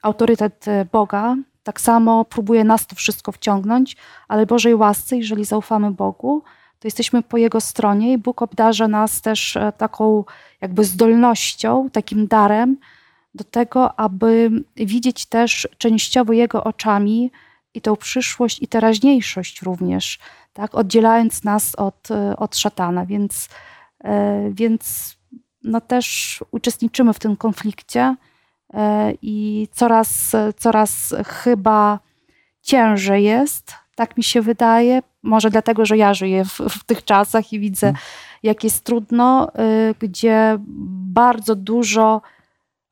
autorytet 0.03 0.69
e, 0.69 0.85
Boga, 0.93 1.37
tak 1.63 1.81
samo 1.81 2.25
próbuje 2.25 2.65
nas 2.65 2.87
to 2.87 2.97
wszystko 2.97 3.33
wciągnąć, 3.33 3.97
ale 4.29 4.47
Bożej 4.47 4.75
łasce, 4.75 5.17
jeżeli 5.17 5.45
zaufamy 5.45 5.91
Bogu, 5.91 6.43
to 6.81 6.87
jesteśmy 6.89 7.23
po 7.23 7.37
Jego 7.37 7.61
stronie 7.61 8.13
i 8.13 8.19
Bóg 8.19 8.43
obdarza 8.43 8.89
nas 8.89 9.21
też 9.21 9.57
e, 9.57 9.73
taką 9.73 10.25
jakby 10.61 10.85
zdolnością, 10.85 11.91
takim 11.91 12.27
darem, 12.27 12.77
do 13.35 13.45
tego, 13.45 14.01
aby 14.01 14.51
widzieć 14.77 15.27
też 15.27 15.69
częściowo 15.79 16.33
Jego 16.33 16.65
oczami 16.65 17.31
i 17.75 17.81
tą 17.81 17.97
przyszłość 17.97 18.63
i 18.63 18.69
teraźniejszość 18.69 19.63
również, 19.63 20.19
tak, 20.53 20.75
oddzielając 20.75 21.45
nas 21.45 21.75
od, 21.75 22.09
od 22.37 22.57
szatana. 22.57 23.07
Więc, 23.07 23.49
e, 24.05 24.51
więc 24.51 25.15
no 25.63 25.81
też 25.81 26.39
uczestniczymy 26.51 27.13
w 27.13 27.19
tym 27.19 27.37
konflikcie 27.37 28.17
e, 28.75 29.13
i 29.23 29.69
coraz, 29.73 30.33
coraz 30.57 31.15
chyba 31.27 31.99
ciężej 32.63 33.25
jest, 33.25 33.75
tak 33.95 34.17
mi 34.17 34.23
się 34.23 34.43
wydaje. 34.43 35.03
Może 35.23 35.51
dlatego, 35.51 35.87
że 35.87 35.97
ja 35.97 36.15
żyję 36.15 36.45
w, 36.45 36.59
w 36.59 36.85
tych 36.85 37.05
czasach 37.05 37.53
i 37.53 37.61
widzę, 37.61 37.87
hmm. 37.87 38.03
jak 38.43 38.65
jest 38.65 38.85
trudno, 38.85 39.55
e, 39.55 39.95
gdzie 39.99 40.57
bardzo 41.15 41.55
dużo 41.55 42.23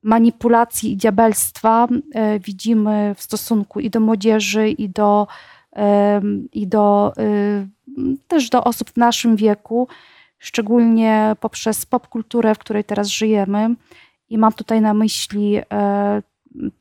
manipulacji 0.03 0.91
i 0.91 0.97
diabelstwa 0.97 1.87
e, 2.13 2.39
widzimy 2.39 3.15
w 3.17 3.21
stosunku 3.21 3.79
i 3.79 3.89
do 3.89 3.99
młodzieży, 3.99 4.69
i 4.69 4.89
do, 4.89 5.27
i 6.53 6.67
do 6.67 7.13
e, 7.17 7.67
też 8.27 8.49
do 8.49 8.63
osób 8.63 8.89
w 8.89 8.97
naszym 8.97 9.35
wieku, 9.35 9.87
szczególnie 10.39 11.35
poprzez 11.39 11.85
popkulturę, 11.85 12.55
w 12.55 12.59
której 12.59 12.83
teraz 12.83 13.07
żyjemy. 13.07 13.75
I 14.29 14.37
mam 14.37 14.53
tutaj 14.53 14.81
na 14.81 14.93
myśli 14.93 15.57
e, 15.57 16.21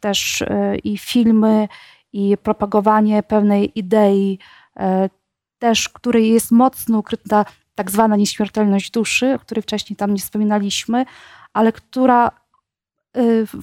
też 0.00 0.44
i 0.84 0.98
filmy, 0.98 1.68
i 2.12 2.36
propagowanie 2.42 3.22
pewnej 3.22 3.78
idei, 3.78 4.38
też 5.58 5.88
której 5.88 6.30
jest 6.30 6.50
mocno 6.50 6.98
ukryta 6.98 7.44
tak 7.74 7.90
zwana 7.90 8.16
nieśmiertelność 8.16 8.90
duszy, 8.90 9.34
o 9.34 9.38
której 9.38 9.62
wcześniej 9.62 9.96
tam 9.96 10.14
nie 10.14 10.20
wspominaliśmy, 10.20 11.04
ale 11.52 11.72
która 11.72 12.30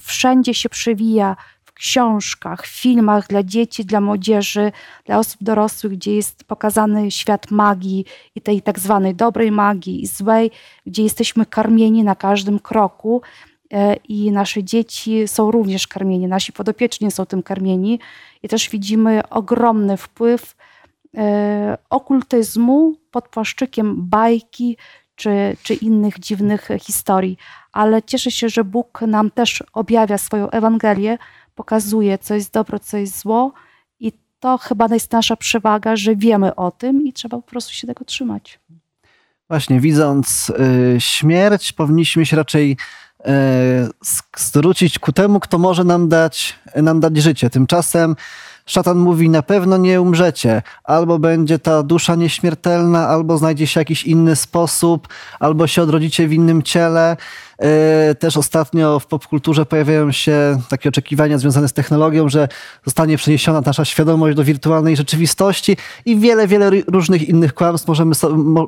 wszędzie 0.00 0.54
się 0.54 0.68
przewija 0.68 1.36
w 1.64 1.72
książkach, 1.72 2.66
filmach 2.66 3.26
dla 3.26 3.42
dzieci, 3.42 3.84
dla 3.84 4.00
młodzieży, 4.00 4.72
dla 5.04 5.18
osób 5.18 5.42
dorosłych, 5.42 5.92
gdzie 5.92 6.14
jest 6.14 6.44
pokazany 6.44 7.10
świat 7.10 7.50
magii 7.50 8.04
i 8.34 8.40
tej 8.40 8.62
tak 8.62 8.78
zwanej 8.78 9.14
dobrej 9.14 9.52
magii 9.52 10.02
i 10.02 10.06
złej, 10.06 10.50
gdzie 10.86 11.02
jesteśmy 11.02 11.46
karmieni 11.46 12.04
na 12.04 12.14
każdym 12.14 12.58
kroku. 12.58 13.22
e, 13.72 13.96
i 13.96 14.32
nasze 14.32 14.64
dzieci 14.64 15.28
są 15.28 15.50
również 15.50 15.86
karmieni, 15.86 16.26
nasi 16.26 16.52
podopieczni 16.52 17.10
są 17.10 17.26
tym 17.26 17.42
karmieni 17.42 18.00
i 18.42 18.48
też 18.48 18.68
widzimy 18.68 19.28
ogromny 19.30 19.96
wpływ 19.96 20.56
e, 21.16 21.78
okultyzmu 21.90 22.94
pod 23.10 23.28
płaszczykiem 23.28 23.96
bajki 23.98 24.76
czy, 25.20 25.56
czy 25.62 25.74
innych 25.74 26.18
dziwnych 26.18 26.68
historii. 26.80 27.38
Ale 27.72 28.02
cieszę 28.02 28.30
się, 28.30 28.48
że 28.48 28.64
Bóg 28.64 29.00
nam 29.06 29.30
też 29.30 29.64
objawia 29.72 30.18
swoją 30.18 30.50
Ewangelię, 30.50 31.18
pokazuje, 31.54 32.18
co 32.18 32.34
jest 32.34 32.52
dobro, 32.52 32.78
co 32.78 32.96
jest 32.96 33.20
zło 33.20 33.52
i 34.00 34.12
to 34.40 34.58
chyba 34.58 34.86
jest 34.90 35.12
nasza 35.12 35.36
przewaga, 35.36 35.96
że 35.96 36.16
wiemy 36.16 36.54
o 36.54 36.70
tym 36.70 37.06
i 37.06 37.12
trzeba 37.12 37.36
po 37.36 37.42
prostu 37.42 37.72
się 37.72 37.86
tego 37.86 38.04
trzymać. 38.04 38.60
Właśnie, 39.48 39.80
widząc 39.80 40.50
y, 40.50 40.96
śmierć, 41.00 41.72
powinniśmy 41.72 42.26
się 42.26 42.36
raczej 42.36 42.76
y, 43.20 43.24
zwrócić 44.36 44.98
ku 44.98 45.12
temu, 45.12 45.40
kto 45.40 45.58
może 45.58 45.84
nam 45.84 46.08
dać, 46.08 46.58
nam 46.76 47.00
dać 47.00 47.16
życie. 47.16 47.50
Tymczasem 47.50 48.16
szatan 48.70 48.98
mówi: 48.98 49.30
Na 49.30 49.42
pewno 49.42 49.76
nie 49.76 50.00
umrzecie, 50.00 50.62
albo 50.84 51.18
będzie 51.18 51.58
ta 51.58 51.82
dusza 51.82 52.14
nieśmiertelna, 52.14 53.08
albo 53.08 53.38
znajdzie 53.38 53.66
się 53.66 53.80
jakiś 53.80 54.04
inny 54.04 54.36
sposób, 54.36 55.08
albo 55.40 55.66
się 55.66 55.82
odrodzicie 55.82 56.28
w 56.28 56.32
innym 56.32 56.62
ciele. 56.62 57.16
E, 57.60 58.14
też 58.14 58.36
ostatnio 58.36 59.00
w 59.00 59.06
popkulturze 59.06 59.66
pojawiają 59.66 60.12
się 60.12 60.60
takie 60.68 60.88
oczekiwania 60.88 61.38
związane 61.38 61.68
z 61.68 61.72
technologią, 61.72 62.28
że 62.28 62.48
zostanie 62.86 63.16
przeniesiona 63.16 63.60
nasza 63.66 63.84
świadomość 63.84 64.36
do 64.36 64.44
wirtualnej 64.44 64.96
rzeczywistości 64.96 65.76
i 66.04 66.16
wiele, 66.16 66.48
wiele 66.48 66.70
różnych 66.86 67.28
innych 67.28 67.54
kłamstw 67.54 67.88
możemy, 67.88 68.14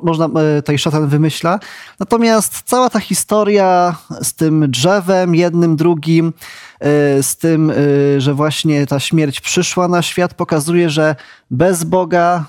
można 0.03 0.25
e, 0.25 0.61
tutaj 0.61 0.77
szatan 0.77 1.07
wymyśla. 1.07 1.59
Natomiast 1.99 2.61
cała 2.65 2.89
ta 2.89 2.99
historia 2.99 3.95
z 4.21 4.33
tym 4.33 4.71
drzewem, 4.71 5.35
jednym, 5.35 5.75
drugim, 5.75 6.33
e, 6.79 7.23
z 7.23 7.35
tym, 7.35 7.71
że 8.17 8.33
właśnie 8.33 8.87
ta 8.87 8.99
śmierć 8.99 9.41
przyszła 9.41 9.87
na 9.87 10.01
świat, 10.01 10.33
pokazuje, 10.33 10.89
że 10.89 11.15
bez 11.51 11.83
Boga 11.83 12.45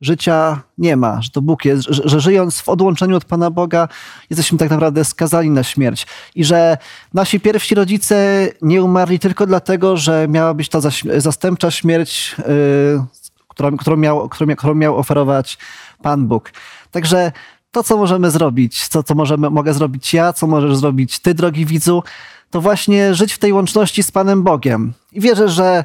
życia 0.00 0.60
nie 0.78 0.96
ma, 0.96 1.22
że 1.22 1.30
to 1.30 1.42
Bóg 1.42 1.64
jest, 1.64 1.82
że, 1.82 2.02
że, 2.04 2.20
żyjąc 2.20 2.60
w 2.60 2.68
odłączeniu 2.68 3.16
od 3.16 3.24
Pana 3.24 3.50
Boga, 3.50 3.88
jesteśmy 4.30 4.58
tak 4.58 4.70
naprawdę 4.70 5.04
skazani 5.04 5.50
na 5.50 5.62
śmierć. 5.62 6.06
I 6.34 6.44
że 6.44 6.78
nasi 7.14 7.40
pierwsi 7.40 7.74
rodzice 7.74 8.48
nie 8.62 8.82
umarli 8.82 9.18
tylko 9.18 9.46
dlatego, 9.46 9.96
że 9.96 10.26
miała 10.28 10.54
być 10.54 10.68
ta 10.68 10.80
zastępcza 11.16 11.70
śmierć, 11.70 12.36
yy, 12.38 13.04
którą, 13.48 13.76
którą, 13.76 13.96
miał, 13.96 14.28
którą, 14.28 14.56
którą 14.56 14.74
miał 14.74 14.96
oferować 14.96 15.58
Pan 16.02 16.26
Bóg. 16.26 16.52
Także 16.90 17.32
to, 17.70 17.82
co 17.82 17.96
możemy 17.96 18.30
zrobić, 18.30 18.88
co, 18.88 19.02
co 19.02 19.14
możemy, 19.14 19.50
mogę 19.50 19.74
zrobić 19.74 20.14
ja, 20.14 20.32
co 20.32 20.46
możesz 20.46 20.76
zrobić 20.76 21.18
ty, 21.18 21.34
drogi 21.34 21.66
widzu, 21.66 22.02
to 22.50 22.60
właśnie 22.60 23.14
żyć 23.14 23.32
w 23.32 23.38
tej 23.38 23.52
łączności 23.52 24.02
z 24.02 24.10
Panem 24.10 24.42
Bogiem. 24.42 24.92
I 25.12 25.20
wierzę, 25.20 25.48
że 25.48 25.84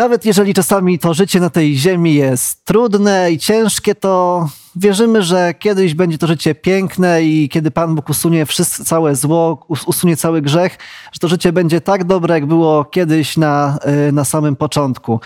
nawet 0.00 0.24
jeżeli 0.24 0.54
czasami 0.54 0.98
to 0.98 1.14
życie 1.14 1.40
na 1.40 1.50
tej 1.50 1.76
ziemi 1.76 2.14
jest 2.14 2.64
trudne 2.64 3.32
i 3.32 3.38
ciężkie, 3.38 3.94
to 3.94 4.48
wierzymy, 4.76 5.22
że 5.22 5.54
kiedyś 5.58 5.94
będzie 5.94 6.18
to 6.18 6.26
życie 6.26 6.54
piękne 6.54 7.22
i 7.22 7.48
kiedy 7.48 7.70
Pan 7.70 7.94
Bóg 7.94 8.08
usunie 8.08 8.46
wszystko, 8.46 8.84
całe 8.84 9.16
zło, 9.16 9.66
usunie 9.86 10.16
cały 10.16 10.42
grzech, 10.42 10.78
że 11.12 11.18
to 11.20 11.28
życie 11.28 11.52
będzie 11.52 11.80
tak 11.80 12.04
dobre, 12.04 12.34
jak 12.34 12.46
było 12.46 12.84
kiedyś 12.84 13.36
na, 13.36 13.78
y, 14.08 14.12
na 14.12 14.24
samym 14.24 14.56
początku. 14.56 15.20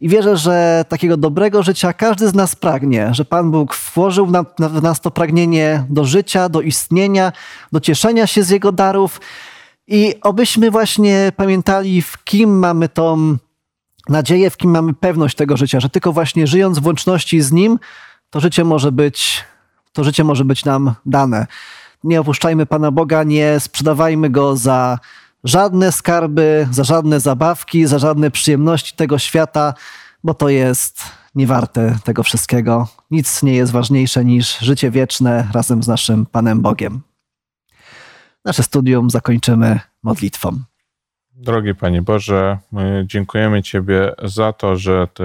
I 0.00 0.08
wierzę, 0.08 0.36
że 0.36 0.84
takiego 0.88 1.16
dobrego 1.16 1.62
życia 1.62 1.92
każdy 1.92 2.28
z 2.28 2.34
nas 2.34 2.56
pragnie, 2.56 3.08
że 3.12 3.24
Pan 3.24 3.50
Bóg 3.50 3.76
włożył 3.94 4.26
w 4.58 4.82
nas 4.82 5.00
to 5.00 5.10
pragnienie 5.10 5.84
do 5.88 6.04
życia, 6.04 6.48
do 6.48 6.60
istnienia, 6.60 7.32
do 7.72 7.80
cieszenia 7.80 8.26
się 8.26 8.42
z 8.42 8.50
Jego 8.50 8.72
darów. 8.72 9.20
I 9.86 10.14
obyśmy 10.22 10.70
właśnie 10.70 11.32
pamiętali, 11.36 12.02
w 12.02 12.24
kim 12.24 12.58
mamy 12.58 12.88
tą 12.88 13.38
nadzieję, 14.08 14.50
w 14.50 14.56
kim 14.56 14.70
mamy 14.70 14.94
pewność 14.94 15.36
tego 15.36 15.56
życia, 15.56 15.80
że 15.80 15.88
tylko 15.88 16.12
właśnie 16.12 16.46
żyjąc 16.46 16.78
w 16.78 16.86
łączności 16.86 17.40
z 17.40 17.52
Nim, 17.52 17.78
to 18.30 18.40
życie 18.40 18.64
może 18.64 18.92
być, 18.92 19.44
to 19.92 20.04
życie 20.04 20.24
może 20.24 20.44
być 20.44 20.64
nam 20.64 20.94
dane. 21.06 21.46
Nie 22.04 22.20
opuszczajmy 22.20 22.66
Pana 22.66 22.90
Boga, 22.90 23.22
nie 23.22 23.60
sprzedawajmy 23.60 24.30
Go 24.30 24.56
za 24.56 24.98
żadne 25.44 25.92
skarby, 25.92 26.68
za 26.70 26.84
żadne 26.84 27.20
zabawki, 27.20 27.86
za 27.86 27.98
żadne 27.98 28.30
przyjemności 28.30 28.96
tego 28.96 29.18
świata, 29.18 29.74
bo 30.24 30.34
to 30.34 30.48
jest 30.48 31.02
niewarte 31.34 31.98
tego 32.04 32.22
wszystkiego. 32.22 32.88
Nic 33.10 33.42
nie 33.42 33.54
jest 33.54 33.72
ważniejsze 33.72 34.24
niż 34.24 34.58
życie 34.58 34.90
wieczne 34.90 35.48
razem 35.52 35.82
z 35.82 35.88
naszym 35.88 36.26
Panem 36.26 36.60
Bogiem. 36.60 37.00
Nasze 38.44 38.62
studium 38.62 39.10
zakończymy 39.10 39.80
modlitwą. 40.02 40.58
Drogi 41.40 41.74
Panie 41.74 42.02
Boże, 42.02 42.58
my 42.72 43.04
dziękujemy 43.06 43.62
Ciebie 43.62 44.12
za 44.22 44.52
to, 44.52 44.76
że 44.76 45.06
Ty 45.14 45.24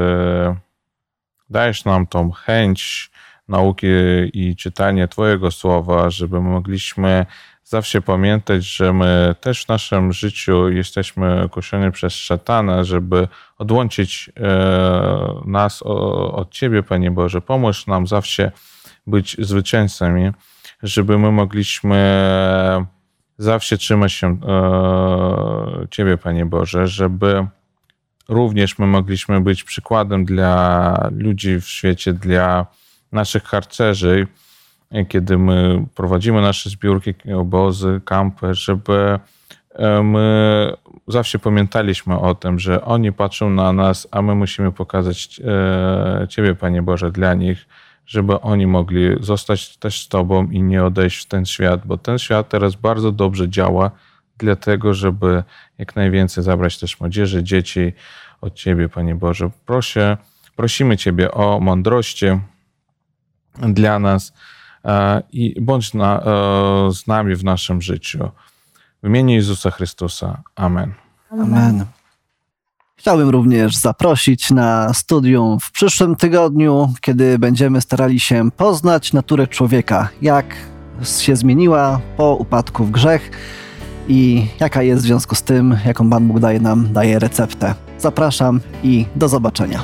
dajesz 1.50 1.86
nam 1.86 2.08
tą 2.08 2.32
chęć 2.32 3.12
nauki 3.48 3.88
i 4.34 4.56
czytania 4.56 5.08
Twojego 5.08 5.52
słowa, 5.52 6.10
żeby 6.10 6.42
mogliśmy 6.42 7.26
zawsze 7.64 8.02
pamiętać, 8.02 8.66
że 8.66 8.94
my 8.94 9.36
też 9.42 9.66
w 9.66 9.68
naszym 9.68 10.14
życiu 10.14 10.70
jesteśmy 10.70 11.50
kuszeni 11.52 11.92
przez 11.92 12.14
szatana, 12.14 12.84
żeby 12.84 13.28
odłączyć 13.58 14.32
e, 14.38 15.42
nas 15.46 15.82
od 15.82 16.52
Ciebie, 16.52 16.84
Panie 16.84 17.12
Boże. 17.12 17.42
Pomóż 17.42 17.88
nam 17.88 18.08
zawsze 18.08 18.52
być 19.08 19.36
zwycięzcami, 19.40 20.32
żeby 20.84 21.18
my 21.18 21.32
mogliśmy 21.32 21.98
zawsze 23.38 23.78
trzymać 23.78 24.14
się 24.14 24.28
e, 24.28 25.88
Ciebie, 25.92 26.18
Panie 26.18 26.46
Boże, 26.46 26.88
żeby 26.88 27.48
również 28.30 28.80
my 28.80 28.88
mogliśmy 28.88 29.42
być 29.42 29.64
przykładem 29.64 30.26
dla 30.26 31.10
ludzi 31.12 31.62
w 31.62 31.68
świecie, 31.68 32.14
dla 32.14 32.66
naszych 33.12 33.44
harcerzy, 33.44 34.28
kiedy 35.08 35.38
my 35.38 35.86
prowadzimy 35.96 36.42
nasze 36.42 36.70
zbiórki, 36.70 37.14
obozy, 37.36 38.02
kampy, 38.06 38.54
żeby 38.54 39.20
e, 39.76 40.04
my 40.04 40.74
zawsze 41.08 41.40
pamiętaliśmy 41.40 42.20
o 42.20 42.36
tym, 42.36 42.60
że 42.60 42.86
oni 42.86 43.12
patrzą 43.12 43.50
na 43.50 43.74
nas, 43.74 44.08
a 44.12 44.22
my 44.22 44.36
musimy 44.36 44.72
pokazać 44.72 45.42
e, 45.44 46.28
Ciebie, 46.28 46.56
Panie 46.56 46.82
Boże, 46.82 47.12
dla 47.12 47.34
nich 47.34 47.68
żeby 48.06 48.42
oni 48.42 48.68
mogli 48.68 49.10
zostać 49.20 49.78
też 49.78 50.06
z 50.06 50.08
Tobą 50.08 50.50
i 50.50 50.62
nie 50.62 50.84
odejść 50.84 51.26
w 51.26 51.26
ten 51.26 51.46
świat, 51.46 51.88
bo 51.88 51.98
ten 51.98 52.20
świat 52.20 52.50
teraz 52.50 52.76
bardzo 52.76 53.12
dobrze 53.12 53.50
działa, 53.50 53.92
dlatego, 54.38 54.94
żeby 54.94 55.44
jak 55.78 55.96
najwięcej 55.96 56.44
zabrać 56.44 56.80
też 56.80 57.00
młodzieży, 57.00 57.44
dzieci 57.44 57.94
od 58.42 58.54
Ciebie, 58.54 58.90
Panie 58.90 59.16
Boże. 59.16 59.50
Proszę, 59.66 60.18
prosimy 60.56 60.98
Ciebie 60.98 61.32
o 61.32 61.60
mądrości 61.60 62.26
dla 63.60 64.00
nas 64.00 64.34
e, 64.86 65.24
i 65.32 65.62
bądź 65.62 65.94
na, 65.94 66.20
e, 66.20 66.24
z 66.92 67.08
nami 67.08 67.36
w 67.36 67.44
naszym 67.44 67.82
życiu. 67.82 68.30
W 69.04 69.08
imieniu 69.08 69.36
Jezusa 69.36 69.72
Chrystusa. 69.72 70.42
Amen. 70.56 70.94
Amen. 71.32 71.86
Chciałbym 72.96 73.30
również 73.30 73.76
zaprosić 73.76 74.52
na 74.52 74.94
studium 74.94 75.60
w 75.60 75.72
przyszłym 75.72 76.16
tygodniu, 76.16 76.94
kiedy 77.02 77.40
będziemy 77.40 77.82
starali 77.82 78.20
się 78.20 78.52
poznać 78.52 79.14
naturę 79.14 79.48
człowieka, 79.48 80.10
jak 80.22 80.56
się 81.18 81.36
zmieniła 81.36 82.00
po 82.18 82.36
upadku 82.36 82.86
w 82.86 82.92
grzech 82.92 83.32
i 84.08 84.48
jaka 84.60 84.84
jest 84.84 85.04
w 85.04 85.06
związku 85.06 85.36
z 85.36 85.44
tym, 85.44 85.78
jaką 85.86 86.10
Pan 86.10 86.28
Bóg 86.28 86.40
daje 86.40 86.60
nam, 86.60 86.94
daje 86.94 87.20
receptę. 87.20 87.76
Zapraszam 88.00 88.60
i 88.84 89.06
do 89.16 89.30
zobaczenia. 89.30 89.84